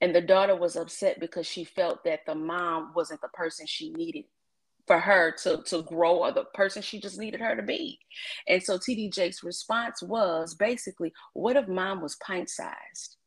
And 0.00 0.14
the 0.14 0.20
daughter 0.20 0.54
was 0.54 0.76
upset 0.76 1.18
because 1.20 1.46
she 1.46 1.64
felt 1.64 2.04
that 2.04 2.20
the 2.26 2.34
mom 2.34 2.92
wasn't 2.94 3.20
the 3.20 3.28
person 3.28 3.66
she 3.66 3.90
needed 3.90 4.24
for 4.86 4.98
her 4.98 5.34
to, 5.42 5.62
to 5.66 5.82
grow 5.82 6.16
or 6.16 6.32
the 6.32 6.44
person 6.54 6.82
she 6.82 7.00
just 7.00 7.18
needed 7.18 7.40
her 7.40 7.54
to 7.54 7.62
be. 7.62 8.00
And 8.48 8.62
so 8.62 8.78
TD 8.78 9.12
Jake's 9.12 9.44
response 9.44 10.02
was 10.02 10.54
basically, 10.54 11.12
what 11.34 11.56
if 11.56 11.68
mom 11.68 12.00
was 12.00 12.16
pint 12.16 12.48
sized? 12.48 13.17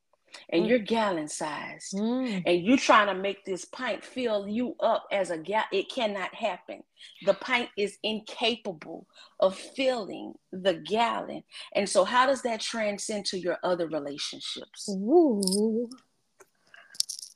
And 0.49 0.63
mm. 0.63 0.69
you're 0.69 0.79
gallon 0.79 1.27
sized 1.27 1.93
mm. 1.93 2.43
and 2.45 2.63
you're 2.63 2.77
trying 2.77 3.07
to 3.07 3.13
make 3.13 3.43
this 3.45 3.65
pint 3.65 4.03
fill 4.03 4.47
you 4.47 4.75
up 4.79 5.05
as 5.11 5.29
a 5.29 5.37
gal 5.37 5.63
it 5.71 5.89
cannot 5.89 6.33
happen 6.33 6.81
the 7.25 7.33
pint 7.35 7.69
is 7.77 7.97
incapable 8.03 9.07
of 9.39 9.55
filling 9.55 10.33
the 10.51 10.73
gallon 10.73 11.43
and 11.75 11.87
so 11.87 12.03
how 12.03 12.25
does 12.25 12.41
that 12.41 12.59
transcend 12.59 13.25
to 13.25 13.37
your 13.37 13.57
other 13.63 13.87
relationships 13.87 14.89
Ooh. 14.89 15.89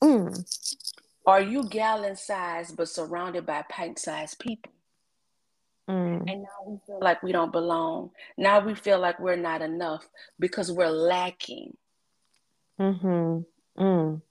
Mm. 0.02 0.44
Are 1.26 1.40
you 1.40 1.68
gallon 1.68 2.16
sized 2.16 2.76
but 2.76 2.88
surrounded 2.88 3.46
by 3.46 3.64
pint 3.68 3.98
sized 3.98 4.38
people? 4.38 4.72
Mm. 5.88 6.30
And 6.30 6.42
now 6.42 6.64
we 6.66 6.78
feel 6.86 7.00
like 7.00 7.22
we 7.22 7.32
don't 7.32 7.52
belong. 7.52 8.10
Now 8.36 8.60
we 8.60 8.74
feel 8.74 8.98
like 8.98 9.18
we're 9.18 9.36
not 9.36 9.62
enough 9.62 10.06
because 10.38 10.70
we're 10.70 10.88
lacking. 10.88 11.76
Mm-hmm. 12.80 13.82
Mm. 13.82 14.22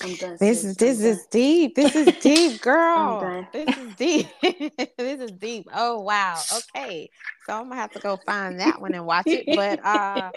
This 0.00 0.64
is 0.64 0.76
this 0.76 1.00
is 1.00 1.26
deep. 1.26 1.74
This 1.74 1.96
is 1.96 2.14
deep, 2.20 2.60
girl. 2.60 3.46
this 3.52 3.76
is 3.76 3.94
deep. 3.96 4.28
this 4.40 5.20
is 5.20 5.32
deep. 5.32 5.68
Oh 5.74 6.00
wow. 6.00 6.40
Okay. 6.52 7.10
So 7.46 7.54
I'm 7.54 7.68
gonna 7.68 7.76
have 7.76 7.92
to 7.92 7.98
go 7.98 8.16
find 8.24 8.60
that 8.60 8.80
one 8.80 8.94
and 8.94 9.04
watch 9.06 9.26
it. 9.26 9.44
But 9.56 9.80
uh 9.84 10.30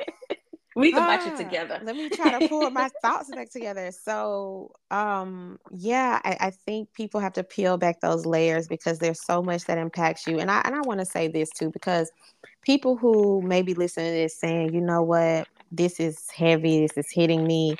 we 0.75 0.91
can 0.91 1.05
watch 1.05 1.21
ah, 1.23 1.33
it 1.33 1.37
together. 1.37 1.79
Let 1.83 1.95
me 1.95 2.09
try 2.09 2.39
to 2.39 2.47
pull 2.47 2.69
my 2.71 2.89
thoughts 3.03 3.29
back 3.29 3.51
together. 3.51 3.91
So 3.91 4.71
um 4.89 5.59
yeah, 5.71 6.19
I, 6.23 6.37
I 6.39 6.49
think 6.49 6.91
people 6.93 7.19
have 7.19 7.33
to 7.33 7.43
peel 7.43 7.77
back 7.77 8.01
those 8.01 8.25
layers 8.25 8.67
because 8.67 8.97
there's 8.97 9.23
so 9.23 9.43
much 9.43 9.65
that 9.65 9.77
impacts 9.77 10.25
you. 10.25 10.39
And 10.39 10.49
I 10.49 10.61
and 10.65 10.73
I 10.73 10.81
want 10.81 11.01
to 11.01 11.05
say 11.05 11.27
this 11.27 11.49
too, 11.51 11.69
because 11.69 12.11
people 12.61 12.97
who 12.97 13.41
may 13.41 13.61
be 13.61 13.73
listening 13.73 14.11
to 14.11 14.17
this 14.17 14.39
saying, 14.39 14.73
you 14.73 14.81
know 14.81 15.01
what, 15.01 15.47
this 15.71 15.99
is 15.99 16.29
heavy, 16.29 16.81
this 16.81 16.97
is 16.97 17.11
hitting 17.11 17.45
me 17.45 17.77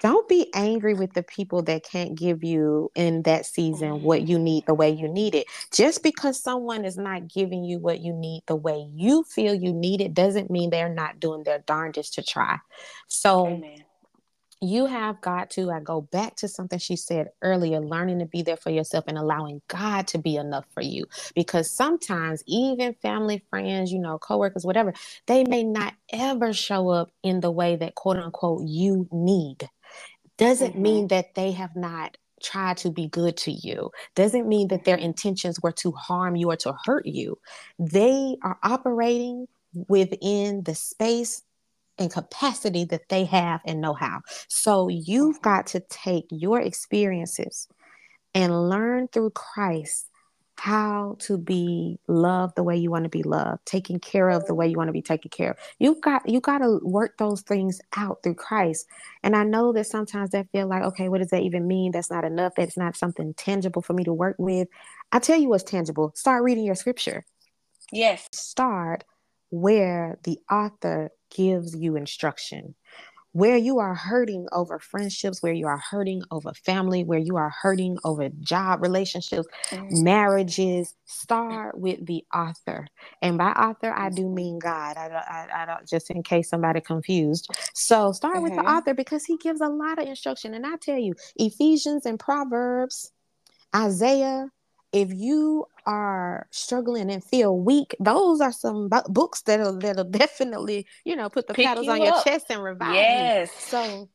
don't 0.00 0.26
be 0.28 0.50
angry 0.54 0.94
with 0.94 1.12
the 1.12 1.22
people 1.22 1.62
that 1.62 1.84
can't 1.84 2.14
give 2.14 2.42
you 2.42 2.90
in 2.94 3.22
that 3.22 3.44
season 3.44 4.02
what 4.02 4.26
you 4.26 4.38
need 4.38 4.64
the 4.66 4.74
way 4.74 4.90
you 4.90 5.06
need 5.06 5.34
it. 5.34 5.46
Just 5.72 6.02
because 6.02 6.42
someone 6.42 6.84
is 6.84 6.96
not 6.96 7.28
giving 7.28 7.64
you 7.64 7.78
what 7.78 8.00
you 8.00 8.12
need 8.12 8.42
the 8.46 8.56
way 8.56 8.88
you 8.94 9.24
feel 9.24 9.54
you 9.54 9.72
need 9.72 10.00
it 10.00 10.14
doesn't 10.14 10.50
mean 10.50 10.70
they're 10.70 10.92
not 10.92 11.20
doing 11.20 11.42
their 11.44 11.62
darndest 11.66 12.14
to 12.14 12.22
try. 12.22 12.56
So 13.08 13.46
Amen. 13.46 13.84
You 14.60 14.86
have 14.86 15.20
got 15.20 15.50
to, 15.52 15.70
I 15.70 15.80
go 15.80 16.02
back 16.02 16.36
to 16.36 16.48
something 16.48 16.78
she 16.78 16.96
said 16.96 17.28
earlier, 17.42 17.80
learning 17.80 18.20
to 18.20 18.26
be 18.26 18.42
there 18.42 18.56
for 18.56 18.70
yourself 18.70 19.04
and 19.08 19.18
allowing 19.18 19.62
God 19.68 20.08
to 20.08 20.18
be 20.18 20.36
enough 20.36 20.66
for 20.74 20.82
you. 20.82 21.06
Because 21.34 21.70
sometimes, 21.70 22.42
even 22.46 22.94
family, 23.02 23.44
friends, 23.50 23.92
you 23.92 24.00
know, 24.00 24.18
coworkers, 24.18 24.66
whatever, 24.66 24.94
they 25.26 25.44
may 25.44 25.64
not 25.64 25.94
ever 26.12 26.52
show 26.52 26.90
up 26.90 27.10
in 27.22 27.40
the 27.40 27.50
way 27.52 27.76
that 27.76 27.94
quote 27.96 28.18
unquote 28.18 28.64
you 28.66 29.08
need 29.12 29.68
doesn't 30.36 30.76
Mhm. 30.76 30.80
mean 30.82 31.08
that 31.08 31.34
they 31.34 31.52
have 31.52 31.76
not 31.76 32.16
tried 32.42 32.76
to 32.76 32.90
be 32.90 33.08
good 33.08 33.36
to 33.36 33.52
you 33.52 33.90
doesn't 34.16 34.48
mean 34.48 34.68
that 34.68 34.84
their 34.84 34.96
intentions 34.96 35.58
were 35.62 35.72
to 35.72 35.92
harm 35.92 36.36
you 36.36 36.50
or 36.50 36.56
to 36.56 36.74
hurt 36.84 37.06
you 37.06 37.38
they 37.78 38.36
are 38.42 38.58
operating 38.62 39.46
within 39.88 40.62
the 40.64 40.74
space 40.74 41.42
and 42.00 42.10
capacity 42.10 42.84
that 42.84 43.08
they 43.08 43.24
have 43.24 43.60
and 43.64 43.80
know 43.80 43.94
how 43.94 44.20
so 44.48 44.88
you've 44.88 45.40
got 45.42 45.66
to 45.68 45.80
take 45.88 46.26
your 46.30 46.60
experiences 46.60 47.68
and 48.34 48.68
learn 48.68 49.06
through 49.08 49.30
christ 49.30 50.06
how 50.56 51.16
to 51.18 51.38
be 51.38 51.98
loved 52.06 52.54
the 52.56 52.62
way 52.62 52.76
you 52.76 52.90
want 52.90 53.04
to 53.04 53.10
be 53.10 53.22
loved 53.22 53.64
taken 53.64 53.98
care 53.98 54.28
of 54.28 54.44
the 54.46 54.54
way 54.54 54.68
you 54.68 54.76
want 54.76 54.88
to 54.88 54.92
be 54.92 55.02
taken 55.02 55.30
care 55.30 55.52
of 55.52 55.56
you've 55.78 56.00
got 56.00 56.28
you 56.28 56.40
got 56.40 56.58
to 56.58 56.80
work 56.82 57.16
those 57.18 57.42
things 57.42 57.80
out 57.96 58.22
through 58.22 58.34
christ 58.34 58.86
and 59.22 59.36
I 59.36 59.44
know 59.44 59.72
that 59.72 59.86
sometimes 59.86 60.30
that 60.30 60.50
feel 60.50 60.66
like, 60.66 60.82
okay, 60.82 61.08
what 61.08 61.18
does 61.18 61.28
that 61.28 61.42
even 61.42 61.66
mean? 61.66 61.92
That's 61.92 62.10
not 62.10 62.24
enough. 62.24 62.54
That's 62.56 62.76
not 62.76 62.96
something 62.96 63.34
tangible 63.34 63.82
for 63.82 63.92
me 63.92 64.04
to 64.04 64.12
work 64.12 64.36
with. 64.38 64.68
I 65.12 65.18
tell 65.18 65.38
you 65.38 65.48
what's 65.48 65.64
tangible. 65.64 66.12
Start 66.14 66.42
reading 66.42 66.64
your 66.64 66.74
scripture. 66.74 67.26
Yes. 67.92 68.26
Start 68.32 69.04
where 69.50 70.18
the 70.24 70.38
author 70.50 71.10
gives 71.30 71.74
you 71.74 71.96
instruction. 71.96 72.74
Where 73.32 73.56
you 73.56 73.78
are 73.78 73.94
hurting 73.94 74.48
over 74.50 74.80
friendships, 74.80 75.40
where 75.40 75.52
you 75.52 75.68
are 75.68 75.78
hurting 75.78 76.24
over 76.32 76.52
family, 76.52 77.04
where 77.04 77.20
you 77.20 77.36
are 77.36 77.50
hurting 77.62 77.96
over 78.04 78.28
job 78.40 78.82
relationships, 78.82 79.46
Mhm. 79.70 80.02
marriages, 80.02 80.94
start 81.04 81.78
with 81.78 82.04
the 82.06 82.24
author. 82.34 82.88
And 83.22 83.38
by 83.38 83.52
author, 83.52 83.92
I 83.92 84.10
do 84.10 84.28
mean 84.28 84.58
God. 84.58 84.96
I 84.96 85.08
don't, 85.08 85.16
I, 85.16 85.48
I 85.62 85.66
don't 85.66 85.86
just 85.88 86.10
in 86.10 86.24
case 86.24 86.48
somebody 86.48 86.80
confused. 86.80 87.48
So 87.72 88.10
start 88.10 88.42
with 88.42 88.56
the 88.56 88.62
Mhm. 88.62 88.78
author 88.78 88.94
because 88.94 89.24
he 89.24 89.36
gives 89.36 89.60
a 89.60 89.68
lot 89.68 90.00
of 90.00 90.08
instruction. 90.08 90.52
And 90.54 90.66
I 90.66 90.74
tell 90.76 90.98
you, 90.98 91.14
Ephesians 91.36 92.06
and 92.06 92.18
Proverbs, 92.18 93.12
Isaiah, 93.76 94.50
if 94.92 95.12
you 95.12 95.66
are 95.86 96.46
struggling 96.50 97.10
and 97.10 97.22
feel 97.22 97.58
weak, 97.58 97.94
those 98.00 98.40
are 98.40 98.52
some 98.52 98.88
bu- 98.88 99.08
books 99.08 99.42
that'll 99.42 99.78
that'll 99.78 100.04
definitely, 100.04 100.86
you 101.04 101.16
know, 101.16 101.28
put 101.28 101.46
the 101.46 101.54
Pick 101.54 101.66
paddles 101.66 101.86
you 101.86 101.92
on 101.92 102.02
your 102.02 102.22
chest 102.24 102.46
and 102.50 102.62
revive 102.62 103.08
you. 103.08 103.16
Yes. 103.16 103.52
So 103.52 104.08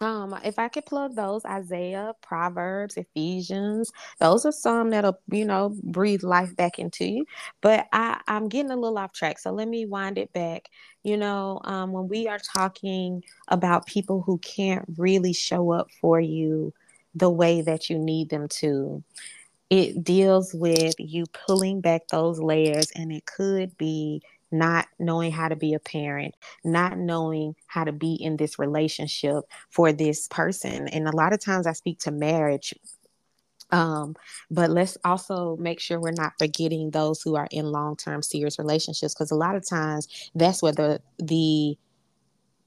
um 0.00 0.38
if 0.44 0.58
I 0.58 0.68
could 0.68 0.86
plug 0.86 1.14
those, 1.14 1.44
Isaiah, 1.44 2.12
Proverbs, 2.22 2.96
Ephesians, 2.96 3.92
those 4.20 4.44
are 4.44 4.52
some 4.52 4.90
that'll, 4.90 5.18
you 5.30 5.44
know, 5.44 5.74
breathe 5.82 6.22
life 6.22 6.54
back 6.56 6.78
into 6.78 7.06
you. 7.06 7.26
But 7.60 7.86
I, 7.92 8.20
I'm 8.26 8.48
getting 8.48 8.70
a 8.70 8.76
little 8.76 8.98
off 8.98 9.12
track. 9.12 9.38
So 9.38 9.52
let 9.52 9.68
me 9.68 9.86
wind 9.86 10.18
it 10.18 10.32
back. 10.32 10.68
You 11.02 11.16
know, 11.16 11.60
um, 11.64 11.92
when 11.92 12.08
we 12.08 12.28
are 12.28 12.38
talking 12.38 13.22
about 13.48 13.86
people 13.86 14.22
who 14.22 14.38
can't 14.38 14.84
really 14.96 15.32
show 15.32 15.70
up 15.70 15.88
for 16.00 16.20
you 16.20 16.72
the 17.14 17.30
way 17.30 17.60
that 17.62 17.88
you 17.88 17.98
need 17.98 18.28
them 18.28 18.48
to, 18.48 19.02
it 19.70 20.04
deals 20.04 20.54
with 20.54 20.94
you 20.98 21.24
pulling 21.46 21.80
back 21.80 22.02
those 22.10 22.38
layers, 22.38 22.90
and 22.94 23.12
it 23.12 23.26
could 23.26 23.76
be 23.76 24.22
not 24.52 24.86
knowing 24.98 25.32
how 25.32 25.48
to 25.48 25.56
be 25.56 25.74
a 25.74 25.80
parent, 25.80 26.34
not 26.64 26.96
knowing 26.96 27.56
how 27.66 27.84
to 27.84 27.92
be 27.92 28.14
in 28.14 28.36
this 28.36 28.58
relationship 28.58 29.44
for 29.70 29.92
this 29.92 30.28
person. 30.28 30.86
And 30.88 31.08
a 31.08 31.16
lot 31.16 31.32
of 31.32 31.40
times 31.40 31.66
I 31.66 31.72
speak 31.72 31.98
to 32.00 32.12
marriage. 32.12 32.72
Um, 33.70 34.14
but 34.50 34.70
let's 34.70 34.96
also 35.04 35.56
make 35.56 35.80
sure 35.80 35.98
we're 35.98 36.12
not 36.12 36.34
forgetting 36.38 36.90
those 36.90 37.20
who 37.22 37.34
are 37.34 37.48
in 37.50 37.66
long-term 37.66 38.22
serious 38.22 38.58
relationships 38.58 39.14
because 39.14 39.32
a 39.32 39.36
lot 39.36 39.56
of 39.56 39.68
times 39.68 40.06
that's 40.34 40.62
where 40.62 40.72
the 40.72 41.00
the 41.18 41.76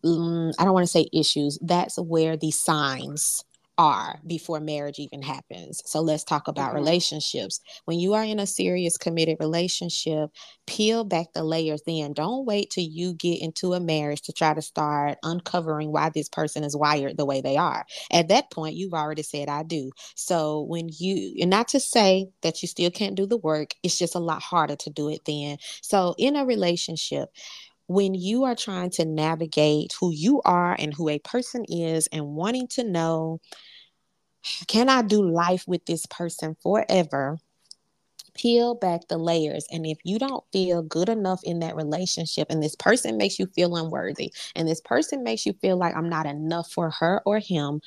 mm, 0.03 0.53
I 0.59 0.65
don't 0.65 0.73
want 0.73 0.85
to 0.85 0.91
say 0.91 1.07
issues, 1.13 1.57
that's 1.61 1.97
where 1.97 2.35
the 2.35 2.51
signs 2.51 3.45
are 3.77 4.19
before 4.25 4.59
marriage 4.59 4.99
even 4.99 5.21
happens. 5.21 5.81
So 5.85 6.01
let's 6.01 6.23
talk 6.23 6.47
about 6.47 6.71
Mhm. 6.71 6.75
relationships. 6.75 7.59
When 7.85 7.99
you 7.99 8.13
are 8.13 8.23
in 8.23 8.39
a 8.39 8.47
serious 8.47 8.97
committed 8.97 9.37
relationship, 9.39 10.31
peel 10.65 11.03
back 11.03 11.33
the 11.33 11.43
layers 11.43 11.81
then. 11.85 12.13
Don't 12.13 12.45
wait 12.45 12.71
till 12.71 12.83
you 12.83 13.13
get 13.13 13.41
into 13.41 13.73
a 13.73 13.79
marriage 13.79 14.21
to 14.23 14.33
try 14.33 14.53
to 14.53 14.61
start 14.61 15.17
uncovering 15.23 15.91
why 15.91 16.09
this 16.09 16.27
person 16.29 16.63
is 16.63 16.75
wired 16.75 17.17
the 17.17 17.25
way 17.25 17.41
they 17.41 17.55
are. 17.57 17.85
At 18.11 18.27
that 18.29 18.51
point, 18.51 18.75
you've 18.75 18.93
already 18.93 19.23
said 19.23 19.49
I 19.49 19.63
do. 19.63 19.91
So 20.15 20.61
when 20.61 20.89
you 20.91 21.35
and 21.41 21.49
not 21.49 21.67
to 21.69 21.79
say 21.79 22.27
that 22.41 22.61
you 22.61 22.67
still 22.67 22.91
can't 22.91 23.15
do 23.15 23.25
the 23.25 23.37
work, 23.37 23.75
it's 23.83 23.97
just 23.97 24.15
a 24.15 24.19
lot 24.19 24.41
harder 24.41 24.75
to 24.77 24.89
do 24.89 25.09
it 25.09 25.21
then. 25.25 25.57
So 25.81 26.15
in 26.17 26.35
a 26.35 26.45
relationship, 26.45 27.29
when 27.87 28.13
you 28.13 28.43
are 28.43 28.55
trying 28.55 28.89
to 28.91 29.05
navigate 29.05 29.93
who 29.99 30.11
you 30.11 30.41
are 30.43 30.75
and 30.77 30.93
who 30.93 31.09
a 31.09 31.19
person 31.19 31.65
is 31.69 32.07
and 32.07 32.25
wanting 32.35 32.67
to 32.67 32.83
know 32.83 33.39
can 34.67 34.89
I 34.89 35.01
do 35.01 35.29
life 35.29 35.65
with 35.67 35.85
this 35.85 36.05
person 36.05 36.55
forever? 36.61 37.37
Peel 38.33 38.75
back 38.75 39.07
the 39.07 39.17
layers. 39.17 39.65
And 39.71 39.85
if 39.85 39.97
you 40.03 40.19
don't 40.19 40.43
feel 40.53 40.83
good 40.83 41.09
enough 41.09 41.41
in 41.43 41.59
that 41.59 41.75
relationship, 41.75 42.47
and 42.49 42.61
this 42.61 42.75
person 42.75 43.17
makes 43.17 43.39
you 43.39 43.47
feel 43.47 43.75
unworthy, 43.75 44.31
and 44.55 44.67
this 44.67 44.81
person 44.81 45.23
makes 45.23 45.45
you 45.45 45.53
feel 45.53 45.77
like 45.77 45.95
I'm 45.95 46.09
not 46.09 46.25
enough 46.25 46.71
for 46.71 46.91
her 46.91 47.21
or 47.25 47.39
him, 47.39 47.81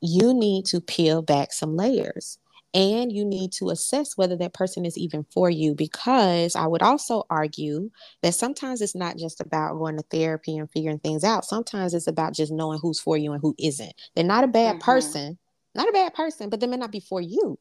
you 0.00 0.34
need 0.34 0.66
to 0.66 0.80
peel 0.80 1.22
back 1.22 1.52
some 1.52 1.76
layers. 1.76 2.38
And 2.72 3.10
you 3.10 3.24
need 3.24 3.52
to 3.54 3.70
assess 3.70 4.16
whether 4.16 4.36
that 4.36 4.54
person 4.54 4.84
is 4.86 4.96
even 4.96 5.24
for 5.32 5.50
you 5.50 5.74
because 5.74 6.54
I 6.54 6.66
would 6.68 6.82
also 6.82 7.24
argue 7.28 7.90
that 8.22 8.34
sometimes 8.34 8.80
it's 8.80 8.94
not 8.94 9.16
just 9.16 9.40
about 9.40 9.76
going 9.78 9.96
to 9.96 10.04
therapy 10.04 10.56
and 10.56 10.70
figuring 10.70 11.00
things 11.00 11.24
out. 11.24 11.44
Sometimes 11.44 11.94
it's 11.94 12.06
about 12.06 12.32
just 12.34 12.52
knowing 12.52 12.78
who's 12.80 13.00
for 13.00 13.16
you 13.16 13.32
and 13.32 13.42
who 13.42 13.56
isn't. 13.58 13.92
They're 14.14 14.24
not 14.24 14.44
a 14.44 14.48
bad 14.48 14.78
Mhm. 14.78 14.80
person, 14.80 15.38
not 15.74 15.88
a 15.88 15.92
bad 15.92 16.14
person, 16.14 16.48
but 16.48 16.60
they 16.60 16.68
may 16.68 16.76
not 16.76 16.92
be 16.92 17.00
for 17.00 17.20
you. 17.20 17.58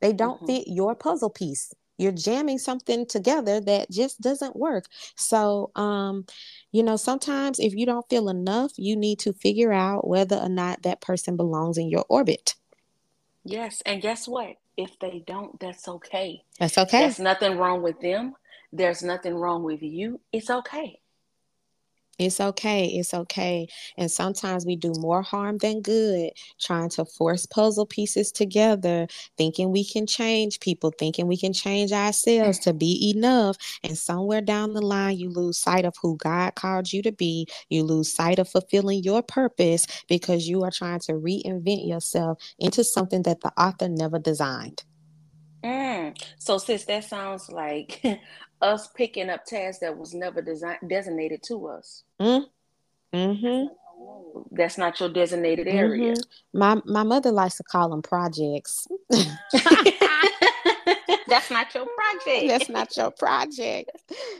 They 0.00 0.12
don't 0.12 0.40
Mhm. 0.40 0.46
fit 0.46 0.64
your 0.66 0.94
puzzle 0.94 1.30
piece. 1.30 1.72
You're 1.98 2.12
jamming 2.12 2.58
something 2.58 3.06
together 3.06 3.60
that 3.60 3.90
just 3.90 4.20
doesn't 4.20 4.56
work. 4.56 4.86
So, 5.16 5.70
um, 5.76 6.26
you 6.72 6.82
know, 6.82 6.96
sometimes 6.96 7.58
if 7.60 7.74
you 7.74 7.86
don't 7.86 8.08
feel 8.08 8.28
enough, 8.28 8.72
you 8.76 8.96
need 8.96 9.18
to 9.20 9.32
figure 9.32 9.72
out 9.72 10.06
whether 10.08 10.36
or 10.36 10.48
not 10.48 10.82
that 10.82 11.00
person 11.00 11.36
belongs 11.36 11.78
in 11.78 11.88
your 11.88 12.04
orbit. 12.08 12.54
Yes. 13.48 13.82
And 13.86 14.02
guess 14.02 14.28
what? 14.28 14.56
If 14.76 14.98
they 15.00 15.24
don't, 15.26 15.58
that's 15.58 15.88
okay. 15.88 16.42
That's 16.58 16.76
okay. 16.76 17.00
There's 17.00 17.18
nothing 17.18 17.56
wrong 17.56 17.82
with 17.82 17.98
them. 18.00 18.34
There's 18.72 19.02
nothing 19.02 19.34
wrong 19.34 19.62
with 19.62 19.82
you. 19.82 20.20
It's 20.32 20.50
okay. 20.50 21.00
It's 22.18 22.40
okay. 22.40 22.86
It's 22.86 23.14
okay. 23.14 23.68
And 23.96 24.10
sometimes 24.10 24.66
we 24.66 24.76
do 24.76 24.92
more 24.98 25.22
harm 25.22 25.58
than 25.58 25.80
good 25.82 26.30
trying 26.60 26.88
to 26.90 27.04
force 27.04 27.46
puzzle 27.46 27.86
pieces 27.86 28.32
together, 28.32 29.06
thinking 29.36 29.70
we 29.70 29.84
can 29.84 30.06
change 30.06 30.60
people, 30.60 30.92
thinking 30.98 31.26
we 31.26 31.36
can 31.36 31.52
change 31.52 31.92
ourselves 31.92 32.58
to 32.60 32.72
be 32.72 33.12
enough. 33.14 33.56
And 33.84 33.96
somewhere 33.96 34.40
down 34.40 34.72
the 34.72 34.82
line, 34.82 35.18
you 35.18 35.30
lose 35.30 35.58
sight 35.58 35.84
of 35.84 35.94
who 36.02 36.16
God 36.16 36.54
called 36.54 36.92
you 36.92 37.02
to 37.02 37.12
be. 37.12 37.46
You 37.68 37.84
lose 37.84 38.12
sight 38.12 38.38
of 38.38 38.48
fulfilling 38.48 39.02
your 39.02 39.22
purpose 39.22 39.86
because 40.08 40.48
you 40.48 40.64
are 40.64 40.70
trying 40.70 41.00
to 41.00 41.12
reinvent 41.12 41.86
yourself 41.88 42.38
into 42.58 42.82
something 42.84 43.22
that 43.22 43.40
the 43.40 43.52
author 43.60 43.88
never 43.88 44.18
designed. 44.18 44.82
Mm. 45.64 46.16
So, 46.38 46.58
sis, 46.58 46.84
that 46.84 47.04
sounds 47.04 47.50
like 47.50 48.00
us 48.60 48.88
picking 48.88 49.30
up 49.30 49.44
tasks 49.44 49.80
that 49.80 49.96
was 49.96 50.14
never 50.14 50.42
designed 50.42 50.78
designated 50.88 51.42
to 51.44 51.66
us. 51.68 52.04
Mm. 52.20 52.46
hmm 53.12 53.64
That's 54.52 54.78
not 54.78 54.98
your 55.00 55.08
designated 55.08 55.68
area. 55.68 56.14
Mm-hmm. 56.14 56.58
My 56.58 56.80
my 56.84 57.02
mother 57.02 57.30
likes 57.32 57.56
to 57.56 57.62
call 57.64 57.90
them 57.90 58.02
projects. 58.02 58.86
That's 61.28 61.50
not 61.50 61.74
your 61.74 61.86
project. 61.86 62.48
That's 62.48 62.68
not 62.68 62.96
your 62.96 63.10
project. 63.10 63.90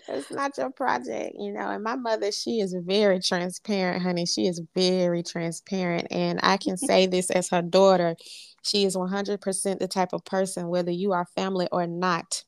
That's 0.07 0.31
not 0.31 0.57
your 0.57 0.71
project, 0.71 1.37
you 1.39 1.53
know. 1.53 1.69
And 1.69 1.85
my 1.85 1.97
mother, 1.97 2.33
she 2.33 2.61
is 2.61 2.75
very 2.75 3.21
transparent, 3.21 4.03
honey. 4.03 4.25
She 4.25 4.47
is 4.47 4.63
very 4.75 5.23
transparent. 5.23 6.09
And 6.11 6.41
I 6.43 6.57
can 6.57 6.77
say 6.79 7.07
this 7.07 7.31
as 7.31 7.51
her 7.51 7.63
daughter. 7.63 8.17
She 8.63 8.85
is 8.85 8.97
100% 8.97 9.79
the 9.79 9.89
type 9.89 10.13
of 10.13 10.25
person, 10.25 10.69
whether 10.69 10.91
you 10.91 11.13
are 11.13 11.27
family 11.37 11.69
or 11.71 11.87
not, 11.87 12.45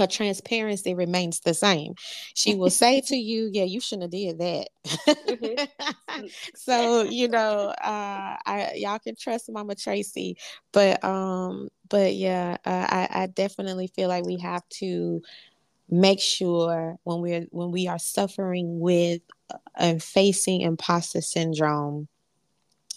her 0.00 0.06
transparency 0.06 0.94
remains 0.94 1.40
the 1.40 1.54
same. 1.54 1.94
She 2.34 2.54
will 2.54 2.70
say 2.70 3.00
to 3.02 3.16
you, 3.16 3.50
"Yeah, 3.52 3.64
you 3.64 3.80
shouldn't 3.80 4.04
have 4.04 4.10
did 4.10 4.38
that." 4.38 4.68
Mm-hmm. 5.06 6.26
so 6.56 7.02
you 7.02 7.28
know, 7.28 7.68
uh, 7.68 8.36
I 8.46 8.72
y'all 8.76 8.98
can 8.98 9.14
trust 9.14 9.50
Mama 9.50 9.74
Tracy, 9.74 10.36
but 10.72 11.04
um, 11.04 11.68
but 11.88 12.14
yeah, 12.14 12.56
uh, 12.64 12.86
I, 12.88 13.08
I 13.22 13.26
definitely 13.26 13.88
feel 13.88 14.08
like 14.08 14.24
we 14.24 14.38
have 14.38 14.66
to 14.80 15.22
make 15.90 16.20
sure 16.20 16.96
when 17.04 17.20
we're 17.20 17.46
when 17.50 17.70
we 17.70 17.86
are 17.86 17.98
suffering 17.98 18.80
with 18.80 19.20
uh, 19.52 19.58
and 19.76 20.02
facing 20.02 20.62
imposter 20.62 21.20
syndrome 21.20 22.08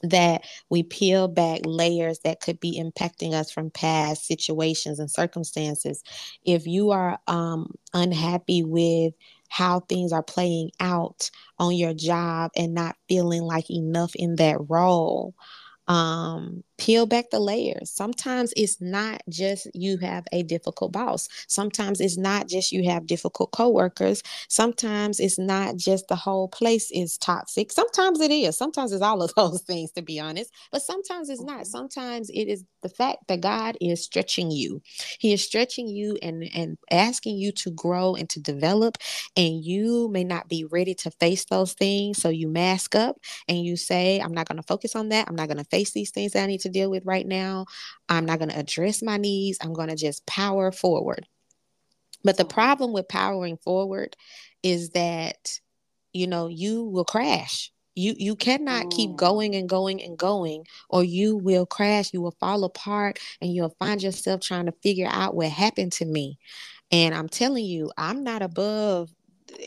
that 0.04 0.44
we 0.70 0.84
peel 0.84 1.28
back 1.28 1.62
layers 1.66 2.20
that 2.20 2.42
could 2.42 2.60
be 2.60 2.80
impacting 2.80 3.34
us 3.34 3.52
from 3.52 3.72
past 3.72 4.26
situations 4.28 5.00
and 5.00 5.10
circumstances. 5.10 6.04
If 6.44 6.68
you 6.68 6.92
are 6.92 7.18
um, 7.28 7.72
unhappy 7.94 8.64
with 8.64 9.14
how 9.50 9.82
things 9.82 10.12
are 10.12 10.24
playing 10.24 10.72
out 10.80 11.30
on 11.60 11.76
your 11.76 11.94
job 11.94 12.52
and 12.56 12.74
not 12.74 12.96
feeling 13.08 13.44
like 13.44 13.70
enough 13.70 14.12
in 14.16 14.36
that 14.38 14.58
role, 14.68 15.34
um, 15.88 16.64
peel 16.84 17.06
back 17.08 17.30
the 17.32 17.40
layers. 17.40 17.92
Sometimes 17.92 18.54
it's 18.58 18.82
not 18.82 19.22
just 19.30 19.68
you 19.74 19.98
have 20.00 20.26
a 20.34 20.44
difficult 20.44 20.92
boss. 20.92 21.30
Sometimes 21.48 22.02
it's 22.02 22.18
not 22.18 22.50
just 22.50 22.74
you 22.74 22.90
have 22.90 23.08
difficult 23.08 23.52
coworkers. 23.54 24.24
Sometimes 24.50 25.20
it's 25.22 25.40
not 25.40 25.78
just 25.78 26.10
the 26.10 26.18
whole 26.18 26.50
place 26.50 26.92
is 26.92 27.18
toxic. 27.18 27.72
Sometimes 27.72 28.22
it 28.22 28.32
is. 28.32 28.58
Sometimes 28.58 28.92
it's 28.92 29.04
all 29.04 29.24
of 29.24 29.34
those 29.38 29.62
things, 29.64 29.92
to 29.94 30.02
be 30.02 30.20
honest. 30.20 30.52
But 30.74 30.82
sometimes 30.82 31.30
it's 31.30 31.44
not. 31.44 31.68
Sometimes 31.68 32.30
it 32.32 32.48
is 32.50 32.66
the 32.84 32.90
fact 32.90 33.30
that 33.30 33.42
God 33.42 33.78
is 33.82 34.04
stretching 34.04 34.52
you. 34.52 34.82
He 35.20 35.34
is 35.34 35.44
stretching 35.44 35.88
you 35.88 36.18
and 36.22 36.44
and 36.56 36.78
asking 36.92 37.38
you 37.38 37.54
to 37.54 37.72
grow 37.72 38.16
and 38.16 38.30
to 38.32 38.42
develop. 38.42 38.98
And 39.38 39.66
you 39.66 40.10
may 40.12 40.26
not 40.26 40.50
be 40.50 40.66
ready 40.66 40.96
to 40.96 41.12
face 41.12 41.46
those 41.46 41.74
things, 41.74 42.22
so 42.22 42.30
you 42.30 42.50
mask 42.50 42.96
up 42.96 43.18
and 43.50 43.64
you 43.66 43.78
say, 43.78 44.20
"I'm 44.20 44.34
not 44.34 44.48
going 44.50 44.58
to 44.58 44.64
focus 44.68 44.96
on 44.96 45.10
that. 45.12 45.30
I'm 45.30 45.36
not 45.36 45.50
going 45.50 45.60
to 45.60 45.66
face 45.66 45.92
these 45.94 46.12
things 46.12 46.34
that 46.34 46.44
I 46.44 46.48
need 46.48 46.62
to 46.62 46.70
deal 46.74 46.90
with 46.90 47.06
right 47.06 47.26
now. 47.26 47.66
I'm 48.10 48.26
not 48.26 48.40
going 48.40 48.50
to 48.50 48.60
address 48.60 49.02
my 49.02 49.18
needs. 49.18 49.58
I'm 49.62 49.74
going 49.74 49.90
to 49.90 49.96
just 49.96 50.26
power 50.26 50.72
forward. 50.72 51.26
But 52.24 52.38
the 52.38 52.46
problem 52.46 52.94
with 52.94 53.08
powering 53.08 53.58
forward 53.58 54.16
is 54.62 54.92
that, 54.92 55.60
you 56.14 56.28
know, 56.28 56.48
you 56.48 56.84
will 56.84 57.06
crash. 57.06 57.72
You 57.96 58.16
you 58.18 58.36
cannot 58.36 58.90
keep 58.90 59.12
mm. 59.12 59.18
going 59.18 59.56
and 59.56 59.70
going 59.70 60.02
and 60.02 60.18
going, 60.18 60.66
or 60.90 61.04
you 61.04 61.38
will 61.38 61.68
crash. 61.68 62.12
You 62.12 62.22
will 62.22 62.36
fall 62.40 62.64
apart, 62.64 63.20
and 63.40 63.54
you'll 63.54 63.76
find 63.78 64.02
yourself 64.02 64.42
trying 64.42 64.66
to 64.66 64.74
figure 64.82 65.08
out 65.08 65.36
what 65.36 65.50
happened 65.50 65.92
to 65.94 66.06
me. 66.06 66.40
And 66.92 67.14
I'm 67.14 67.30
telling 67.30 67.66
you, 67.66 67.92
I'm 67.96 68.24
not 68.24 68.42
above 68.42 69.12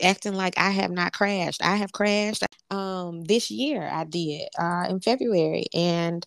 acting 0.01 0.33
like 0.33 0.57
I 0.57 0.71
have 0.71 0.91
not 0.91 1.13
crashed. 1.13 1.63
I 1.63 1.75
have 1.77 1.91
crashed 1.91 2.43
um 2.69 3.23
this 3.23 3.49
year 3.49 3.83
I 3.91 4.03
did 4.03 4.47
uh 4.59 4.87
in 4.89 4.99
February 4.99 5.65
and 5.73 6.25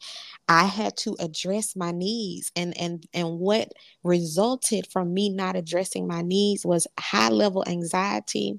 I 0.49 0.65
had 0.65 0.97
to 0.99 1.17
address 1.21 1.77
my 1.77 1.91
needs 1.93 2.51
and 2.57 2.77
and 2.79 3.05
and 3.15 3.39
what 3.39 3.71
resulted 4.03 4.87
from 4.91 5.13
me 5.15 5.29
not 5.31 5.57
addressing 5.57 6.07
my 6.07 6.23
needs 6.23 6.65
was 6.67 6.87
high 6.99 7.29
level 7.31 7.65
anxiety 7.67 8.59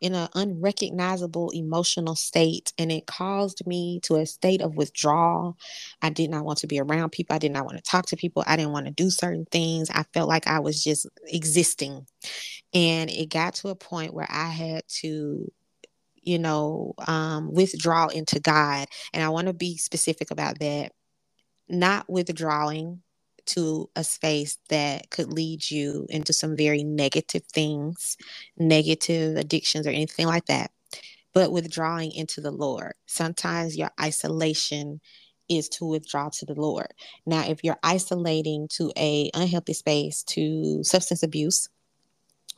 in 0.00 0.14
an 0.14 0.28
unrecognizable 0.34 1.50
emotional 1.50 2.14
state 2.14 2.72
and 2.78 2.90
it 2.90 3.06
caused 3.06 3.66
me 3.66 4.00
to 4.00 4.16
a 4.16 4.26
state 4.26 4.62
of 4.62 4.76
withdrawal. 4.76 5.56
I 6.02 6.10
did 6.10 6.30
not 6.30 6.44
want 6.44 6.58
to 6.58 6.66
be 6.66 6.80
around 6.80 7.10
people. 7.10 7.36
I 7.36 7.38
did 7.38 7.52
not 7.52 7.66
want 7.66 7.76
to 7.76 7.82
talk 7.82 8.06
to 8.06 8.16
people. 8.16 8.42
I 8.46 8.56
didn't 8.56 8.72
want 8.72 8.86
to 8.86 8.92
do 8.92 9.10
certain 9.10 9.46
things. 9.46 9.90
I 9.90 10.04
felt 10.14 10.28
like 10.28 10.46
i 10.46 10.58
was 10.58 10.82
just 10.82 11.06
existing. 11.26 12.06
And 12.72 13.10
it 13.10 13.28
got 13.28 13.54
to 13.56 13.68
a 13.68 13.74
point 13.74 14.14
where 14.14 14.28
i 14.30 14.48
had 14.48 14.82
to 15.00 15.50
you 16.22 16.38
know 16.38 16.94
um, 17.06 17.52
withdraw 17.52 18.08
into 18.08 18.40
god. 18.40 18.88
And 19.12 19.22
i 19.22 19.28
want 19.28 19.48
to 19.48 19.52
be 19.54 19.76
specific 19.76 20.30
about 20.30 20.58
that. 20.60 20.92
Not 21.68 22.08
withdrawing 22.08 23.02
to 23.46 23.90
a 23.96 24.04
space 24.04 24.58
that 24.68 25.10
could 25.10 25.32
lead 25.32 25.70
you 25.70 26.06
into 26.08 26.32
some 26.32 26.56
very 26.56 26.84
negative 26.84 27.42
things, 27.52 28.16
negative 28.58 29.36
addictions, 29.36 29.86
or 29.86 29.90
anything 29.90 30.26
like 30.26 30.46
that, 30.46 30.70
but 31.32 31.52
withdrawing 31.52 32.12
into 32.12 32.40
the 32.40 32.50
Lord. 32.50 32.94
Sometimes 33.06 33.76
your 33.76 33.90
isolation 34.00 35.00
is 35.48 35.68
to 35.68 35.84
withdraw 35.84 36.28
to 36.28 36.46
the 36.46 36.54
Lord. 36.54 36.92
Now, 37.26 37.44
if 37.46 37.64
you're 37.64 37.78
isolating 37.82 38.68
to 38.74 38.92
a 38.96 39.30
unhealthy 39.34 39.72
space, 39.74 40.22
to 40.24 40.82
substance 40.84 41.22
abuse, 41.22 41.68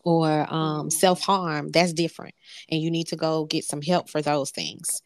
or 0.05 0.43
um, 0.43 0.49
mm-hmm. 0.51 0.89
self 0.91 1.20
harm, 1.22 1.70
that's 1.70 1.93
different, 1.93 2.35
and 2.70 2.80
you 2.80 2.91
need 2.91 3.09
to 3.09 3.16
go 3.16 3.47
get 3.47 3.64
some 3.64 3.83
help 3.83 4.11
for 4.11 4.20
those 4.20 4.51
things. 4.51 5.03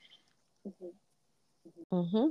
Mm-hmm. 0.67 1.97
Mm-hmm. 1.97 2.27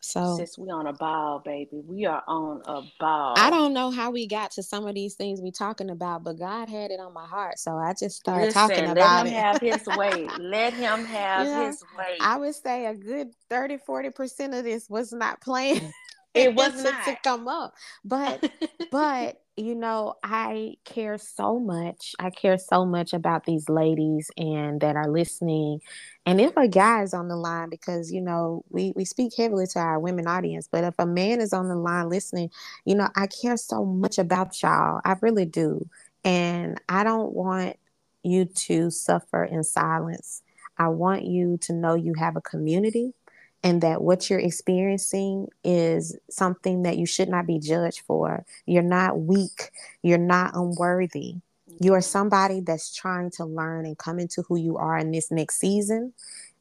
So 0.00 0.36
Sis, 0.36 0.56
we 0.56 0.70
on 0.70 0.86
a 0.86 0.92
ball, 0.92 1.42
baby. 1.44 1.82
We 1.84 2.06
are 2.06 2.22
on 2.28 2.62
a 2.66 2.82
ball. 3.00 3.34
I 3.36 3.50
don't 3.50 3.72
know 3.72 3.90
how 3.90 4.10
we 4.10 4.26
got 4.26 4.52
to 4.52 4.62
some 4.62 4.86
of 4.86 4.94
these 4.94 5.14
things 5.14 5.40
we 5.40 5.50
talking 5.50 5.90
about, 5.90 6.22
but 6.24 6.38
God 6.38 6.68
had 6.68 6.90
it 6.90 7.00
on 7.00 7.12
my 7.12 7.26
heart. 7.26 7.58
So 7.58 7.76
I 7.76 7.94
just 7.98 8.16
started 8.16 8.46
Listen, 8.46 8.68
talking 8.68 8.84
about 8.86 9.26
it. 9.26 9.30
Let 9.30 9.36
him 9.36 9.42
have 9.42 9.60
his 9.60 9.86
way. 9.98 10.28
let 10.38 10.72
him 10.72 11.04
have 11.04 11.46
know, 11.46 11.66
his 11.66 11.82
way. 11.96 12.16
I 12.20 12.36
would 12.36 12.54
say 12.54 12.86
a 12.86 12.94
good 12.94 13.28
30, 13.50 13.78
40% 13.78 14.58
of 14.58 14.64
this 14.64 14.88
was 14.88 15.12
not 15.12 15.40
playing. 15.40 15.92
It 16.34 16.54
was 16.56 16.82
not 16.82 17.04
to 17.04 17.16
come 17.22 17.48
up. 17.48 17.74
But 18.04 18.50
but 18.90 19.42
you 19.56 19.74
know, 19.74 20.14
I 20.22 20.76
care 20.84 21.18
so 21.18 21.58
much. 21.58 22.14
I 22.20 22.30
care 22.30 22.58
so 22.58 22.86
much 22.86 23.12
about 23.12 23.44
these 23.44 23.68
ladies 23.68 24.30
and 24.36 24.80
that 24.80 24.94
are 24.94 25.10
listening. 25.10 25.80
And 26.26 26.40
if 26.40 26.56
a 26.56 26.68
guy 26.68 27.02
is 27.02 27.12
on 27.12 27.26
the 27.26 27.36
line, 27.36 27.68
because 27.70 28.12
you 28.12 28.20
know, 28.20 28.64
we, 28.70 28.92
we 28.94 29.04
speak 29.04 29.32
heavily 29.36 29.66
to 29.68 29.80
our 29.80 29.98
women 29.98 30.28
audience, 30.28 30.68
but 30.70 30.84
if 30.84 30.94
a 30.98 31.06
man 31.06 31.40
is 31.40 31.52
on 31.52 31.68
the 31.68 31.74
line 31.74 32.08
listening, 32.08 32.50
you 32.84 32.94
know, 32.94 33.08
I 33.16 33.26
care 33.26 33.56
so 33.56 33.84
much 33.84 34.18
about 34.18 34.62
y'all. 34.62 35.00
I 35.04 35.16
really 35.20 35.46
do. 35.46 35.88
And 36.24 36.80
I 36.88 37.02
don't 37.02 37.32
want 37.32 37.76
you 38.22 38.44
to 38.44 38.90
suffer 38.90 39.44
in 39.44 39.64
silence. 39.64 40.42
I 40.76 40.88
want 40.88 41.24
you 41.24 41.58
to 41.62 41.72
know 41.72 41.94
you 41.94 42.14
have 42.14 42.36
a 42.36 42.40
community 42.40 43.14
and 43.62 43.82
that 43.82 44.02
what 44.02 44.30
you're 44.30 44.38
experiencing 44.38 45.48
is 45.64 46.16
something 46.30 46.82
that 46.82 46.96
you 46.96 47.06
should 47.06 47.28
not 47.28 47.46
be 47.46 47.58
judged 47.58 48.00
for. 48.06 48.44
You're 48.66 48.82
not 48.82 49.20
weak, 49.20 49.70
you're 50.02 50.18
not 50.18 50.54
unworthy. 50.54 51.36
You 51.80 51.94
are 51.94 52.00
somebody 52.00 52.60
that's 52.60 52.94
trying 52.94 53.30
to 53.32 53.44
learn 53.44 53.86
and 53.86 53.96
come 53.98 54.18
into 54.18 54.42
who 54.42 54.56
you 54.56 54.76
are 54.78 54.98
in 54.98 55.10
this 55.10 55.30
next 55.30 55.58
season 55.58 56.12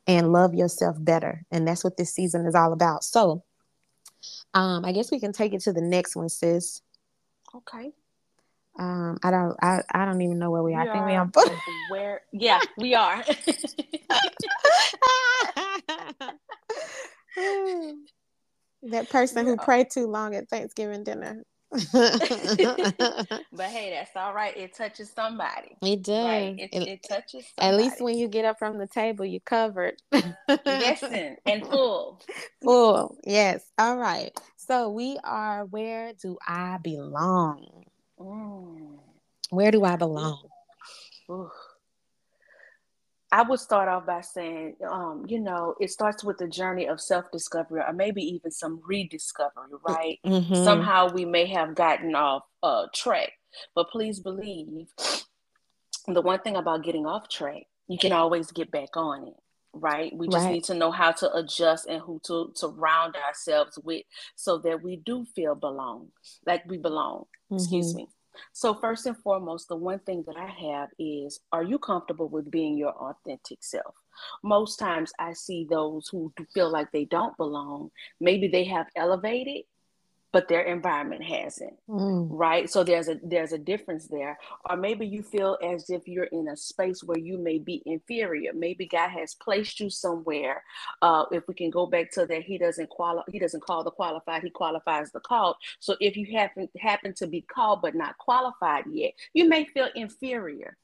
and 0.05 0.31
love 0.31 0.53
yourself 0.53 0.95
better. 0.99 1.43
And 1.51 1.67
that's 1.67 1.83
what 1.83 1.97
this 1.97 2.13
season 2.13 2.45
is 2.45 2.55
all 2.55 2.71
about. 2.73 3.03
So, 3.03 3.43
um, 4.53 4.85
I 4.85 4.91
guess 4.91 5.11
we 5.11 5.19
can 5.19 5.33
take 5.33 5.53
it 5.53 5.61
to 5.61 5.73
the 5.73 5.81
next 5.81 6.15
one, 6.15 6.29
sis. 6.29 6.81
Okay. 7.53 7.91
Um, 8.79 9.17
I 9.23 9.31
don't, 9.31 9.55
I, 9.61 9.81
I 9.91 10.05
don't 10.05 10.21
even 10.21 10.37
know 10.37 10.51
where 10.51 10.61
we 10.61 10.75
are. 10.75 10.83
We 10.83 10.89
I 10.89 10.93
think 10.93 11.05
we 11.05 11.15
on 11.15 11.31
where? 11.89 12.21
Yeah, 12.31 12.61
we 12.77 12.93
are. 12.93 13.23
that 18.83 19.09
person 19.09 19.45
who 19.45 19.57
prayed 19.57 19.89
too 19.89 20.07
long 20.07 20.35
at 20.35 20.49
Thanksgiving 20.49 21.03
dinner. 21.03 21.43
but 21.71 21.81
hey, 23.69 23.91
that's 23.91 24.15
all 24.15 24.33
right. 24.33 24.55
It 24.55 24.73
touches 24.73 25.11
somebody. 25.11 25.75
It 25.81 26.01
does. 26.01 26.25
Right? 26.25 26.55
It, 26.57 26.69
it, 26.71 26.88
it 26.88 27.03
touches 27.03 27.45
somebody. 27.59 27.75
At 27.75 27.75
least 27.75 28.01
when 28.01 28.17
you 28.17 28.27
get 28.29 28.45
up 28.45 28.57
from 28.57 28.77
the 28.77 28.88
table, 28.88 29.25
you're 29.25 29.41
covered. 29.41 30.01
yes, 30.65 31.03
and 31.45 31.65
full. 31.65 32.21
Full. 32.63 33.17
Yes. 33.25 33.63
All 33.77 33.97
right. 33.97 34.31
So 34.55 34.89
we 34.89 35.19
are 35.23 35.65
where 35.65 36.13
do 36.13 36.38
I 36.45 36.77
belong? 36.81 37.85
Mm. 38.19 38.97
Where 39.51 39.71
do 39.71 39.83
I 39.83 39.95
belong? 39.95 40.41
Ooh. 41.29 41.51
I 43.32 43.41
would 43.41 43.59
start 43.59 43.89
off 43.89 44.05
by 44.05 44.21
saying, 44.21 44.75
um, 44.89 45.25
you 45.28 45.39
know, 45.39 45.75
it 45.82 45.91
starts 45.91 46.23
with 46.23 46.38
the 46.38 46.47
journey 46.47 46.88
of 46.88 47.01
self 47.01 47.30
discovery 47.32 47.82
or 47.86 47.93
maybe 47.93 48.21
even 48.21 48.51
some 48.51 48.82
rediscovery, 48.86 49.65
right? 49.88 50.19
Mm-hmm. 50.25 50.63
Somehow 50.63 51.11
we 51.11 51.25
may 51.25 51.45
have 51.47 51.75
gotten 51.75 52.15
off 52.15 52.43
uh, 52.63 52.86
track. 52.93 53.34
But 53.75 53.89
please 53.89 54.19
believe 54.19 54.88
the 56.07 56.21
one 56.21 56.39
thing 56.39 56.55
about 56.55 56.84
getting 56.84 57.05
off 57.05 57.28
track, 57.28 57.63
you 57.88 57.97
can 57.97 58.13
always 58.13 58.51
get 58.51 58.71
back 58.71 58.95
on 58.95 59.28
it, 59.28 59.34
right? 59.73 60.15
We 60.15 60.28
just 60.28 60.45
right. 60.45 60.53
need 60.53 60.63
to 60.65 60.73
know 60.73 60.91
how 60.91 61.11
to 61.13 61.34
adjust 61.36 61.88
and 61.88 62.01
who 62.01 62.21
to, 62.28 62.53
to 62.57 62.67
round 62.67 63.15
ourselves 63.15 63.78
with 63.84 64.03
so 64.36 64.57
that 64.59 64.82
we 64.84 64.97
do 64.97 65.25
feel 65.36 65.55
belong, 65.55 66.09
like 66.45 66.63
we 66.67 66.78
belong. 66.78 67.25
Mm-hmm. 67.51 67.55
Excuse 67.55 67.93
me. 67.93 68.07
So, 68.53 68.73
first 68.73 69.05
and 69.05 69.17
foremost, 69.17 69.67
the 69.67 69.75
one 69.75 69.99
thing 69.99 70.23
that 70.27 70.38
I 70.38 70.47
have 70.47 70.89
is 70.99 71.39
are 71.51 71.63
you 71.63 71.79
comfortable 71.79 72.29
with 72.29 72.51
being 72.51 72.77
your 72.77 72.93
authentic 72.93 73.63
self? 73.63 73.95
Most 74.43 74.77
times 74.77 75.11
I 75.19 75.33
see 75.33 75.67
those 75.69 76.07
who 76.07 76.33
feel 76.53 76.71
like 76.71 76.91
they 76.91 77.05
don't 77.05 77.38
belong. 77.38 77.91
Maybe 78.19 78.47
they 78.47 78.63
have 78.65 78.88
elevated, 78.95 79.63
but 80.32 80.47
their 80.47 80.61
environment 80.61 81.23
hasn't 81.23 81.73
mm. 81.89 82.28
right? 82.30 82.69
So 82.69 82.84
there's 82.84 83.07
a 83.07 83.19
there's 83.23 83.53
a 83.53 83.57
difference 83.57 84.07
there. 84.07 84.38
Or 84.69 84.75
maybe 84.75 85.07
you 85.07 85.23
feel 85.23 85.57
as 85.63 85.89
if 85.89 86.07
you're 86.07 86.25
in 86.25 86.49
a 86.49 86.57
space 86.57 87.03
where 87.03 87.17
you 87.17 87.38
may 87.38 87.59
be 87.59 87.82
inferior. 87.86 88.51
Maybe 88.53 88.86
god 88.86 89.09
has 89.09 89.36
placed 89.36 89.80
you 89.80 89.89
somewhere. 89.89 90.63
Uh, 91.01 91.25
if 91.32 91.47
we 91.47 91.53
can 91.53 91.69
go 91.69 91.86
back 91.86 92.11
to 92.11 92.25
that 92.25 92.43
he 92.43 92.57
doesn't 92.57 92.89
qualify 92.89 93.23
he 93.32 93.39
doesn't 93.39 93.63
call 93.63 93.84
the 93.84 93.91
qualified 93.91 94.43
he 94.43 94.49
qualifies 94.49 95.11
the 95.11 95.19
called. 95.19 95.55
So 95.80 95.95
if 95.99 96.15
you 96.17 96.38
happen 96.38 96.69
happen 96.80 97.13
to 97.15 97.28
be 97.28 97.41
called 97.41 97.82
but 97.82 97.95
not 97.95 98.17
qualified 98.17 98.86
yet 98.91 99.13
you 99.34 99.47
may 99.47 99.65
feel 99.65 99.89
inferior 99.95 100.78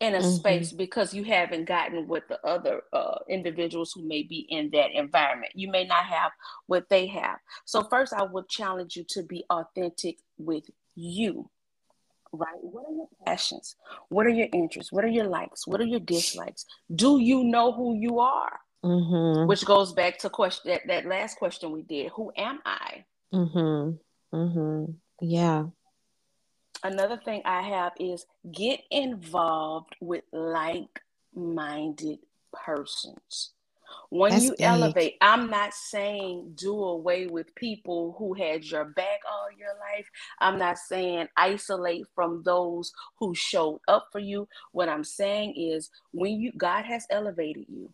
in 0.00 0.14
a 0.14 0.18
mm-hmm. 0.18 0.30
space 0.30 0.72
because 0.72 1.12
you 1.12 1.24
haven't 1.24 1.66
gotten 1.66 2.08
with 2.08 2.26
the 2.28 2.44
other 2.44 2.82
uh, 2.92 3.18
individuals 3.28 3.92
who 3.94 4.02
may 4.02 4.22
be 4.22 4.46
in 4.48 4.70
that 4.70 4.90
environment. 4.92 5.52
You 5.54 5.70
may 5.70 5.84
not 5.84 6.04
have 6.06 6.32
what 6.66 6.88
they 6.88 7.06
have. 7.08 7.38
So, 7.66 7.84
first, 7.84 8.12
I 8.14 8.22
would 8.22 8.48
challenge 8.48 8.96
you 8.96 9.04
to 9.10 9.22
be 9.22 9.44
authentic 9.50 10.18
with 10.38 10.64
you, 10.94 11.50
right? 12.32 12.58
What 12.62 12.86
are 12.88 12.94
your 12.94 13.08
passions? 13.26 13.76
What 14.08 14.26
are 14.26 14.30
your 14.30 14.48
interests? 14.52 14.90
What 14.90 15.04
are 15.04 15.08
your 15.08 15.26
likes? 15.26 15.66
What 15.66 15.80
are 15.80 15.86
your 15.86 16.00
dislikes? 16.00 16.64
Do 16.94 17.20
you 17.20 17.44
know 17.44 17.72
who 17.72 17.94
you 17.94 18.20
are? 18.20 18.58
Mm-hmm. 18.82 19.46
Which 19.46 19.66
goes 19.66 19.92
back 19.92 20.18
to 20.20 20.30
question 20.30 20.70
that, 20.70 20.86
that 20.86 21.06
last 21.06 21.36
question 21.36 21.70
we 21.72 21.82
did. 21.82 22.10
Who 22.12 22.32
am 22.34 22.60
I? 22.64 23.04
Mm-hmm. 23.34 24.36
Mm-hmm. 24.36 24.92
Yeah 25.20 25.64
another 26.82 27.16
thing 27.24 27.42
I 27.44 27.62
have 27.62 27.92
is 27.98 28.26
get 28.52 28.80
involved 28.90 29.94
with 30.00 30.24
like 30.32 31.00
minded 31.34 32.18
persons. 32.52 33.52
When 34.10 34.32
That's 34.32 34.44
you 34.44 34.50
big. 34.50 34.60
elevate, 34.66 35.16
I'm 35.20 35.50
not 35.50 35.74
saying 35.74 36.52
do 36.56 36.76
away 36.76 37.26
with 37.26 37.54
people 37.54 38.14
who 38.18 38.34
had 38.34 38.64
your 38.64 38.84
back 38.84 39.20
all 39.28 39.48
your 39.56 39.74
life. 39.80 40.06
I'm 40.40 40.58
not 40.58 40.78
saying 40.78 41.28
isolate 41.36 42.06
from 42.14 42.42
those 42.44 42.92
who 43.18 43.34
showed 43.34 43.80
up 43.88 44.08
for 44.12 44.18
you. 44.18 44.48
What 44.72 44.88
I'm 44.88 45.04
saying 45.04 45.54
is 45.56 45.90
when 46.12 46.40
you 46.40 46.52
God 46.56 46.84
has 46.84 47.06
elevated 47.10 47.66
you, 47.68 47.90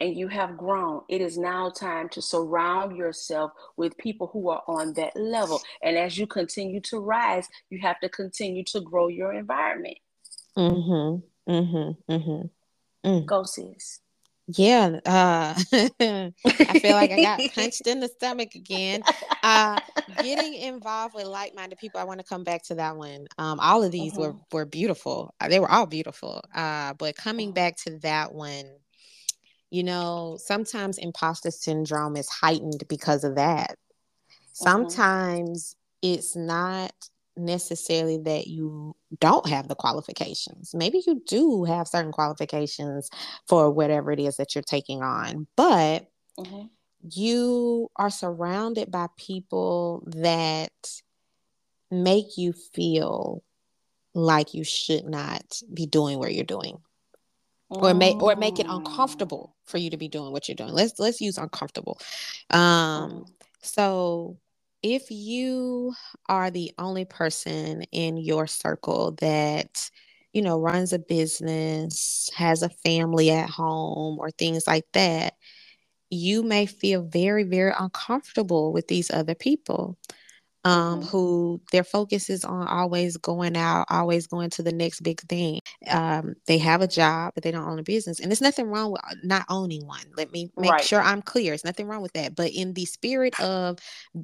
and 0.00 0.16
you 0.16 0.28
have 0.28 0.56
grown, 0.56 1.02
it 1.08 1.20
is 1.20 1.36
now 1.36 1.70
time 1.70 2.08
to 2.10 2.22
surround 2.22 2.96
yourself 2.96 3.52
with 3.76 3.96
people 3.98 4.28
who 4.32 4.48
are 4.50 4.62
on 4.66 4.92
that 4.94 5.16
level. 5.16 5.60
And 5.82 5.96
as 5.96 6.16
you 6.16 6.26
continue 6.26 6.80
to 6.82 6.98
rise, 6.98 7.48
you 7.70 7.80
have 7.80 7.98
to 8.00 8.08
continue 8.08 8.64
to 8.64 8.80
grow 8.80 9.08
your 9.08 9.32
environment. 9.32 9.98
Mm-hmm. 10.56 11.52
Mm-hmm. 11.52 12.12
Mm-hmm. 12.12 13.08
Mm. 13.08 13.26
Go 13.26 13.44
sis. 13.44 14.00
Yeah, 14.56 14.98
uh, 15.04 15.54
I 15.72 16.78
feel 16.80 16.92
like 16.92 17.10
I 17.10 17.22
got 17.22 17.40
punched 17.54 17.86
in 17.86 18.00
the 18.00 18.08
stomach 18.08 18.54
again. 18.54 19.02
Uh, 19.42 19.78
getting 20.22 20.54
involved 20.54 21.14
with 21.14 21.26
like-minded 21.26 21.78
people, 21.78 22.00
I 22.00 22.04
want 22.04 22.20
to 22.20 22.24
come 22.24 22.44
back 22.44 22.62
to 22.64 22.76
that 22.76 22.96
one. 22.96 23.26
Um, 23.36 23.60
all 23.60 23.84
of 23.84 23.92
these 23.92 24.14
were 24.16 24.32
mm-hmm. 24.32 24.56
were 24.56 24.64
beautiful. 24.64 25.34
They 25.46 25.60
were 25.60 25.70
all 25.70 25.84
beautiful. 25.84 26.42
Uh, 26.54 26.94
but 26.94 27.14
coming 27.14 27.48
mm-hmm. 27.48 27.54
back 27.54 27.76
to 27.84 27.98
that 27.98 28.32
one, 28.32 28.64
you 29.70 29.82
know, 29.82 30.38
sometimes 30.40 30.98
imposter 30.98 31.50
syndrome 31.50 32.16
is 32.16 32.28
heightened 32.28 32.84
because 32.88 33.24
of 33.24 33.36
that. 33.36 33.72
Mm-hmm. 33.72 34.34
Sometimes 34.52 35.76
mm-hmm. 36.02 36.14
it's 36.14 36.36
not 36.36 36.92
necessarily 37.36 38.18
that 38.18 38.46
you 38.46 38.96
don't 39.20 39.48
have 39.48 39.68
the 39.68 39.74
qualifications. 39.74 40.74
Maybe 40.74 41.02
you 41.06 41.22
do 41.26 41.64
have 41.64 41.86
certain 41.86 42.12
qualifications 42.12 43.10
for 43.46 43.70
whatever 43.70 44.10
it 44.10 44.20
is 44.20 44.36
that 44.36 44.54
you're 44.54 44.62
taking 44.62 45.02
on, 45.02 45.46
but 45.56 46.06
mm-hmm. 46.38 46.66
you 47.10 47.90
are 47.96 48.10
surrounded 48.10 48.90
by 48.90 49.06
people 49.16 50.02
that 50.16 50.72
make 51.90 52.36
you 52.36 52.52
feel 52.52 53.42
like 54.14 54.52
you 54.52 54.64
should 54.64 55.04
not 55.04 55.62
be 55.72 55.86
doing 55.86 56.18
what 56.18 56.34
you're 56.34 56.44
doing 56.44 56.78
or 57.70 57.94
make 57.94 58.22
or 58.22 58.34
make 58.34 58.58
it 58.58 58.66
uncomfortable 58.68 59.54
oh. 59.54 59.57
For 59.68 59.78
you 59.78 59.90
to 59.90 59.96
be 59.96 60.08
doing 60.08 60.32
what 60.32 60.48
you're 60.48 60.56
doing. 60.56 60.72
Let's 60.72 60.98
let's 60.98 61.20
use 61.20 61.38
uncomfortable. 61.38 61.98
Um 62.50 63.26
so 63.62 64.38
if 64.82 65.10
you 65.10 65.94
are 66.28 66.50
the 66.50 66.72
only 66.78 67.04
person 67.04 67.82
in 67.92 68.16
your 68.16 68.46
circle 68.46 69.12
that 69.20 69.90
you 70.32 70.42
know 70.42 70.60
runs 70.60 70.92
a 70.92 70.98
business, 70.98 72.30
has 72.36 72.62
a 72.62 72.68
family 72.68 73.30
at 73.30 73.50
home 73.50 74.18
or 74.18 74.30
things 74.30 74.66
like 74.66 74.86
that, 74.92 75.34
you 76.10 76.42
may 76.42 76.66
feel 76.66 77.02
very 77.02 77.44
very 77.44 77.72
uncomfortable 77.78 78.72
with 78.72 78.88
these 78.88 79.10
other 79.10 79.34
people 79.34 79.96
um, 80.64 81.00
mm-hmm. 81.00 81.08
who 81.08 81.60
their 81.72 81.84
focus 81.84 82.28
is 82.28 82.44
on 82.44 82.66
always 82.66 83.16
going 83.16 83.56
out, 83.56 83.86
always 83.90 84.26
going 84.26 84.50
to 84.50 84.62
the 84.62 84.72
next 84.72 85.00
big 85.00 85.20
thing. 85.22 85.60
Um, 85.88 86.34
they 86.46 86.58
have 86.58 86.82
a 86.82 86.88
job, 86.88 87.32
but 87.34 87.44
they 87.44 87.50
don't 87.50 87.68
own 87.68 87.78
a 87.78 87.84
business. 87.84 88.18
And 88.18 88.30
there's 88.30 88.40
nothing 88.40 88.66
wrong 88.66 88.92
with 88.92 89.02
uh, 89.04 89.14
not 89.22 89.46
owning 89.48 89.86
one. 89.86 90.04
Let 90.16 90.32
me 90.32 90.50
make 90.56 90.72
right. 90.72 90.84
sure 90.84 91.00
I'm 91.00 91.22
clear. 91.22 91.50
There's 91.50 91.64
nothing 91.64 91.86
wrong 91.86 92.02
with 92.02 92.12
that. 92.14 92.34
But 92.34 92.50
in 92.52 92.74
the 92.74 92.86
spirit 92.86 93.38
of 93.40 93.78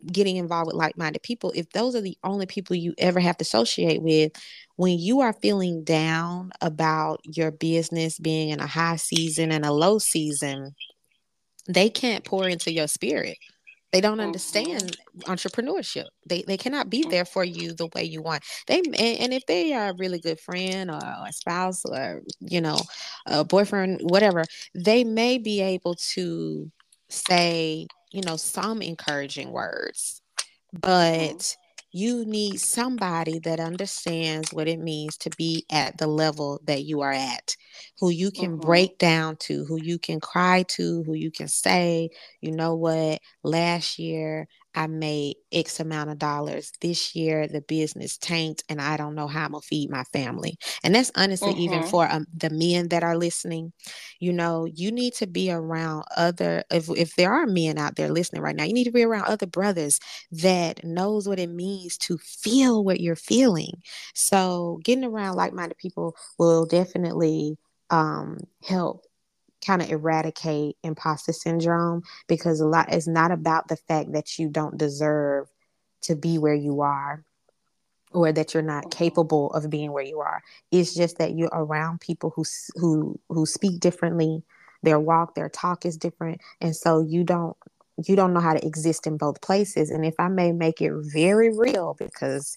getting 0.06 0.36
involved 0.36 0.66
with 0.66 0.76
like 0.76 0.98
minded 0.98 1.22
people, 1.22 1.52
if 1.54 1.70
those 1.70 1.94
are 1.94 2.00
the 2.00 2.18
only 2.24 2.46
people 2.46 2.74
you 2.74 2.94
ever 2.98 3.20
have 3.20 3.36
to 3.38 3.42
associate 3.42 4.02
with, 4.02 4.32
when 4.76 4.98
you 4.98 5.20
are 5.20 5.32
feeling 5.34 5.84
down 5.84 6.50
about 6.60 7.20
your 7.24 7.52
business 7.52 8.18
being 8.18 8.48
in 8.48 8.58
a 8.58 8.66
high 8.66 8.96
season 8.96 9.52
and 9.52 9.64
a 9.64 9.72
low 9.72 9.98
season, 9.98 10.74
they 11.68 11.88
can't 11.88 12.24
pour 12.24 12.48
into 12.48 12.72
your 12.72 12.88
spirit 12.88 13.38
they 13.94 14.00
don't 14.00 14.18
mm-hmm. 14.18 14.26
understand 14.26 14.96
entrepreneurship. 15.26 16.06
They 16.26 16.42
they 16.42 16.56
cannot 16.56 16.90
be 16.90 17.04
there 17.08 17.24
for 17.24 17.44
you 17.44 17.72
the 17.72 17.88
way 17.94 18.02
you 18.02 18.22
want. 18.22 18.42
They 18.66 18.78
and, 18.78 18.96
and 18.96 19.32
if 19.32 19.46
they 19.46 19.72
are 19.72 19.90
a 19.90 19.96
really 19.96 20.18
good 20.18 20.40
friend 20.40 20.90
or 20.90 20.98
a 20.98 21.32
spouse 21.32 21.84
or 21.84 22.22
you 22.40 22.60
know 22.60 22.80
a 23.26 23.44
boyfriend, 23.44 24.00
whatever, 24.02 24.42
they 24.74 25.04
may 25.04 25.38
be 25.38 25.60
able 25.60 25.94
to 26.14 26.72
say 27.08 27.86
you 28.10 28.22
know 28.22 28.34
some 28.36 28.82
encouraging 28.82 29.52
words, 29.52 30.20
but 30.72 31.38
mm-hmm 31.38 31.60
you 31.94 32.24
need 32.24 32.58
somebody 32.58 33.38
that 33.38 33.60
understands 33.60 34.52
what 34.52 34.66
it 34.66 34.80
means 34.80 35.16
to 35.16 35.30
be 35.38 35.64
at 35.70 35.96
the 35.96 36.08
level 36.08 36.60
that 36.64 36.82
you 36.82 37.02
are 37.02 37.12
at, 37.12 37.56
who 38.00 38.10
you 38.10 38.32
can 38.32 38.50
mm-hmm. 38.50 38.66
break 38.66 38.98
down 38.98 39.36
to, 39.36 39.64
who 39.64 39.80
you 39.80 39.96
can 39.96 40.18
cry 40.18 40.64
to, 40.64 41.04
who 41.04 41.14
you 41.14 41.30
can 41.30 41.46
say, 41.46 42.10
you 42.40 42.50
know 42.50 42.74
what, 42.74 43.20
last 43.44 44.00
year 44.00 44.48
I 44.74 44.86
made 44.86 45.36
X 45.52 45.80
amount 45.80 46.10
of 46.10 46.18
dollars. 46.18 46.72
This 46.80 47.14
year, 47.14 47.46
the 47.46 47.60
business 47.60 48.18
tanked, 48.18 48.64
and 48.68 48.80
I 48.80 48.96
don't 48.96 49.14
know 49.14 49.26
how 49.26 49.44
I'm 49.44 49.52
gonna 49.52 49.62
feed 49.62 49.90
my 49.90 50.04
family. 50.04 50.58
And 50.82 50.94
that's 50.94 51.12
honestly 51.16 51.52
mm-hmm. 51.52 51.60
even 51.60 51.82
for 51.84 52.10
um, 52.10 52.26
the 52.34 52.50
men 52.50 52.88
that 52.88 53.02
are 53.02 53.16
listening. 53.16 53.72
You 54.20 54.32
know, 54.32 54.64
you 54.64 54.90
need 54.90 55.14
to 55.14 55.26
be 55.26 55.50
around 55.50 56.04
other. 56.16 56.64
If 56.70 56.88
if 56.90 57.14
there 57.16 57.32
are 57.32 57.46
men 57.46 57.78
out 57.78 57.96
there 57.96 58.10
listening 58.10 58.42
right 58.42 58.56
now, 58.56 58.64
you 58.64 58.74
need 58.74 58.84
to 58.84 58.92
be 58.92 59.04
around 59.04 59.24
other 59.24 59.46
brothers 59.46 60.00
that 60.32 60.84
knows 60.84 61.28
what 61.28 61.38
it 61.38 61.50
means 61.50 61.96
to 61.98 62.18
feel 62.18 62.84
what 62.84 63.00
you're 63.00 63.16
feeling. 63.16 63.82
So 64.14 64.80
getting 64.84 65.04
around 65.04 65.36
like-minded 65.36 65.78
people 65.78 66.16
will 66.38 66.66
definitely 66.66 67.56
um, 67.90 68.40
help 68.62 69.04
kind 69.64 69.82
of 69.82 69.90
eradicate 69.90 70.76
imposter 70.82 71.32
syndrome 71.32 72.02
because 72.28 72.60
a 72.60 72.66
lot 72.66 72.92
it's 72.92 73.06
not 73.08 73.30
about 73.30 73.68
the 73.68 73.76
fact 73.76 74.12
that 74.12 74.38
you 74.38 74.48
don't 74.48 74.76
deserve 74.78 75.48
to 76.02 76.14
be 76.16 76.38
where 76.38 76.54
you 76.54 76.80
are 76.82 77.24
or 78.12 78.32
that 78.32 78.54
you're 78.54 78.62
not 78.62 78.84
Mhm. 78.86 78.90
capable 78.90 79.50
of 79.52 79.68
being 79.70 79.92
where 79.92 80.04
you 80.04 80.20
are. 80.20 80.42
It's 80.70 80.94
just 80.94 81.18
that 81.18 81.34
you're 81.36 81.50
around 81.52 82.00
people 82.00 82.30
who 82.36 82.44
who 82.76 83.18
who 83.28 83.46
speak 83.46 83.80
differently. 83.80 84.42
Their 84.82 85.00
walk, 85.00 85.34
their 85.34 85.48
talk 85.48 85.86
is 85.86 85.96
different, 85.96 86.40
and 86.60 86.76
so 86.76 87.00
you 87.00 87.24
don't 87.24 87.56
you 88.06 88.16
don't 88.16 88.32
know 88.34 88.40
how 88.40 88.54
to 88.54 88.66
exist 88.66 89.06
in 89.06 89.16
both 89.16 89.40
places. 89.40 89.90
And 89.90 90.04
if 90.04 90.14
I 90.18 90.28
may 90.28 90.52
make 90.52 90.82
it 90.82 90.92
very 91.12 91.56
real, 91.56 91.94
because 91.98 92.56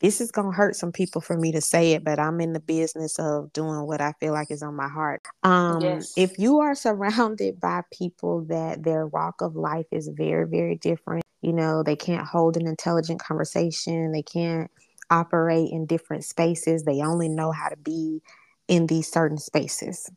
this 0.00 0.20
is 0.20 0.30
gonna 0.30 0.52
hurt 0.52 0.76
some 0.76 0.92
people 0.92 1.20
for 1.20 1.36
me 1.36 1.52
to 1.52 1.60
say 1.60 1.92
it, 1.92 2.04
but 2.04 2.18
I'm 2.18 2.40
in 2.40 2.52
the 2.52 2.60
business 2.60 3.18
of 3.18 3.52
doing 3.52 3.86
what 3.86 4.00
I 4.00 4.12
feel 4.20 4.32
like 4.32 4.50
is 4.50 4.62
on 4.62 4.74
my 4.74 4.88
heart. 4.88 5.22
Um, 5.42 5.82
Yes. 5.82 6.12
if 6.16 6.38
you 6.38 6.60
are 6.60 6.74
surrounded 6.74 7.60
by 7.60 7.82
people 7.92 8.44
that 8.46 8.82
their 8.82 9.06
walk 9.06 9.40
of 9.40 9.56
life 9.56 9.86
is 9.90 10.08
very, 10.08 10.46
very 10.46 10.76
different, 10.76 11.24
you 11.40 11.52
know, 11.52 11.82
they 11.82 11.96
can't 11.96 12.26
hold 12.26 12.56
an 12.56 12.66
intelligent 12.66 13.20
conversation, 13.20 14.12
they 14.12 14.22
can't 14.22 14.70
operate 15.10 15.70
in 15.70 15.86
different 15.86 16.24
spaces, 16.24 16.82
they 16.84 17.00
only 17.00 17.28
know 17.28 17.52
how 17.52 17.68
to 17.68 17.76
be 17.76 18.20
in 18.68 18.86
these 18.86 19.10
certain 19.10 19.38
spaces. 19.38 20.10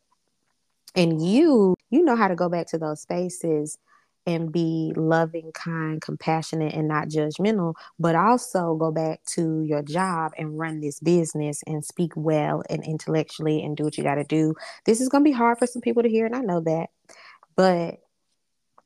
And 0.95 1.25
you, 1.25 1.75
you 1.89 2.03
know 2.03 2.15
how 2.15 2.27
to 2.27 2.35
go 2.35 2.49
back 2.49 2.67
to 2.67 2.77
those 2.77 3.01
spaces 3.01 3.77
and 4.25 4.51
be 4.51 4.93
loving, 4.95 5.51
kind, 5.53 6.01
compassionate, 6.01 6.73
and 6.73 6.87
not 6.87 7.07
judgmental, 7.07 7.73
but 7.97 8.15
also 8.15 8.75
go 8.75 8.91
back 8.91 9.23
to 9.25 9.63
your 9.63 9.81
job 9.81 10.31
and 10.37 10.59
run 10.59 10.81
this 10.81 10.99
business 10.99 11.61
and 11.65 11.83
speak 11.83 12.11
well 12.15 12.63
and 12.69 12.83
intellectually 12.83 13.63
and 13.63 13.75
do 13.77 13.83
what 13.83 13.97
you 13.97 14.03
got 14.03 14.15
to 14.15 14.23
do. 14.23 14.53
This 14.85 15.01
is 15.01 15.09
going 15.09 15.23
to 15.23 15.29
be 15.29 15.35
hard 15.35 15.57
for 15.57 15.67
some 15.67 15.81
people 15.81 16.03
to 16.03 16.09
hear, 16.09 16.25
and 16.25 16.35
I 16.35 16.41
know 16.41 16.61
that. 16.61 16.87
But 17.55 17.99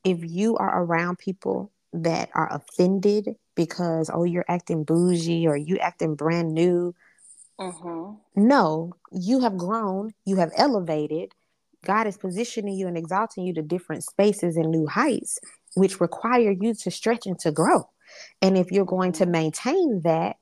if 0.03 0.19
you 0.21 0.57
are 0.57 0.83
around 0.83 1.19
people 1.19 1.71
that 1.93 2.29
are 2.33 2.51
offended 2.51 3.35
because, 3.55 4.09
oh, 4.13 4.23
you're 4.23 4.45
acting 4.47 4.83
bougie 4.83 5.47
or 5.47 5.55
you 5.55 5.77
acting 5.77 6.15
brand 6.15 6.53
new, 6.53 6.95
Mm-hmm. 7.59 8.15
no, 8.35 8.93
you 9.11 9.39
have 9.41 9.57
grown, 9.57 10.13
you 10.25 10.37
have 10.37 10.51
elevated. 10.57 11.33
God 11.83 12.07
is 12.07 12.17
positioning 12.17 12.75
you 12.75 12.87
and 12.87 12.97
exalting 12.97 13.45
you 13.45 13.53
to 13.53 13.61
different 13.61 14.03
spaces 14.03 14.57
and 14.57 14.71
new 14.71 14.87
heights, 14.87 15.39
which 15.75 15.99
require 15.99 16.51
you 16.51 16.73
to 16.73 16.91
stretch 16.91 17.25
and 17.25 17.37
to 17.39 17.51
grow. 17.51 17.89
And 18.41 18.57
if 18.57 18.71
you're 18.71 18.85
going 18.85 19.11
to 19.13 19.25
maintain 19.25 20.01
that, 20.03 20.37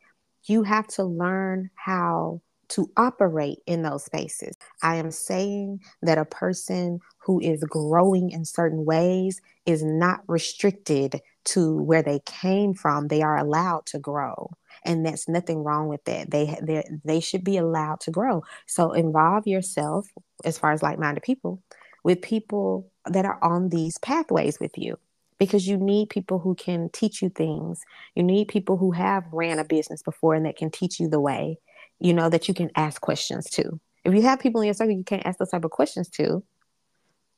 you 0.45 0.63
have 0.63 0.87
to 0.87 1.03
learn 1.03 1.69
how 1.75 2.41
to 2.69 2.89
operate 2.95 3.59
in 3.67 3.81
those 3.81 4.05
spaces. 4.05 4.55
I 4.81 4.95
am 4.95 5.11
saying 5.11 5.81
that 6.01 6.17
a 6.17 6.25
person 6.25 6.99
who 7.19 7.39
is 7.41 7.63
growing 7.63 8.31
in 8.31 8.45
certain 8.45 8.85
ways 8.85 9.41
is 9.65 9.83
not 9.83 10.21
restricted 10.27 11.19
to 11.43 11.81
where 11.81 12.01
they 12.01 12.21
came 12.25 12.73
from. 12.73 13.07
They 13.07 13.21
are 13.21 13.37
allowed 13.37 13.85
to 13.87 13.99
grow 13.99 14.51
and 14.84 15.05
that's 15.05 15.27
nothing 15.27 15.63
wrong 15.63 15.88
with 15.88 16.03
that. 16.05 16.32
They 16.32 16.57
they 16.61 16.84
they 17.03 17.19
should 17.19 17.43
be 17.43 17.57
allowed 17.57 17.99
to 18.01 18.11
grow. 18.11 18.43
So 18.65 18.93
involve 18.93 19.47
yourself 19.47 20.07
as 20.43 20.57
far 20.57 20.71
as 20.71 20.82
like-minded 20.82 21.23
people 21.23 21.61
with 22.03 22.21
people 22.21 22.89
that 23.05 23.25
are 23.25 23.43
on 23.43 23.69
these 23.69 23.97
pathways 23.99 24.59
with 24.59 24.77
you 24.77 24.97
because 25.38 25.67
you 25.67 25.77
need 25.77 26.09
people 26.09 26.39
who 26.39 26.55
can 26.55 26.89
teach 26.89 27.21
you 27.21 27.29
things. 27.29 27.82
You 28.15 28.23
need 28.23 28.47
people 28.47 28.77
who 28.77 28.91
have 28.91 29.23
ran 29.32 29.59
a 29.59 29.63
business 29.63 30.01
before 30.01 30.34
and 30.36 30.45
that 30.45 30.57
can 30.57 30.71
teach 30.71 30.99
you 30.99 31.07
the 31.07 31.19
way 31.19 31.57
you 31.99 32.13
know 32.13 32.29
that 32.29 32.47
you 32.47 32.53
can 32.53 32.71
ask 32.75 33.01
questions 33.01 33.49
to. 33.51 33.79
If 34.03 34.15
you 34.15 34.23
have 34.23 34.39
people 34.39 34.61
in 34.61 34.65
your 34.65 34.73
circle 34.73 34.95
you 34.95 35.03
can't 35.03 35.25
ask 35.25 35.38
those 35.38 35.49
type 35.49 35.65
of 35.65 35.71
questions 35.71 36.09
to 36.11 36.43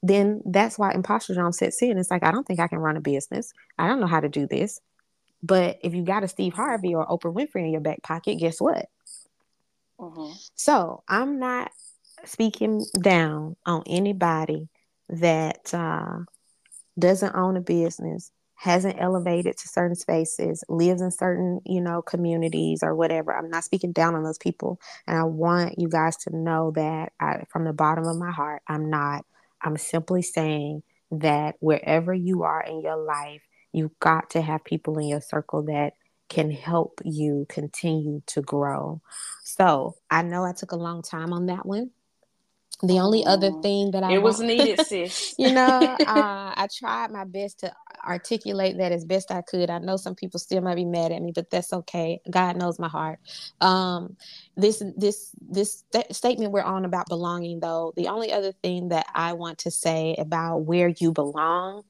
then 0.06 0.42
that's 0.46 0.78
why 0.78 0.92
imposter 0.92 1.34
syndrome 1.34 1.54
sets 1.54 1.82
in. 1.82 1.98
It's 1.98 2.12
like 2.12 2.24
i 2.24 2.32
don't 2.32 2.46
think 2.46 2.60
i 2.60 2.68
can 2.68 2.80
run 2.80 2.98
a 2.98 3.02
business. 3.02 3.54
I 3.78 3.88
don't 3.88 4.00
know 4.00 4.08
how 4.08 4.22
to 4.22 4.30
do 4.30 4.48
this 4.48 4.80
but 5.44 5.78
if 5.84 5.94
you 5.94 6.04
got 6.04 6.24
a 6.24 6.28
Steve 6.28 6.54
Harvey 6.54 6.96
or 6.96 7.06
Oprah 7.06 7.34
Winfrey 7.34 7.66
in 7.66 7.72
your 7.72 7.82
back 7.82 8.02
pocket, 8.02 8.36
guess 8.40 8.62
what? 8.62 8.88
Mm-hmm. 10.00 10.34
So 10.56 11.04
I'm 11.08 11.38
not 11.38 11.72
speaking 12.24 12.86
down 13.02 13.58
on 13.66 13.84
anybody 13.86 14.70
that 15.10 15.74
uh, 15.74 16.20
doesn't 16.98 17.36
own 17.36 17.58
a 17.58 17.62
business, 17.62 18.32
hasn't 18.56 19.02
elevated 19.02 19.58
to 19.58 19.68
certain 19.68 19.96
spaces, 19.96 20.64
lives 20.70 21.02
in 21.02 21.12
certain, 21.12 21.60
you 21.66 21.82
know, 21.82 22.02
communities 22.02 22.80
or 22.82 22.96
whatever. 22.96 23.36
I'm 23.36 23.50
not 23.50 23.66
speaking 23.66 23.92
down 23.92 24.16
on 24.16 24.24
those 24.24 24.38
people. 24.38 24.80
And 25.08 25.18
I 25.18 25.24
want 25.24 25.78
you 25.78 25.90
guys 25.90 26.16
to 26.18 26.36
know 26.36 26.72
that 26.76 27.12
I, 27.20 27.44
from 27.50 27.66
the 27.66 27.74
bottom 27.74 28.06
of 28.06 28.18
my 28.18 28.32
heart, 28.32 28.62
I'm 28.68 28.90
not. 28.90 29.26
I'm 29.62 29.78
simply 29.78 30.22
saying 30.22 30.84
that 31.12 31.56
wherever 31.60 32.14
you 32.14 32.44
are 32.44 32.62
in 32.62 32.82
your 32.82 32.98
life, 32.98 33.42
you've 33.74 33.98
got 34.00 34.30
to 34.32 34.42
have 34.42 34.64
people 34.64 34.98
in 35.00 35.08
your 35.08 35.22
circle 35.22 35.64
that 35.64 35.94
can 36.30 36.50
help 36.52 37.02
you 37.04 37.46
continue 37.50 38.22
to 38.28 38.42
grow. 38.42 39.02
So 39.44 39.96
I 40.10 40.22
know 40.22 40.46
I 40.46 40.54
took 40.54 40.72
a 40.72 40.78
long 40.78 41.02
time 41.02 41.34
on 41.34 41.48
that 41.48 41.66
one. 41.66 41.92
The 42.82 43.00
only 43.00 43.26
other 43.26 43.52
Mm. 43.52 43.62
thing 43.62 43.92
that 43.92 44.04
I 44.04 44.14
It 44.14 44.22
was 44.22 44.38
want- 44.40 44.48
needed, 44.48 44.80
sis. 44.86 45.36
you 45.38 45.54
know, 45.54 45.96
uh, 46.00 46.54
I 46.56 46.68
tried 46.76 47.12
my 47.12 47.24
best 47.24 47.60
to 47.60 47.74
articulate 48.06 48.78
that 48.78 48.92
as 48.92 49.06
best 49.06 49.32
I 49.32 49.42
could. 49.42 49.70
I 49.70 49.78
know 49.80 49.96
some 49.96 50.16
people 50.16 50.40
still 50.40 50.62
might 50.62 50.76
be 50.76 50.84
mad 50.84 51.12
at 51.14 51.22
me, 51.22 51.32
but 51.34 51.50
that's 51.50 51.72
okay. 51.72 52.20
God 52.30 52.58
knows 52.58 52.80
my 52.80 52.90
heart. 52.90 53.20
Um, 53.62 54.18
this 54.58 54.84
this 54.98 55.30
this 55.40 55.86
st- 55.94 56.14
statement 56.14 56.52
we're 56.52 56.62
on 56.62 56.84
about 56.84 57.08
belonging, 57.08 57.60
though. 57.62 57.94
The 57.96 58.08
only 58.10 58.34
other 58.34 58.52
thing 58.52 58.90
that 58.90 59.06
I 59.14 59.34
want 59.34 59.60
to 59.60 59.72
say 59.72 60.16
about 60.18 60.60
where 60.66 60.90
you 60.90 61.14
belong, 61.14 61.84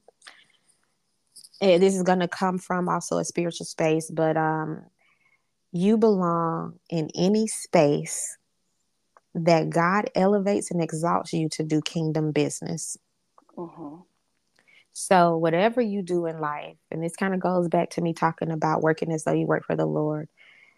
and 1.72 1.82
this 1.82 1.96
is 1.96 2.02
going 2.02 2.20
to 2.20 2.28
come 2.28 2.58
from 2.58 2.88
also 2.88 3.18
a 3.18 3.24
spiritual 3.24 3.66
space, 3.66 4.10
but 4.10 4.36
um, 4.36 4.84
you 5.72 5.96
belong 5.96 6.78
in 6.90 7.10
any 7.14 7.46
space 7.46 8.36
that 9.34 9.70
God 9.70 10.10
elevates 10.14 10.70
and 10.70 10.82
exalts 10.82 11.32
you 11.32 11.48
to 11.50 11.64
do 11.64 11.80
kingdom 11.80 12.32
business. 12.32 12.96
mm-hmm. 13.56 13.96
So, 14.92 15.36
whatever 15.36 15.80
you 15.80 16.02
do 16.02 16.26
in 16.26 16.38
life, 16.38 16.76
and 16.90 17.02
this 17.02 17.16
kind 17.16 17.34
of 17.34 17.40
goes 17.40 17.68
back 17.68 17.90
to 17.90 18.00
me 18.00 18.12
talking 18.12 18.52
about 18.52 18.82
working 18.82 19.10
as 19.10 19.24
though 19.24 19.32
you 19.32 19.46
work 19.46 19.64
for 19.64 19.74
the 19.74 19.86
Lord, 19.86 20.28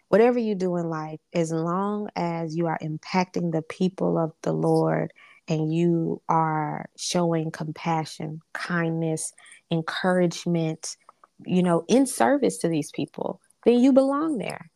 whatever 0.08 0.38
you 0.38 0.54
do 0.54 0.76
in 0.76 0.88
life, 0.88 1.20
as 1.34 1.52
long 1.52 2.08
as 2.16 2.56
you 2.56 2.66
are 2.66 2.78
impacting 2.82 3.52
the 3.52 3.60
people 3.60 4.16
of 4.16 4.32
the 4.40 4.54
Lord 4.54 5.12
and 5.48 5.72
you 5.72 6.20
are 6.28 6.86
showing 6.96 7.50
compassion, 7.50 8.40
kindness, 8.52 9.32
encouragement, 9.70 10.96
you 11.44 11.62
know, 11.62 11.84
in 11.88 12.06
service 12.06 12.58
to 12.58 12.68
these 12.68 12.90
people, 12.90 13.40
then 13.64 13.78
you 13.78 13.92
belong 13.92 14.38
there. 14.38 14.70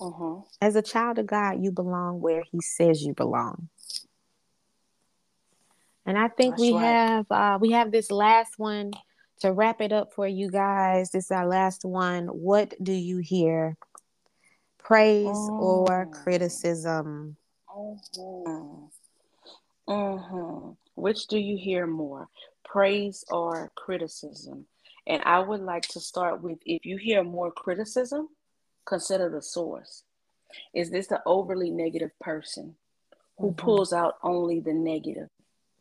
Mm-hmm. 0.00 0.42
As 0.60 0.76
a 0.76 0.82
child 0.82 1.18
of 1.18 1.26
God, 1.26 1.62
you 1.62 1.72
belong 1.72 2.20
where 2.20 2.42
He 2.50 2.60
says 2.60 3.02
you 3.02 3.14
belong. 3.14 3.68
And 6.04 6.16
I 6.16 6.28
think 6.28 6.52
That's 6.52 6.62
we 6.62 6.72
right. 6.72 6.84
have 6.84 7.26
uh, 7.30 7.58
we 7.60 7.72
have 7.72 7.90
this 7.90 8.10
last 8.10 8.58
one 8.58 8.92
to 9.40 9.52
wrap 9.52 9.80
it 9.80 9.92
up 9.92 10.12
for 10.14 10.26
you 10.26 10.50
guys. 10.50 11.10
This 11.10 11.26
is 11.26 11.30
our 11.30 11.48
last 11.48 11.84
one. 11.84 12.26
What 12.26 12.74
do 12.82 12.92
you 12.92 13.18
hear? 13.18 13.76
Praise 14.78 15.50
or 15.58 16.06
Mm. 16.06 16.12
criticism? 16.12 17.36
Mm-hmm. 17.76 18.84
Mm-hmm. 19.88 20.70
Which 20.94 21.26
do 21.26 21.38
you 21.38 21.56
hear 21.56 21.86
more, 21.86 22.28
praise 22.64 23.24
or 23.30 23.70
criticism? 23.74 24.66
And 25.06 25.22
I 25.24 25.38
would 25.40 25.60
like 25.60 25.86
to 25.88 26.00
start 26.00 26.42
with 26.42 26.58
if 26.64 26.84
you 26.84 26.96
hear 26.96 27.22
more 27.22 27.52
criticism, 27.52 28.28
consider 28.84 29.28
the 29.28 29.42
source. 29.42 30.02
Is 30.74 30.90
this 30.90 31.06
the 31.06 31.22
overly 31.26 31.70
negative 31.70 32.10
person 32.20 32.76
who 33.38 33.52
Mhm. 33.52 33.56
pulls 33.56 33.92
out 33.92 34.16
only 34.22 34.60
the 34.60 34.72
negative, 34.72 35.28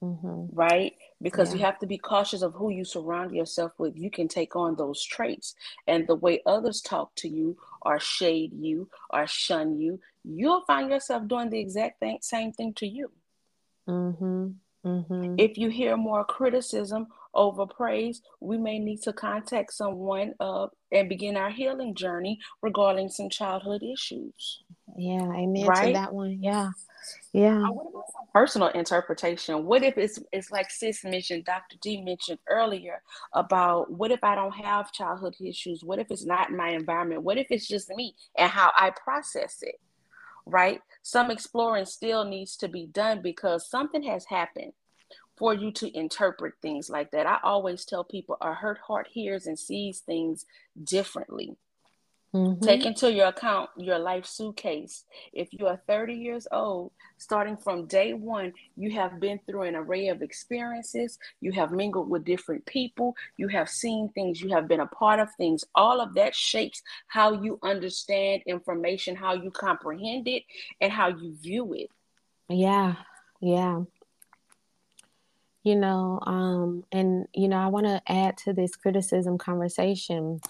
Mhm. 0.03 0.49
right? 0.51 0.95
Because 1.21 1.53
you 1.53 1.59
have 1.61 1.79
to 1.79 1.87
be 1.87 1.97
cautious 1.97 2.41
of 2.41 2.53
who 2.53 2.69
you 2.69 2.83
surround 2.83 3.33
yourself 3.33 3.71
with. 3.79 3.97
You 3.97 4.11
can 4.11 4.27
take 4.27 4.55
on 4.55 4.75
those 4.75 5.01
traits, 5.01 5.55
and 5.87 6.05
the 6.05 6.15
way 6.15 6.41
others 6.45 6.81
talk 6.81 7.15
to 7.15 7.29
you, 7.29 7.57
or 7.81 7.99
shade 7.99 8.53
you, 8.53 8.89
or 9.11 9.25
shun 9.25 9.79
you, 9.79 10.01
you'll 10.23 10.65
find 10.65 10.89
yourself 10.89 11.27
doing 11.27 11.49
the 11.49 11.59
exact 11.59 11.99
thing, 11.99 12.19
same 12.21 12.51
thing 12.51 12.73
to 12.75 12.87
you. 12.87 13.11
Mhm. 13.87 14.55
Mhm. 14.85 15.35
If 15.39 15.57
you 15.57 15.69
hear 15.69 15.97
more 15.97 16.23
criticism 16.23 17.07
over 17.33 17.65
praise, 17.65 18.21
we 18.39 18.57
may 18.57 18.79
need 18.79 19.01
to 19.03 19.13
contact 19.13 19.73
someone 19.73 20.33
uh, 20.39 20.67
and 20.91 21.09
begin 21.09 21.35
our 21.35 21.49
healing 21.49 21.95
journey 21.95 22.39
regarding 22.61 23.09
some 23.09 23.29
childhood 23.29 23.83
issues. 23.83 24.63
Yeah. 24.95 25.31
Amen 25.33 25.65
to 25.73 25.93
that 25.93 26.13
one. 26.13 26.41
Yeah. 26.41 26.71
Yeah. 27.33 27.69
What 27.69 27.87
about 27.89 28.05
some 28.13 28.27
personal 28.33 28.67
interpretation? 28.69 29.65
What 29.65 29.83
if 29.83 29.97
it's 29.97 30.19
it's 30.31 30.51
like 30.51 30.71
Sis 30.71 31.03
mentioned, 31.03 31.45
Dr. 31.45 31.77
D 31.81 32.01
mentioned 32.01 32.39
earlier 32.47 33.01
about 33.33 33.91
what 33.91 34.11
if 34.11 34.23
I 34.23 34.35
don't 34.35 34.53
have 34.55 34.91
childhood 34.91 35.35
issues? 35.39 35.83
What 35.83 35.99
if 35.99 36.09
it's 36.11 36.25
not 36.25 36.49
in 36.49 36.57
my 36.57 36.69
environment? 36.69 37.23
What 37.23 37.37
if 37.37 37.47
it's 37.49 37.67
just 37.67 37.89
me 37.89 38.15
and 38.37 38.49
how 38.49 38.71
I 38.75 38.91
process 38.91 39.59
it? 39.61 39.75
Right? 40.45 40.81
Some 41.01 41.31
exploring 41.31 41.85
still 41.85 42.23
needs 42.23 42.55
to 42.57 42.67
be 42.67 42.85
done 42.87 43.21
because 43.21 43.69
something 43.69 44.03
has 44.03 44.25
happened 44.25 44.73
for 45.37 45.53
you 45.53 45.71
to 45.71 45.97
interpret 45.97 46.53
things 46.61 46.89
like 46.89 47.11
that. 47.11 47.27
I 47.27 47.39
always 47.43 47.85
tell 47.85 48.03
people 48.03 48.37
a 48.41 48.53
hurt 48.53 48.77
heart 48.77 49.07
hears 49.11 49.47
and 49.47 49.57
sees 49.57 49.99
things 49.99 50.45
differently. 50.83 51.57
Mm-hmm. 52.35 52.65
Take 52.65 52.85
into 52.85 53.13
your 53.13 53.27
account 53.27 53.69
your 53.77 53.97
life 53.97 54.25
suitcase. 54.25 55.05
If 55.31 55.47
you 55.53 55.67
are 55.67 55.79
30 55.87 56.15
years 56.15 56.45
old, 56.51 56.91
starting 57.17 57.55
from 57.55 57.85
day 57.85 58.11
one, 58.11 58.51
you 58.75 58.91
have 58.91 59.21
been 59.21 59.39
through 59.45 59.61
an 59.61 59.75
array 59.77 60.09
of 60.09 60.21
experiences. 60.21 61.17
You 61.39 61.53
have 61.53 61.71
mingled 61.71 62.09
with 62.09 62.25
different 62.25 62.65
people. 62.65 63.15
You 63.37 63.47
have 63.47 63.69
seen 63.69 64.09
things. 64.09 64.41
You 64.41 64.49
have 64.49 64.67
been 64.67 64.81
a 64.81 64.87
part 64.87 65.21
of 65.21 65.29
things. 65.37 65.63
All 65.75 66.01
of 66.01 66.13
that 66.15 66.35
shapes 66.35 66.81
how 67.07 67.41
you 67.41 67.57
understand 67.63 68.41
information, 68.45 69.15
how 69.15 69.35
you 69.35 69.49
comprehend 69.49 70.27
it, 70.27 70.43
and 70.81 70.91
how 70.91 71.07
you 71.07 71.37
view 71.41 71.73
it. 71.73 71.89
Yeah. 72.49 72.95
Yeah. 73.39 73.83
You 75.63 75.75
know, 75.77 76.19
um, 76.27 76.83
and 76.91 77.27
you 77.33 77.47
know, 77.47 77.57
I 77.57 77.67
want 77.67 77.85
to 77.85 78.01
add 78.07 78.35
to 78.39 78.51
this 78.51 78.75
criticism 78.75 79.37
conversation 79.37 80.41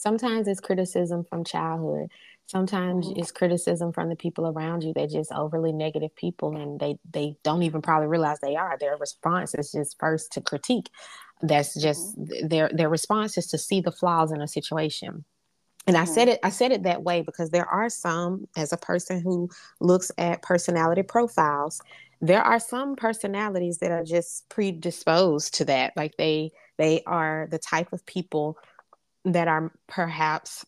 sometimes 0.00 0.48
it's 0.48 0.60
criticism 0.60 1.24
from 1.28 1.44
childhood 1.44 2.10
sometimes 2.46 3.06
mm-hmm. 3.06 3.20
it's 3.20 3.30
criticism 3.30 3.92
from 3.92 4.08
the 4.08 4.16
people 4.16 4.46
around 4.46 4.82
you 4.82 4.92
they're 4.92 5.06
just 5.06 5.32
overly 5.32 5.72
negative 5.72 6.14
people 6.16 6.56
and 6.56 6.80
they 6.80 6.98
they 7.12 7.36
don't 7.44 7.62
even 7.62 7.82
probably 7.82 8.08
realize 8.08 8.40
they 8.40 8.56
are 8.56 8.76
their 8.80 8.96
response 8.96 9.54
is 9.54 9.70
just 9.72 9.98
first 9.98 10.32
to 10.32 10.40
critique 10.40 10.90
that's 11.42 11.80
just 11.80 12.18
mm-hmm. 12.18 12.48
their 12.48 12.70
their 12.72 12.88
response 12.88 13.36
is 13.38 13.46
to 13.46 13.58
see 13.58 13.80
the 13.80 13.92
flaws 13.92 14.32
in 14.32 14.40
a 14.40 14.48
situation 14.48 15.24
and 15.86 15.96
mm-hmm. 15.96 16.02
i 16.02 16.04
said 16.04 16.28
mm-hmm. 16.28 16.34
it 16.34 16.40
i 16.42 16.50
said 16.50 16.72
it 16.72 16.82
that 16.82 17.02
way 17.02 17.20
because 17.22 17.50
there 17.50 17.68
are 17.68 17.88
some 17.88 18.46
as 18.56 18.72
a 18.72 18.78
person 18.78 19.20
who 19.20 19.48
looks 19.80 20.10
at 20.18 20.42
personality 20.42 21.02
profiles 21.02 21.80
there 22.22 22.42
are 22.42 22.60
some 22.60 22.96
personalities 22.96 23.78
that 23.78 23.90
are 23.90 24.04
just 24.04 24.48
predisposed 24.48 25.54
to 25.54 25.64
that 25.64 25.92
like 25.96 26.16
they 26.16 26.50
they 26.78 27.02
are 27.06 27.46
the 27.50 27.58
type 27.58 27.92
of 27.92 28.04
people 28.06 28.58
that 29.24 29.48
are 29.48 29.72
perhaps 29.86 30.64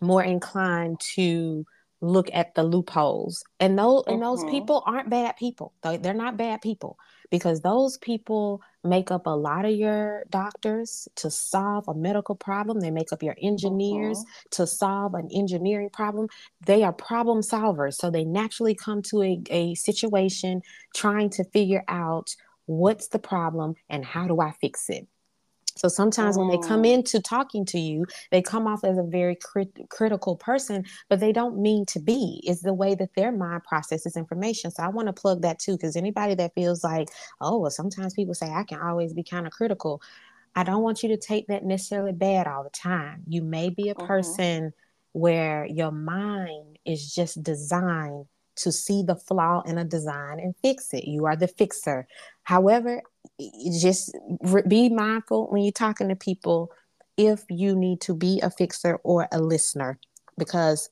more 0.00 0.22
inclined 0.22 1.00
to 1.00 1.64
look 2.00 2.30
at 2.32 2.54
the 2.54 2.62
loopholes. 2.62 3.42
And 3.58 3.78
those 3.78 4.04
and 4.06 4.22
those 4.22 4.40
mm-hmm. 4.40 4.50
people 4.50 4.82
aren't 4.86 5.10
bad 5.10 5.36
people. 5.36 5.72
They're 5.82 6.14
not 6.14 6.36
bad 6.36 6.60
people 6.60 6.96
because 7.30 7.60
those 7.60 7.98
people 7.98 8.62
make 8.84 9.10
up 9.10 9.26
a 9.26 9.30
lot 9.30 9.64
of 9.64 9.72
your 9.72 10.24
doctors 10.30 11.08
to 11.16 11.30
solve 11.30 11.88
a 11.88 11.94
medical 11.94 12.36
problem. 12.36 12.80
They 12.80 12.92
make 12.92 13.12
up 13.12 13.22
your 13.22 13.36
engineers 13.42 14.18
mm-hmm. 14.18 14.48
to 14.52 14.66
solve 14.66 15.14
an 15.14 15.28
engineering 15.34 15.90
problem. 15.90 16.28
They 16.64 16.84
are 16.84 16.92
problem 16.92 17.40
solvers. 17.40 17.94
So 17.94 18.10
they 18.10 18.24
naturally 18.24 18.74
come 18.74 19.02
to 19.02 19.22
a, 19.22 19.42
a 19.50 19.74
situation 19.74 20.62
trying 20.94 21.30
to 21.30 21.44
figure 21.44 21.84
out 21.88 22.36
what's 22.68 23.08
the 23.08 23.18
problem 23.18 23.74
and 23.88 24.04
how 24.04 24.28
do 24.28 24.40
i 24.40 24.52
fix 24.60 24.90
it 24.90 25.08
so 25.78 25.88
sometimes 25.88 26.36
when 26.36 26.48
they 26.48 26.58
come 26.58 26.82
oh. 26.82 26.90
into 26.90 27.20
talking 27.20 27.64
to 27.66 27.78
you, 27.78 28.04
they 28.30 28.42
come 28.42 28.66
off 28.66 28.84
as 28.84 28.98
a 28.98 29.02
very 29.02 29.36
crit- 29.36 29.88
critical 29.88 30.36
person, 30.36 30.84
but 31.08 31.20
they 31.20 31.32
don't 31.32 31.58
mean 31.58 31.86
to 31.86 32.00
be. 32.00 32.40
It's 32.44 32.62
the 32.62 32.74
way 32.74 32.94
that 32.96 33.14
their 33.14 33.32
mind 33.32 33.64
processes 33.64 34.16
information. 34.16 34.70
So 34.70 34.82
I 34.82 34.88
want 34.88 35.06
to 35.06 35.12
plug 35.12 35.42
that 35.42 35.58
too, 35.58 35.72
because 35.72 35.96
anybody 35.96 36.34
that 36.34 36.54
feels 36.54 36.82
like, 36.82 37.08
oh, 37.40 37.58
well, 37.58 37.70
sometimes 37.70 38.14
people 38.14 38.34
say 38.34 38.50
I 38.50 38.64
can 38.64 38.80
always 38.80 39.12
be 39.12 39.22
kind 39.22 39.46
of 39.46 39.52
critical. 39.52 40.02
I 40.54 40.64
don't 40.64 40.82
want 40.82 41.02
you 41.02 41.10
to 41.10 41.16
take 41.16 41.46
that 41.46 41.64
necessarily 41.64 42.12
bad 42.12 42.46
all 42.46 42.64
the 42.64 42.70
time. 42.70 43.22
You 43.28 43.42
may 43.42 43.70
be 43.70 43.90
a 43.90 43.94
mm-hmm. 43.94 44.06
person 44.06 44.72
where 45.12 45.66
your 45.66 45.92
mind 45.92 46.78
is 46.84 47.14
just 47.14 47.42
designed 47.42 48.26
to 48.58 48.72
see 48.72 49.02
the 49.02 49.16
flaw 49.16 49.62
in 49.62 49.78
a 49.78 49.84
design 49.84 50.40
and 50.40 50.54
fix 50.62 50.92
it. 50.92 51.04
You 51.04 51.26
are 51.26 51.36
the 51.36 51.48
fixer. 51.48 52.06
However, 52.42 53.02
just 53.80 54.16
be 54.66 54.88
mindful 54.88 55.48
when 55.50 55.62
you're 55.62 55.72
talking 55.72 56.08
to 56.08 56.16
people 56.16 56.70
if 57.16 57.44
you 57.48 57.74
need 57.76 58.00
to 58.02 58.14
be 58.14 58.40
a 58.40 58.50
fixer 58.50 58.96
or 59.04 59.28
a 59.32 59.40
listener 59.40 59.98
because 60.38 60.88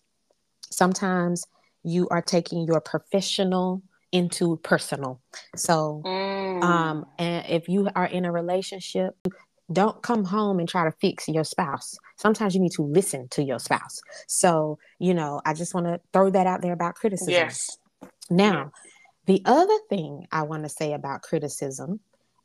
sometimes 0.70 1.46
you 1.82 2.08
are 2.08 2.22
taking 2.22 2.66
your 2.66 2.80
professional 2.80 3.82
into 4.12 4.56
personal 4.58 5.20
so 5.56 6.02
mm. 6.04 6.62
um 6.62 7.04
and 7.18 7.44
if 7.48 7.68
you 7.68 7.88
are 7.94 8.06
in 8.06 8.24
a 8.24 8.32
relationship 8.32 9.16
don't 9.72 10.02
come 10.02 10.24
home 10.24 10.58
and 10.58 10.68
try 10.68 10.84
to 10.84 10.92
fix 11.00 11.28
your 11.28 11.44
spouse 11.44 11.96
sometimes 12.16 12.54
you 12.54 12.60
need 12.60 12.72
to 12.72 12.82
listen 12.82 13.28
to 13.28 13.42
your 13.42 13.58
spouse 13.58 14.00
so 14.26 14.78
you 14.98 15.12
know 15.12 15.40
i 15.44 15.52
just 15.52 15.74
want 15.74 15.86
to 15.86 16.00
throw 16.12 16.30
that 16.30 16.46
out 16.46 16.62
there 16.62 16.72
about 16.72 16.94
criticism 16.94 17.32
yes 17.32 17.78
now 18.30 18.70
the 19.26 19.42
other 19.44 19.78
thing 19.88 20.26
i 20.30 20.42
want 20.42 20.62
to 20.62 20.68
say 20.68 20.92
about 20.92 21.22
criticism 21.22 22.00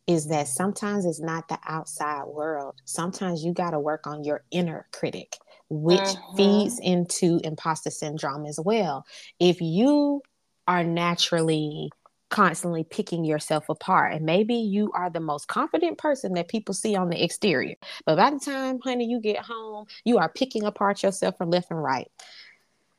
is 0.07 0.27
that 0.27 0.47
sometimes 0.47 1.05
it's 1.05 1.21
not 1.21 1.47
the 1.47 1.59
outside 1.67 2.25
world. 2.25 2.75
Sometimes 2.85 3.43
you 3.43 3.53
got 3.53 3.71
to 3.71 3.79
work 3.79 4.07
on 4.07 4.23
your 4.23 4.43
inner 4.51 4.87
critic, 4.91 5.37
which 5.69 5.99
mm-hmm. 5.99 6.37
feeds 6.37 6.79
into 6.79 7.39
imposter 7.43 7.91
syndrome 7.91 8.45
as 8.45 8.59
well. 8.63 9.05
If 9.39 9.61
you 9.61 10.21
are 10.67 10.83
naturally 10.83 11.91
constantly 12.31 12.83
picking 12.85 13.25
yourself 13.25 13.67
apart 13.69 14.13
and 14.13 14.25
maybe 14.25 14.55
you 14.55 14.89
are 14.93 15.09
the 15.09 15.19
most 15.19 15.47
confident 15.47 15.97
person 15.97 16.33
that 16.33 16.47
people 16.47 16.73
see 16.73 16.95
on 16.95 17.09
the 17.09 17.23
exterior 17.23 17.75
but 18.05 18.15
by 18.15 18.31
the 18.31 18.39
time 18.39 18.79
honey 18.79 19.05
you 19.05 19.19
get 19.19 19.37
home 19.37 19.85
you 20.05 20.17
are 20.17 20.29
picking 20.29 20.63
apart 20.63 21.03
yourself 21.03 21.37
from 21.37 21.49
left 21.49 21.69
and 21.69 21.83
right 21.83 22.09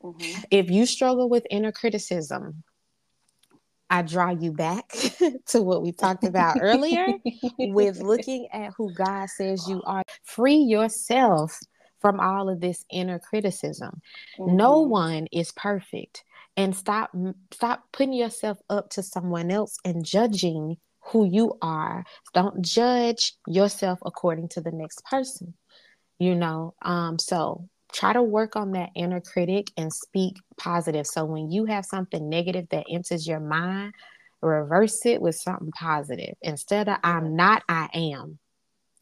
mm-hmm. 0.03 0.41
if 0.51 0.69
you 0.69 0.85
struggle 0.85 1.27
with 1.27 1.47
inner 1.49 1.71
criticism 1.71 2.63
I 3.89 4.01
draw 4.01 4.31
you 4.31 4.51
back 4.51 4.89
to 5.47 5.61
what 5.61 5.83
we 5.83 5.91
talked 5.91 6.23
about 6.23 6.57
earlier 6.59 7.05
with 7.59 7.99
looking 8.01 8.47
at 8.51 8.73
who 8.75 8.91
God 8.91 9.29
says 9.29 9.67
you 9.67 9.83
are. 9.85 10.01
Free 10.23 10.55
yourself 10.55 11.59
from 11.99 12.19
all 12.19 12.49
of 12.49 12.59
this 12.59 12.85
inner 12.91 13.19
criticism. 13.19 14.01
Mm-hmm. 14.39 14.55
No 14.55 14.79
one 14.79 15.27
is 15.31 15.51
perfect. 15.51 16.23
And 16.55 16.75
stop 16.75 17.11
stop 17.51 17.83
putting 17.91 18.13
yourself 18.13 18.59
up 18.69 18.89
to 18.91 19.03
someone 19.03 19.49
else 19.49 19.77
and 19.83 20.05
judging 20.05 20.77
who 21.05 21.25
you 21.25 21.57
are. 21.61 22.05
Don't 22.33 22.63
judge 22.63 23.33
yourself 23.47 23.99
according 24.05 24.49
to 24.49 24.61
the 24.61 24.71
next 24.71 25.03
person. 25.05 25.55
You 26.19 26.35
know, 26.35 26.75
um 26.83 27.17
so 27.19 27.67
try 27.91 28.13
to 28.13 28.23
work 28.23 28.55
on 28.55 28.71
that 28.71 28.89
inner 28.95 29.21
critic 29.21 29.71
and 29.77 29.91
speak 29.93 30.37
positive. 30.57 31.07
So 31.07 31.25
when 31.25 31.51
you 31.51 31.65
have 31.65 31.85
something 31.85 32.29
negative 32.29 32.67
that 32.71 32.85
enters 32.89 33.27
your 33.27 33.39
mind, 33.39 33.93
reverse 34.41 35.05
it 35.05 35.21
with 35.21 35.35
something 35.35 35.71
positive. 35.71 36.35
Instead 36.41 36.89
of 36.89 36.97
I'm 37.03 37.35
not, 37.35 37.63
I 37.69 37.89
am. 37.93 38.39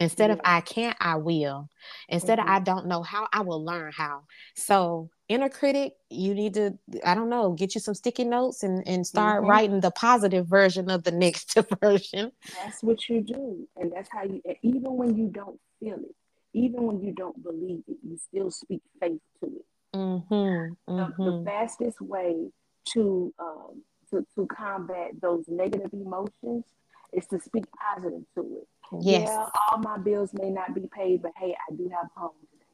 Instead 0.02 0.32
of 0.32 0.42
I 0.44 0.62
can't, 0.62 0.98
I 1.00 1.18
will. 1.18 1.70
Instead 2.10 2.40
mm-hmm. 2.40 2.50
of 2.50 2.56
I 2.56 2.60
don't 2.60 2.88
know 2.88 3.04
how, 3.04 3.28
I 3.32 3.42
will 3.42 3.64
learn 3.64 3.92
how. 3.96 4.24
So 4.56 5.10
inner 5.30 5.48
critic, 5.48 5.94
you 6.10 6.34
need 6.34 6.56
to, 6.56 6.78
I 7.06 7.14
don't 7.14 7.30
know, 7.30 7.52
get 7.52 7.76
you 7.76 7.82
some 7.82 7.94
sticky 7.94 8.24
notes 8.24 8.64
and, 8.64 8.84
and 8.88 9.06
start 9.06 9.42
mm-hmm. 9.42 9.50
writing 9.50 9.80
the 9.80 9.92
positive 9.92 10.48
version 10.48 10.90
of 10.90 11.04
the 11.04 11.12
next 11.12 11.56
version. 11.82 12.32
That's 12.64 12.82
what 12.82 13.08
you 13.10 13.22
do. 13.22 13.68
And 13.78 13.92
that's 13.92 14.10
how 14.12 14.24
you, 14.24 14.42
even 14.64 14.98
when 14.98 15.16
you 15.16 15.28
don't 15.28 15.60
feel 15.80 15.96
it, 15.96 16.16
even 16.54 16.84
when 16.84 17.00
you 17.00 17.14
don't 17.14 17.42
believe 17.44 17.84
it, 17.88 17.98
you 18.04 18.18
still 18.18 18.50
speak 18.50 18.82
faith 19.00 19.22
to 19.42 19.46
it. 19.46 19.66
Mm-hmm, 19.96 20.34
mm-hmm. 20.34 20.98
The, 20.98 21.06
the, 21.18 21.32
mm-hmm. 21.32 21.46
fastest 21.46 22.02
way 22.02 22.48
to, 22.94 23.34
um, 23.40 23.84
to 24.10 24.26
to 24.36 24.48
combat 24.48 25.12
those 25.22 25.46
negative 25.48 25.94
emotions 25.94 26.66
is 27.14 27.26
to 27.28 27.40
speak 27.40 27.66
positive 27.72 28.24
to 28.36 28.42
it. 28.62 28.68
Yes. 29.00 29.28
Yeah, 29.28 29.46
all 29.70 29.78
my 29.78 29.98
bills 29.98 30.32
may 30.34 30.50
not 30.50 30.76
be 30.76 30.90
paid, 30.94 31.22
but 31.22 31.32
hey, 31.38 31.56
I 31.56 31.76
do 31.76 31.90
have 31.90 32.10
home 32.16 32.32
today. 32.52 32.66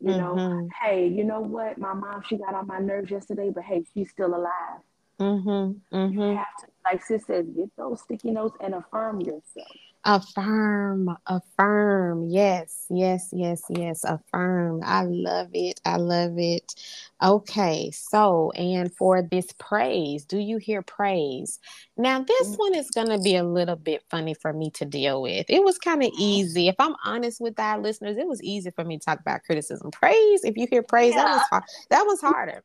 You 0.00 0.20
mm-hmm. 0.20 0.36
know, 0.36 0.68
hey, 0.82 1.06
you 1.06 1.24
know 1.24 1.40
what? 1.40 1.78
My 1.78 1.92
mom, 1.92 2.22
she 2.26 2.36
got 2.36 2.54
on 2.54 2.66
my 2.66 2.78
nerves 2.78 3.10
yesterday, 3.10 3.50
but 3.50 3.64
hey, 3.64 3.84
she's 3.94 4.10
still 4.10 4.34
alive. 4.34 4.80
Mm-hmm. 5.20 5.96
Mm-hmm. 5.96 6.20
You 6.20 6.36
have 6.36 6.56
to, 6.60 6.66
like 6.84 7.04
sis 7.04 7.24
says, 7.26 7.46
get 7.56 7.70
those 7.76 8.02
sticky 8.02 8.32
notes 8.32 8.56
and 8.60 8.74
affirm 8.74 9.20
yourself. 9.20 9.68
Affirm, 10.08 11.16
affirm. 11.26 12.28
Yes, 12.28 12.86
yes, 12.88 13.30
yes, 13.32 13.60
yes. 13.68 14.04
Affirm. 14.04 14.80
I 14.84 15.02
love 15.02 15.48
it. 15.52 15.80
I 15.84 15.96
love 15.96 16.38
it. 16.38 16.74
Okay, 17.20 17.90
so 17.90 18.52
and 18.52 18.94
for 18.94 19.20
this 19.20 19.48
praise, 19.58 20.24
do 20.24 20.38
you 20.38 20.58
hear 20.58 20.80
praise? 20.80 21.58
Now, 21.96 22.22
this 22.22 22.50
mm. 22.50 22.58
one 22.58 22.74
is 22.76 22.88
going 22.92 23.08
to 23.08 23.18
be 23.18 23.34
a 23.34 23.42
little 23.42 23.74
bit 23.74 24.04
funny 24.08 24.34
for 24.34 24.52
me 24.52 24.70
to 24.74 24.84
deal 24.84 25.22
with. 25.22 25.46
It 25.48 25.64
was 25.64 25.76
kind 25.76 26.04
of 26.04 26.10
mm-hmm. 26.12 26.22
easy. 26.22 26.68
If 26.68 26.76
I'm 26.78 26.94
honest 27.04 27.40
with 27.40 27.58
our 27.58 27.80
listeners, 27.80 28.16
it 28.16 28.28
was 28.28 28.40
easy 28.44 28.70
for 28.70 28.84
me 28.84 28.98
to 28.98 29.04
talk 29.04 29.18
about 29.18 29.42
criticism. 29.42 29.90
Praise, 29.90 30.44
if 30.44 30.56
you 30.56 30.68
hear 30.70 30.84
praise, 30.84 31.14
yeah. 31.16 31.24
that 31.24 31.32
was 31.32 31.42
hard. 31.50 31.64
That 31.90 32.02
was 32.06 32.20
harder. 32.20 32.62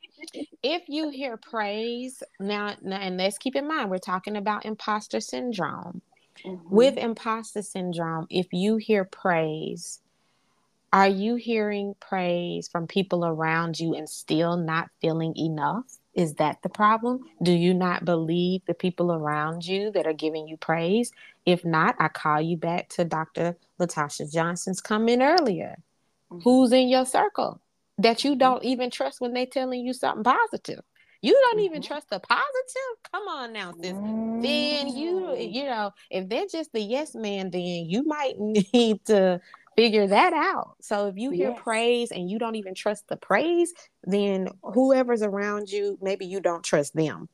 if 0.61 0.83
you 0.87 1.09
hear 1.09 1.37
praise, 1.37 2.21
now, 2.39 2.75
now, 2.83 2.97
and 2.97 3.17
let's 3.17 3.39
keep 3.39 3.55
in 3.55 3.67
mind, 3.67 3.89
we're 3.89 3.97
talking 3.97 4.37
about 4.37 4.63
imposter 4.63 5.19
syndrome. 5.19 6.03
Mm-hmm. 6.45 6.75
With 6.75 6.97
imposter 6.97 7.61
syndrome, 7.61 8.27
if 8.29 8.47
you 8.51 8.77
hear 8.77 9.03
praise, 9.03 9.99
are 10.93 11.07
you 11.07 11.35
hearing 11.35 11.95
praise 11.99 12.67
from 12.67 12.87
people 12.87 13.25
around 13.25 13.79
you 13.79 13.93
and 13.93 14.09
still 14.09 14.57
not 14.57 14.89
feeling 14.99 15.35
enough? 15.37 15.85
Is 16.13 16.35
that 16.35 16.61
the 16.61 16.69
problem? 16.69 17.21
Do 17.41 17.53
you 17.53 17.73
not 17.73 18.03
believe 18.03 18.61
the 18.65 18.73
people 18.73 19.13
around 19.13 19.65
you 19.65 19.91
that 19.91 20.05
are 20.05 20.13
giving 20.13 20.47
you 20.47 20.57
praise? 20.57 21.11
If 21.45 21.63
not, 21.63 21.95
I 21.99 22.09
call 22.09 22.41
you 22.41 22.57
back 22.57 22.89
to 22.89 23.05
Dr. 23.05 23.55
Latasha 23.79 24.31
Johnson's 24.31 24.81
comment 24.81 25.21
earlier. 25.21 25.77
Mm-hmm. 26.29 26.41
Who's 26.43 26.73
in 26.73 26.89
your 26.89 27.05
circle? 27.05 27.61
that 28.01 28.23
you 28.23 28.35
don't 28.35 28.63
even 28.63 28.89
trust 28.89 29.21
when 29.21 29.33
they're 29.33 29.45
telling 29.45 29.85
you 29.85 29.93
something 29.93 30.23
positive. 30.23 30.81
You 31.21 31.33
don't 31.33 31.57
mm-hmm. 31.57 31.65
even 31.65 31.81
trust 31.81 32.09
the 32.09 32.19
positive. 32.19 33.11
Come 33.11 33.27
on 33.27 33.53
now, 33.53 33.73
sis. 33.73 33.91
Mm-hmm. 33.93 34.41
Then 34.41 34.87
you, 34.87 35.13
mm. 35.13 35.53
you 35.53 35.65
know, 35.65 35.91
if 36.09 36.27
they're 36.27 36.47
just 36.51 36.73
the 36.73 36.81
yes 36.81 37.15
man, 37.15 37.51
then 37.51 37.61
you 37.61 38.03
might 38.03 38.39
need 38.39 39.05
to 39.05 39.39
figure 39.75 40.07
that 40.07 40.33
out. 40.33 40.75
So 40.81 41.07
if 41.07 41.17
you 41.17 41.31
hear 41.31 41.51
yes. 41.51 41.59
praise 41.61 42.11
and 42.11 42.29
you 42.29 42.39
don't 42.39 42.55
even 42.55 42.75
trust 42.75 43.07
the 43.07 43.17
praise, 43.17 43.73
then 44.03 44.49
whoever's 44.63 45.21
around 45.21 45.71
you, 45.71 45.97
maybe 46.01 46.25
you 46.25 46.41
don't 46.41 46.63
trust 46.63 46.95
them. 46.95 47.29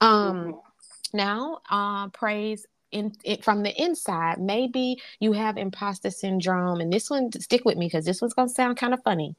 Um 0.00 0.36
mm-hmm. 0.36 1.16
now 1.16 1.60
uh 1.70 2.08
praise 2.08 2.66
in 2.92 3.12
it 3.24 3.44
from 3.44 3.62
the 3.62 3.82
inside. 3.82 4.40
Maybe 4.40 5.00
you 5.18 5.32
have 5.32 5.56
imposter 5.56 6.10
syndrome, 6.10 6.80
and 6.80 6.92
this 6.92 7.10
one 7.10 7.30
stick 7.32 7.64
with 7.64 7.76
me 7.76 7.86
because 7.86 8.04
this 8.04 8.20
one's 8.20 8.34
gonna 8.34 8.48
sound 8.48 8.76
kind 8.76 8.94
of 8.94 9.02
funny. 9.02 9.36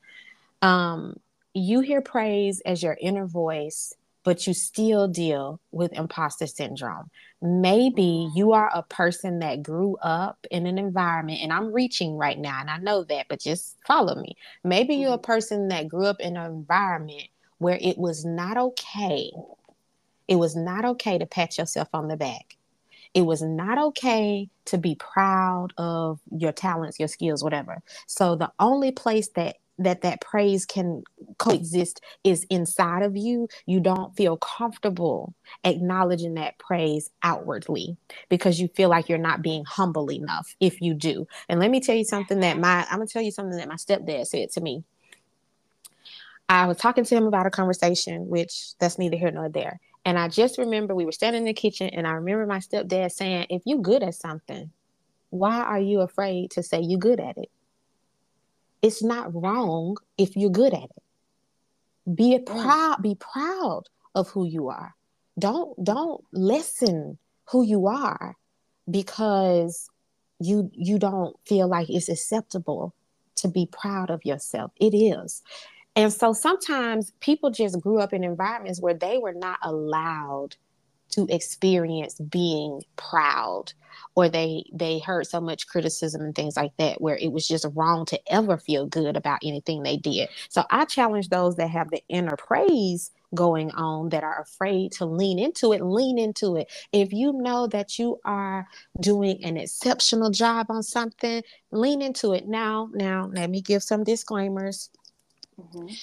Um, 0.62 1.18
you 1.54 1.82
hear 1.82 2.02
praise 2.02 2.62
as 2.62 2.82
your 2.82 2.98
inner 3.02 3.26
voice, 3.26 3.94
but 4.24 4.46
you 4.46 4.54
still 4.54 5.08
deal 5.08 5.60
with 5.72 5.94
imposter 5.94 6.48
syndrome. 6.48 7.10
Maybe 7.42 8.30
you 8.36 8.52
are 8.52 8.70
a 8.74 8.84
person 8.84 9.40
that 9.40 9.64
grew 9.64 9.98
up 9.98 10.46
in 10.52 10.68
an 10.68 10.78
environment, 10.78 11.40
and 11.42 11.52
I'm 11.52 11.74
reaching 11.74 12.16
right 12.16 12.38
now, 12.38 12.60
and 12.60 12.70
I 12.70 12.78
know 12.78 13.04
that, 13.06 13.28
but 13.30 13.40
just 13.40 13.78
follow 13.86 14.16
me. 14.16 14.36
Maybe 14.64 14.96
you're 14.96 15.14
a 15.14 15.18
mm-hmm. 15.18 15.24
person 15.24 15.68
that 15.70 15.88
grew 15.88 16.06
up 16.06 16.20
in 16.20 16.38
an 16.38 16.46
environment 16.46 17.30
where 17.58 17.80
it 17.82 17.98
was 17.98 18.26
not 18.26 18.58
okay. 18.58 19.32
It 20.28 20.36
was 20.36 20.56
not 20.56 20.86
okay 20.86 21.18
to 21.18 21.26
pat 21.26 21.58
yourself 21.58 21.90
on 21.94 22.08
the 22.08 22.18
back. 22.18 22.58
It 23.14 23.24
was 23.24 23.42
not 23.42 23.78
okay 23.78 24.50
to 24.66 24.78
be 24.78 24.96
proud 24.96 25.74
of 25.78 26.20
your 26.32 26.54
talents, 26.54 26.98
your 26.98 27.10
skills, 27.10 27.44
whatever. 27.44 27.82
So 28.08 28.36
the 28.36 28.52
only 28.60 28.92
place 28.92 29.30
that 29.36 29.58
that 29.80 30.02
that 30.02 30.22
praise 30.22 30.66
can 30.66 31.04
coexist 31.38 32.02
is 32.24 32.46
inside 32.50 33.04
of 33.04 33.18
you 33.18 33.48
you 33.66 33.80
don't 33.80 34.16
feel 34.16 34.38
comfortable 34.38 35.34
acknowledging 35.64 36.36
that 36.36 36.58
praise 36.60 37.10
outwardly 37.24 37.98
because 38.30 38.60
you 38.60 38.68
feel 38.70 38.90
like 38.90 39.10
you're 39.10 39.18
not 39.18 39.42
being 39.42 39.64
humble 39.66 40.12
enough 40.12 40.56
if 40.60 40.82
you 40.82 40.94
do. 40.94 41.28
And 41.50 41.60
let 41.60 41.72
me 41.72 41.80
tell 41.80 41.96
you 41.96 42.06
something 42.06 42.40
that 42.42 42.60
my 42.60 42.86
i'm 42.90 43.00
to 43.00 43.08
tell 43.12 43.22
you 43.22 43.32
something 43.32 43.58
that 43.58 43.68
my 43.68 43.76
stepdad 43.76 44.28
said 44.28 44.52
to 44.52 44.62
me. 44.62 44.84
I 46.50 46.66
was 46.66 46.78
talking 46.78 47.06
to 47.06 47.16
him 47.16 47.28
about 47.28 47.46
a 47.46 47.52
conversation 47.52 48.28
which 48.28 48.78
that's 48.78 49.00
neither 49.00 49.16
here 49.16 49.32
nor 49.32 49.48
there. 49.50 49.80
And 50.04 50.18
I 50.18 50.28
just 50.28 50.58
remember 50.58 50.96
we 50.96 51.06
were 51.06 51.12
standing 51.12 51.44
in 51.44 51.46
the 51.46 51.54
kitchen, 51.54 51.90
and 51.90 52.08
I 52.08 52.12
remember 52.12 52.46
my 52.46 52.58
stepdad 52.58 53.12
saying, 53.12 53.48
If 53.50 53.62
you're 53.66 53.80
good 53.80 54.04
at 54.04 54.16
something, 54.16 54.72
why 55.30 55.62
are 55.62 55.80
you 55.80 56.02
afraid 56.02 56.52
to 56.52 56.64
say 56.64 56.82
you're 56.82 57.00
good 57.00 57.20
at 57.20 57.38
it? 57.38 57.50
It's 58.82 59.04
not 59.04 59.34
wrong 59.34 59.98
if 60.18 60.36
you're 60.36 60.50
good 60.50 60.74
at 60.74 60.84
it. 60.84 62.16
Be 62.16 62.40
proud, 62.40 63.02
be 63.02 63.16
proud 63.16 63.84
of 64.16 64.30
who 64.30 64.46
you 64.46 64.70
are. 64.70 64.96
Don't 65.38 65.82
don't 65.84 66.24
lessen 66.34 67.18
who 67.50 67.64
you 67.64 67.88
are 67.88 68.36
because 68.90 69.90
you 70.40 70.70
you 70.74 70.98
don't 70.98 71.36
feel 71.46 71.68
like 71.68 71.90
it's 71.90 72.10
acceptable 72.10 72.94
to 73.36 73.48
be 73.48 73.68
proud 73.72 74.10
of 74.10 74.26
yourself. 74.26 74.72
It 74.80 74.96
is. 74.96 75.42
And 75.96 76.12
so 76.12 76.34
sometimes 76.34 77.12
people 77.20 77.50
just 77.50 77.80
grew 77.82 78.00
up 78.00 78.14
in 78.14 78.24
environments 78.24 78.82
where 78.82 78.94
they 78.94 79.18
were 79.18 79.34
not 79.34 79.60
allowed 79.62 80.56
to 81.12 81.28
experience 81.30 82.16
being 82.16 82.82
proud 82.96 83.74
or 84.16 84.30
they 84.30 84.66
they 84.74 85.00
heard 85.00 85.28
so 85.28 85.42
much 85.42 85.68
criticism 85.68 86.22
and 86.22 86.36
things 86.36 86.58
like 86.58 86.76
that 86.78 87.02
where 87.02 87.18
it 87.18 87.32
was 87.32 87.48
just 87.48 87.66
wrong 87.76 88.06
to 88.08 88.20
ever 88.34 88.58
feel 88.58 88.88
good 88.88 89.18
about 89.18 89.40
anything 89.44 89.84
they 89.84 89.98
did. 89.98 90.30
So 90.50 90.64
I 90.72 90.86
challenge 90.86 91.30
those 91.30 91.58
that 91.58 91.70
have 91.70 91.92
the 91.92 92.04
inner 92.10 92.38
praise 92.38 93.12
going 93.36 93.72
on 93.72 94.10
that 94.10 94.24
are 94.24 94.42
afraid 94.42 94.92
to 94.94 95.06
lean 95.06 95.40
into 95.40 95.74
it, 95.74 95.82
lean 95.82 96.20
into 96.20 96.58
it. 96.58 96.72
If 96.94 97.14
you 97.14 97.34
know 97.34 97.68
that 97.68 98.00
you 98.00 98.20
are 98.26 98.68
doing 99.00 99.44
an 99.44 99.58
exceptional 99.58 100.32
job 100.32 100.68
on 100.70 100.84
something, 100.84 101.44
lean 101.72 102.02
into 102.02 102.34
it. 102.34 102.48
Now, 102.48 102.90
now 102.94 103.30
let 103.34 103.50
me 103.50 103.62
give 103.62 103.84
some 103.84 104.04
disclaimers 104.04 104.90
Mm-hmm. 105.62 105.94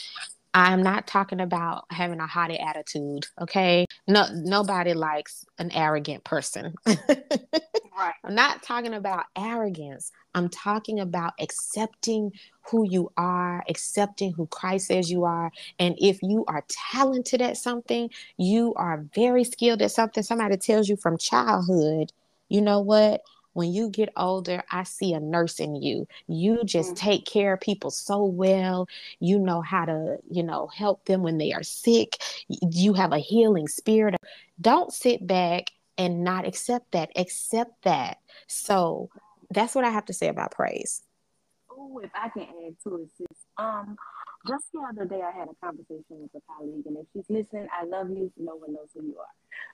I'm 0.55 0.82
not 0.82 1.07
talking 1.07 1.40
about 1.40 1.84
having 1.90 2.20
a 2.20 2.26
haughty 2.26 2.59
attitude, 2.59 3.26
okay? 3.40 3.86
No 4.07 4.26
nobody 4.32 4.94
likes 4.94 5.44
an 5.59 5.70
arrogant 5.72 6.24
person. 6.24 6.74
right. 6.86 8.14
I'm 8.24 8.34
not 8.34 8.62
talking 8.62 8.94
about 8.94 9.26
arrogance. 9.36 10.11
I'm 10.34 10.49
talking 10.49 11.01
about 11.01 11.34
accepting 11.40 12.32
who 12.70 12.88
you 12.88 13.11
are, 13.16 13.62
accepting 13.68 14.32
who 14.32 14.46
Christ 14.46 14.86
says 14.88 15.11
you 15.11 15.24
are. 15.24 15.51
And 15.78 15.96
if 15.99 16.22
you 16.22 16.44
are 16.49 16.64
talented 16.68 17.42
at 17.42 17.57
something, 17.57 18.11
you 18.36 18.74
are 18.74 19.05
very 19.14 19.44
skilled 19.44 19.82
at 19.82 19.90
something, 19.90 20.22
somebody 20.22 20.57
tells 20.57 20.88
you 20.88 20.96
from 20.96 21.18
childhood, 21.18 22.12
you 22.49 22.61
know 22.62 22.80
what? 22.80 23.22
When 23.53 23.72
you 23.72 23.90
get 23.90 24.11
older, 24.16 24.62
I 24.70 24.84
see 24.84 25.14
a 25.14 25.20
nurse 25.20 25.61
in 25.61 25.76
you. 25.76 26.07
You 26.26 26.62
just 26.64 26.94
mm-hmm. 26.94 27.09
take 27.09 27.24
care 27.26 27.55
of 27.55 27.61
people 27.61 27.90
so 27.90 28.24
well. 28.24 28.88
You 29.20 29.38
know 29.38 29.61
how 29.61 29.84
to, 29.84 30.18
you 30.30 30.42
know, 30.42 30.66
help 30.68 31.05
them 31.07 31.22
when 31.22 31.38
they 31.38 31.53
are 31.53 31.62
sick. 31.62 32.18
You 32.49 32.92
have 32.94 33.12
a 33.12 33.18
healing 33.18 33.68
spirit. 33.68 34.16
Don't 34.61 34.92
sit 34.92 35.26
back 35.26 35.72
and 35.96 36.22
not 36.22 36.46
accept 36.46 36.92
that. 36.92 37.11
Accept 37.16 37.82
that. 37.82 38.18
So 38.46 39.11
that's 39.51 39.74
what 39.74 39.84
I 39.84 39.90
have 39.90 40.07
to 40.07 40.12
say 40.12 40.28
about 40.28 40.53
praise. 40.53 41.03
Oh, 41.70 42.01
if 42.03 42.11
I 42.14 42.28
can 42.28 42.42
add 42.42 42.76
to 42.84 42.96
it, 42.96 43.09
sis. 43.16 43.38
Um, 43.57 43.96
just 44.46 44.66
the 44.72 44.80
other 44.80 45.05
day 45.05 45.20
I 45.20 45.36
had 45.36 45.49
a 45.49 45.66
conversation 45.66 46.05
with 46.11 46.30
a 46.34 46.40
colleague, 46.53 46.86
and 46.86 46.96
if 46.96 47.07
she's 47.12 47.28
listening, 47.28 47.66
I 47.72 47.84
love 47.84 48.09
you. 48.11 48.32
No 48.36 48.57
one 48.57 48.72
knows 48.72 48.88
who 48.94 49.03
you 49.03 49.16
are. 49.18 49.26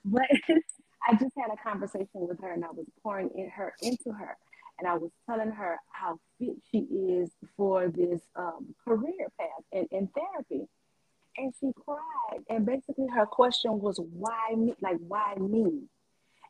But 0.03 0.23
I 1.07 1.13
just 1.13 1.33
had 1.37 1.51
a 1.53 1.57
conversation 1.63 2.07
with 2.13 2.39
her 2.41 2.51
and 2.53 2.65
I 2.65 2.71
was 2.71 2.85
pouring 3.03 3.29
in 3.35 3.49
her 3.49 3.73
into 3.81 4.11
her. 4.11 4.37
And 4.77 4.87
I 4.87 4.95
was 4.95 5.11
telling 5.25 5.51
her 5.51 5.79
how 5.89 6.19
fit 6.37 6.55
she 6.69 6.79
is 6.79 7.31
for 7.55 7.87
this 7.87 8.19
um, 8.35 8.75
career 8.83 9.29
path 9.39 9.63
in, 9.71 9.87
in 9.91 10.09
therapy. 10.09 10.67
And 11.37 11.53
she 11.59 11.71
cried. 11.85 12.43
And 12.49 12.65
basically 12.65 13.07
her 13.13 13.25
question 13.25 13.79
was, 13.79 13.99
why 14.13 14.53
me? 14.55 14.73
Like, 14.81 14.97
why 15.07 15.35
me? 15.35 15.83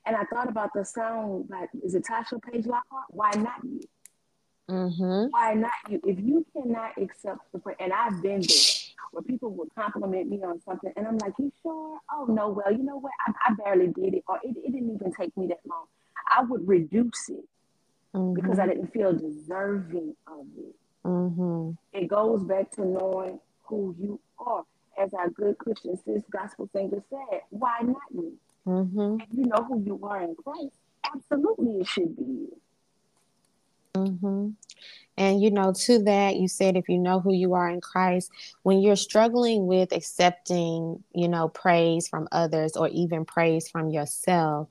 And 0.06 0.16
I 0.16 0.24
thought 0.26 0.50
about 0.50 0.72
the 0.74 0.86
song, 0.86 1.46
like, 1.50 1.70
is 1.84 1.96
it 1.96 2.06
Tasha 2.06 2.42
Page 2.42 2.66
Lockhart? 2.66 3.06
Why 3.10 3.32
not 3.36 3.64
you? 3.64 3.82
Mm-hmm. 4.70 5.28
Why 5.30 5.54
not 5.54 5.72
you? 5.90 6.02
If 6.06 6.20
you 6.20 6.46
cannot 6.54 6.98
accept 6.98 7.40
the 7.52 7.62
and 7.80 7.94
I've 7.94 8.22
been 8.22 8.42
there 8.42 8.58
where 9.16 9.24
people 9.24 9.50
would 9.52 9.74
compliment 9.74 10.30
me 10.30 10.44
on 10.44 10.60
something, 10.62 10.92
and 10.98 11.08
I'm 11.08 11.18
like, 11.20 11.34
"You 11.40 11.52
sure? 11.64 11.98
Oh 12.12 12.26
no, 12.26 12.50
well, 12.50 12.72
you 12.72 12.84
know 12.84 12.98
what? 12.98 13.14
I, 13.26 13.32
I 13.48 13.54
barely 13.54 13.88
did 13.88 14.14
it, 14.14 14.24
or 14.28 14.40
it, 14.44 14.56
it, 14.58 14.74
didn't 14.74 14.94
even 14.94 15.14
take 15.14 15.36
me 15.38 15.48
that 15.48 15.62
long." 15.66 15.86
I 16.30 16.44
would 16.44 16.68
reduce 16.68 17.30
it 17.30 17.46
mm-hmm. 18.14 18.34
because 18.34 18.60
I 18.60 18.68
didn't 18.68 18.92
feel 18.92 19.14
deserving 19.14 20.16
of 20.28 20.46
it. 20.58 20.76
Mm-hmm. 21.06 21.72
It 21.94 22.08
goes 22.10 22.44
back 22.44 22.72
to 22.72 22.86
knowing 22.86 23.40
who 23.64 23.96
you 23.98 24.20
are. 24.38 24.64
As 25.02 25.14
our 25.14 25.30
good 25.30 25.58
Christian 25.58 25.98
sis 26.04 26.24
gospel 26.30 26.70
singer 26.74 27.02
said, 27.10 27.42
"Why 27.52 27.80
not 27.84 28.14
me?" 28.14 28.34
Mm-hmm. 28.68 29.22
If 29.22 29.38
you 29.38 29.46
know 29.46 29.64
who 29.64 29.82
you 29.82 30.00
are 30.04 30.24
in 30.24 30.36
Christ, 30.36 30.76
absolutely, 31.06 31.80
it 31.82 31.88
should 31.88 32.18
be 32.18 32.24
you. 32.24 32.58
Mm-hmm. 33.96 34.50
And 35.18 35.42
you 35.42 35.52
know, 35.52 35.74
to 35.86 36.04
that, 36.04 36.38
you 36.38 36.48
said 36.48 36.78
if 36.78 36.90
you 36.90 36.98
know 36.98 37.20
who 37.20 37.34
you 37.34 37.54
are 37.54 37.70
in 37.70 37.82
Christ, 37.82 38.32
when 38.64 38.82
you're 38.82 38.96
struggling 38.98 39.68
with 39.68 39.94
accepting, 39.94 41.04
you 41.14 41.28
know, 41.30 41.50
praise 41.50 42.08
from 42.08 42.28
others 42.32 42.76
or 42.78 42.90
even 42.90 43.26
praise 43.26 43.70
from 43.70 43.90
yourself, 43.92 44.70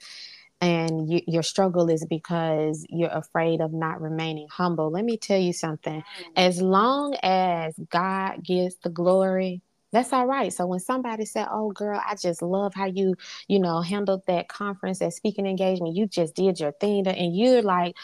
and 0.61 1.11
you, 1.11 1.21
your 1.27 1.43
struggle 1.43 1.89
is 1.91 2.05
because 2.07 2.85
you're 2.89 3.11
afraid 3.11 3.61
of 3.61 3.73
not 3.73 4.01
remaining 4.01 4.49
humble, 4.51 4.91
let 4.91 5.05
me 5.05 5.17
tell 5.17 5.39
you 5.39 5.53
something. 5.53 6.03
As 6.37 6.61
long 6.61 7.17
as 7.23 7.75
God 7.91 8.43
gives 8.45 8.77
the 8.83 8.91
glory, 8.91 9.63
that's 9.93 10.13
all 10.13 10.27
right. 10.27 10.53
So 10.53 10.67
when 10.67 10.81
somebody 10.81 11.25
said, 11.25 11.47
"Oh, 11.51 11.71
girl, 11.73 12.01
I 12.05 12.17
just 12.17 12.43
love 12.43 12.75
how 12.75 12.87
you, 12.87 13.15
you 13.49 13.61
know, 13.61 13.81
handled 13.81 14.23
that 14.27 14.49
conference, 14.49 14.99
that 14.99 15.13
speaking 15.15 15.47
engagement. 15.47 15.97
You 15.97 16.07
just 16.07 16.35
did 16.35 16.61
your 16.61 16.73
thing," 16.73 17.07
and 17.09 17.37
you're 17.37 17.63
like, 17.63 17.95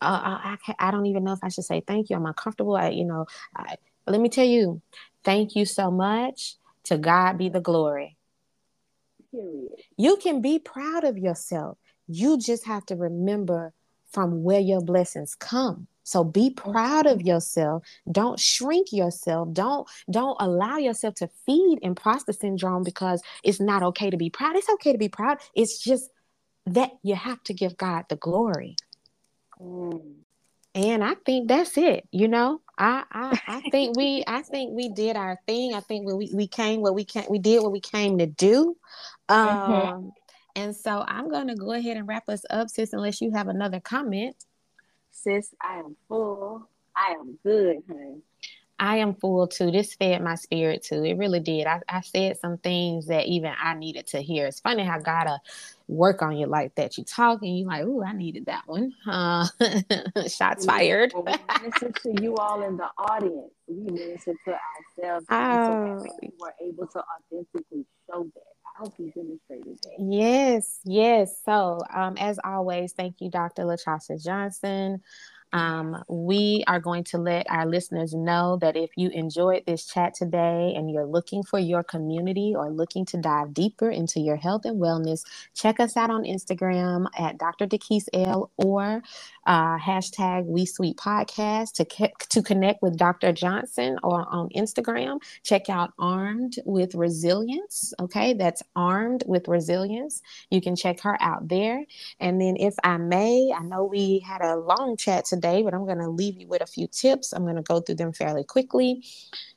uh, 0.00 0.20
I, 0.22 0.58
I, 0.66 0.88
I 0.88 0.90
don't 0.90 1.06
even 1.06 1.24
know 1.24 1.32
if 1.32 1.42
I 1.42 1.48
should 1.48 1.64
say 1.64 1.82
thank 1.86 2.10
you. 2.10 2.16
I'm 2.16 2.26
uncomfortable. 2.26 2.76
I, 2.76 2.90
you 2.90 3.04
know, 3.04 3.26
I, 3.56 3.76
let 4.06 4.20
me 4.20 4.28
tell 4.28 4.44
you, 4.44 4.80
thank 5.24 5.56
you 5.56 5.64
so 5.64 5.90
much. 5.90 6.56
To 6.84 6.96
God 6.96 7.36
be 7.36 7.50
the 7.50 7.60
glory. 7.60 8.16
Period. 9.30 9.72
You 9.98 10.16
can 10.16 10.40
be 10.40 10.58
proud 10.58 11.04
of 11.04 11.18
yourself. 11.18 11.76
You 12.06 12.38
just 12.38 12.64
have 12.64 12.86
to 12.86 12.96
remember 12.96 13.74
from 14.10 14.42
where 14.42 14.60
your 14.60 14.80
blessings 14.80 15.34
come. 15.34 15.86
So 16.04 16.24
be 16.24 16.48
proud 16.48 17.04
of 17.04 17.20
yourself. 17.20 17.82
Don't 18.10 18.40
shrink 18.40 18.92
yourself. 18.92 19.52
Don't 19.52 19.86
don't 20.10 20.36
allow 20.40 20.78
yourself 20.78 21.14
to 21.16 21.28
feed 21.44 21.80
imposter 21.82 22.32
syndrome 22.32 22.82
because 22.82 23.20
it's 23.44 23.60
not 23.60 23.82
okay 23.82 24.08
to 24.08 24.16
be 24.16 24.30
proud. 24.30 24.56
It's 24.56 24.70
okay 24.70 24.92
to 24.92 24.98
be 24.98 25.10
proud. 25.10 25.38
It's 25.54 25.78
just 25.78 26.08
that 26.64 26.92
you 27.02 27.14
have 27.14 27.42
to 27.44 27.52
give 27.52 27.76
God 27.76 28.06
the 28.08 28.16
glory. 28.16 28.76
And 29.60 31.02
I 31.02 31.14
think 31.26 31.48
that's 31.48 31.76
it. 31.76 32.06
You 32.12 32.28
know, 32.28 32.60
I 32.78 33.04
I, 33.10 33.40
I 33.46 33.60
think 33.70 33.96
we 33.96 34.22
I 34.26 34.42
think 34.42 34.72
we 34.74 34.88
did 34.90 35.16
our 35.16 35.38
thing. 35.46 35.74
I 35.74 35.80
think 35.80 36.06
we 36.06 36.30
we 36.32 36.46
came 36.46 36.80
what 36.80 36.94
we 36.94 37.04
can 37.04 37.24
we 37.28 37.38
did 37.38 37.62
what 37.62 37.72
we 37.72 37.80
came 37.80 38.18
to 38.18 38.26
do. 38.26 38.76
Mm-hmm. 39.28 39.50
Um, 39.50 39.70
mm-hmm. 39.70 40.08
And 40.56 40.76
so 40.76 41.04
I'm 41.06 41.30
gonna 41.30 41.56
go 41.56 41.72
ahead 41.72 41.96
and 41.96 42.06
wrap 42.06 42.28
us 42.28 42.42
up, 42.50 42.68
sis, 42.68 42.92
unless 42.92 43.20
you 43.20 43.32
have 43.32 43.48
another 43.48 43.80
comment. 43.80 44.36
Sis, 45.10 45.54
I 45.60 45.78
am 45.78 45.96
full. 46.08 46.68
I 46.94 47.12
am 47.12 47.38
good, 47.42 47.78
honey. 47.88 48.22
I 48.78 48.98
am 48.98 49.14
full 49.14 49.48
too. 49.48 49.70
This 49.70 49.94
fed 49.94 50.22
my 50.22 50.36
spirit 50.36 50.84
too. 50.84 51.04
It 51.04 51.16
really 51.16 51.40
did. 51.40 51.66
I, 51.66 51.80
I 51.88 52.00
said 52.00 52.38
some 52.38 52.58
things 52.58 53.06
that 53.06 53.26
even 53.26 53.52
I 53.60 53.74
needed 53.74 54.06
to 54.08 54.20
hear. 54.20 54.46
It's 54.46 54.60
funny 54.60 54.84
how 54.84 54.98
God 55.00 55.26
uh, 55.26 55.38
work 55.88 56.22
on 56.22 56.36
you 56.36 56.46
like 56.46 56.74
that. 56.76 56.96
You 56.98 57.04
talk 57.04 57.42
and 57.42 57.58
you 57.58 57.66
like, 57.66 57.84
ooh, 57.84 58.02
I 58.02 58.12
needed 58.12 58.46
that 58.46 58.62
one. 58.66 58.92
Uh, 59.06 59.46
shots 60.28 60.66
fired. 60.66 61.12
we 61.14 61.32
listen 61.64 61.92
to 61.92 62.22
you 62.22 62.36
all 62.36 62.62
in 62.62 62.76
the 62.76 62.88
audience. 62.98 63.50
We 63.66 63.88
listen 63.90 64.36
to 64.44 64.56
ourselves. 65.02 65.26
Oh. 65.30 66.04
So 66.04 66.16
we 66.22 66.30
were 66.38 66.54
able 66.62 66.86
to 66.86 66.98
authentically 66.98 67.86
show 68.08 68.24
that. 68.34 68.42
I 68.76 68.80
hope 68.80 68.94
you 68.98 69.10
demonstrated 69.10 69.78
that. 69.82 69.96
Yes, 69.98 70.78
yes. 70.84 71.40
So, 71.44 71.80
um, 71.92 72.16
as 72.18 72.38
always, 72.44 72.92
thank 72.92 73.16
you, 73.20 73.30
Dr. 73.30 73.64
Latasha 73.64 74.22
Johnson. 74.22 75.00
Um, 75.52 76.04
we 76.08 76.64
are 76.68 76.80
going 76.80 77.04
to 77.06 77.18
let 77.18 77.50
our 77.50 77.66
listeners 77.66 78.14
know 78.14 78.58
that 78.62 78.76
if 78.76 78.90
you 78.96 79.10
enjoyed 79.10 79.64
this 79.66 79.86
chat 79.86 80.14
today 80.14 80.74
and 80.76 80.90
you're 80.90 81.06
looking 81.06 81.42
for 81.44 81.58
your 81.58 81.84
community 81.84 82.54
or 82.56 82.70
looking 82.70 83.06
to 83.06 83.18
dive 83.18 83.54
deeper 83.54 83.90
into 83.90 84.20
your 84.20 84.36
health 84.36 84.64
and 84.66 84.80
wellness, 84.80 85.24
check 85.54 85.80
us 85.80 85.96
out 85.96 86.10
on 86.10 86.24
Instagram 86.24 87.06
at 87.18 87.38
Dr. 87.38 87.66
Dequies 87.66 88.08
L 88.14 88.52
or 88.58 89.02
uh, 89.48 89.78
hashtag 89.78 90.44
We 90.44 90.66
Sweet 90.66 90.98
Podcast 90.98 91.72
to, 91.72 91.84
ke- 91.86 92.28
to 92.28 92.42
connect 92.42 92.82
with 92.82 92.98
Dr. 92.98 93.32
Johnson 93.32 93.98
or 94.04 94.26
on 94.30 94.50
Instagram. 94.50 95.20
Check 95.42 95.70
out 95.70 95.92
Armed 95.98 96.56
with 96.66 96.94
Resilience. 96.94 97.94
Okay, 97.98 98.34
that's 98.34 98.62
Armed 98.76 99.24
with 99.26 99.48
Resilience. 99.48 100.20
You 100.50 100.60
can 100.60 100.76
check 100.76 101.00
her 101.00 101.16
out 101.22 101.48
there. 101.48 101.82
And 102.20 102.38
then, 102.38 102.56
if 102.58 102.74
I 102.84 102.98
may, 102.98 103.50
I 103.56 103.62
know 103.62 103.84
we 103.84 104.18
had 104.18 104.42
a 104.42 104.56
long 104.56 104.98
chat 104.98 105.24
today, 105.24 105.62
but 105.62 105.72
I'm 105.72 105.86
going 105.86 105.98
to 105.98 106.10
leave 106.10 106.38
you 106.38 106.46
with 106.46 106.60
a 106.60 106.66
few 106.66 106.86
tips. 106.86 107.32
I'm 107.32 107.44
going 107.44 107.56
to 107.56 107.62
go 107.62 107.80
through 107.80 107.96
them 107.96 108.12
fairly 108.12 108.44
quickly. 108.44 109.02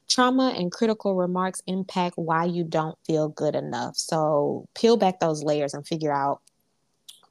Trauma 0.07 0.53
and 0.57 0.71
critical 0.71 1.15
remarks 1.15 1.61
impact 1.67 2.17
why 2.17 2.45
you 2.45 2.63
don't 2.63 2.97
feel 3.05 3.27
good 3.27 3.55
enough. 3.55 3.97
So, 3.97 4.67
peel 4.73 4.95
back 4.95 5.19
those 5.19 5.43
layers 5.43 5.73
and 5.73 5.85
figure 5.85 6.13
out 6.13 6.41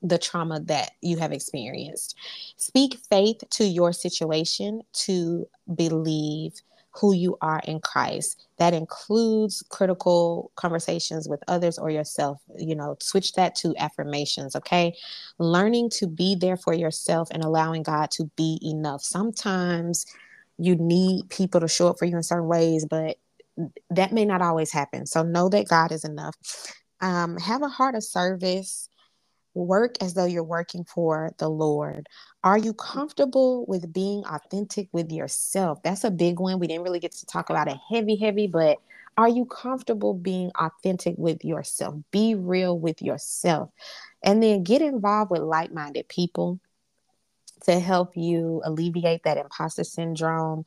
the 0.03 0.19
trauma 0.19 0.61
that 0.61 0.93
you 1.01 1.19
have 1.19 1.33
experienced. 1.33 2.17
Speak 2.57 2.99
faith 3.11 3.43
to 3.51 3.65
your 3.65 3.93
situation 3.93 4.83
to 4.93 5.47
believe 5.75 6.55
who 6.93 7.15
you 7.15 7.37
are 7.41 7.61
in 7.65 7.81
Christ. 7.81 8.47
That 8.59 8.75
includes 8.75 9.63
critical 9.69 10.51
conversations 10.57 11.29
with 11.29 11.43
others 11.47 11.79
or 11.79 11.91
yourself. 11.91 12.41
You 12.59 12.75
know, 12.75 12.97
switch 13.01 13.35
that 13.35 13.55
to 13.57 13.75
affirmations, 13.79 14.57
okay? 14.57 14.95
Learning 15.39 15.89
to 15.91 16.07
be 16.07 16.35
there 16.35 16.57
for 16.57 16.75
yourself 16.75 17.29
and 17.31 17.45
allowing 17.45 17.83
God 17.83 18.11
to 18.13 18.31
be 18.37 18.59
enough. 18.63 19.03
Sometimes 19.03 20.05
you 20.59 20.77
need 20.77 21.29
people 21.31 21.61
to 21.61 21.69
show 21.69 21.89
up 21.89 21.99
for 21.99 22.05
you 22.07 22.17
in 22.17 22.23
certain 22.23 22.49
ways, 22.49 22.85
but 22.85 23.19
that 23.91 24.13
may 24.13 24.25
not 24.25 24.43
always 24.43 24.73
happen. 24.73 25.07
So 25.07 25.23
know 25.23 25.49
that 25.49 25.69
God 25.69 25.93
is 25.93 26.05
enough. 26.05 26.35
Um, 27.01 27.39
have 27.39 27.63
a 27.63 27.69
heart 27.69 27.95
of 27.95 28.05
service 28.05 28.90
Work 29.55 29.97
as 30.01 30.15
though 30.15 30.27
you're 30.27 30.45
working 30.45 30.85
for 30.85 31.33
the 31.39 31.49
Lord. 31.49 32.09
Are 32.45 32.59
you 32.59 32.73
comfortable 32.73 33.67
with 33.67 33.93
being 33.93 34.25
authentic 34.25 34.89
with 34.93 35.11
yourself? 35.11 35.83
That's 35.83 36.05
a 36.05 36.11
big 36.11 36.39
one. 36.39 36.59
We 36.59 36.67
didn't 36.67 36.85
really 36.85 37.01
get 37.01 37.13
to 37.13 37.27
talk 37.27 37.51
about 37.51 37.69
it 37.69 37.77
heavy, 37.91 38.17
heavy, 38.17 38.47
but 38.47 38.79
are 39.17 39.29
you 39.29 39.45
comfortable 39.45 40.15
being 40.15 40.51
authentic 40.59 41.15
with 41.19 41.45
yourself? 41.45 41.97
Be 42.11 42.35
real 42.35 42.79
with 42.79 43.03
yourself. 43.03 43.71
And 44.23 44.43
then 44.43 44.63
get 44.63 44.83
involved 44.83 45.31
with 45.31 45.43
like 45.43 45.73
minded 45.73 46.09
people 46.09 46.61
to 47.65 47.79
help 47.79 48.17
you 48.17 48.63
alleviate 48.65 49.25
that 49.25 49.37
imposter 49.37 49.85
syndrome 49.85 50.65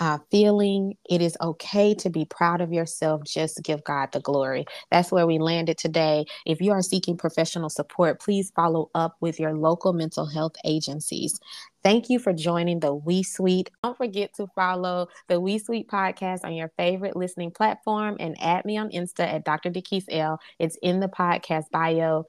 uh, 0.00 0.18
feeling 0.30 0.94
it 1.08 1.22
is 1.22 1.36
okay 1.40 1.94
to 1.94 2.10
be 2.10 2.24
proud 2.24 2.60
of 2.60 2.72
yourself. 2.72 3.22
Just 3.24 3.62
give 3.62 3.82
God 3.84 4.10
the 4.12 4.20
glory. 4.20 4.66
That's 4.90 5.10
where 5.10 5.26
we 5.26 5.38
landed 5.38 5.78
today. 5.78 6.26
If 6.44 6.60
you 6.60 6.72
are 6.72 6.82
seeking 6.82 7.16
professional 7.16 7.70
support, 7.70 8.20
please 8.20 8.52
follow 8.54 8.90
up 8.94 9.16
with 9.20 9.40
your 9.40 9.54
local 9.54 9.92
mental 9.92 10.26
health 10.26 10.54
agencies. 10.64 11.38
Thank 11.82 12.10
you 12.10 12.18
for 12.18 12.32
joining 12.32 12.80
the 12.80 12.94
We 12.94 13.22
Sweet. 13.22 13.70
Don't 13.84 13.96
forget 13.96 14.34
to 14.34 14.48
follow 14.56 15.06
the 15.28 15.40
We 15.40 15.58
Sweet 15.58 15.88
podcast 15.88 16.44
on 16.44 16.54
your 16.54 16.72
favorite 16.76 17.16
listening 17.16 17.52
platform 17.52 18.16
and 18.18 18.36
add 18.40 18.64
me 18.64 18.76
on 18.76 18.90
Insta 18.90 19.20
at 19.20 19.44
Dr. 19.44 19.70
Dequies 19.70 20.06
L. 20.10 20.40
It's 20.58 20.76
in 20.82 21.00
the 21.00 21.08
podcast 21.08 21.70
bio. 21.70 22.26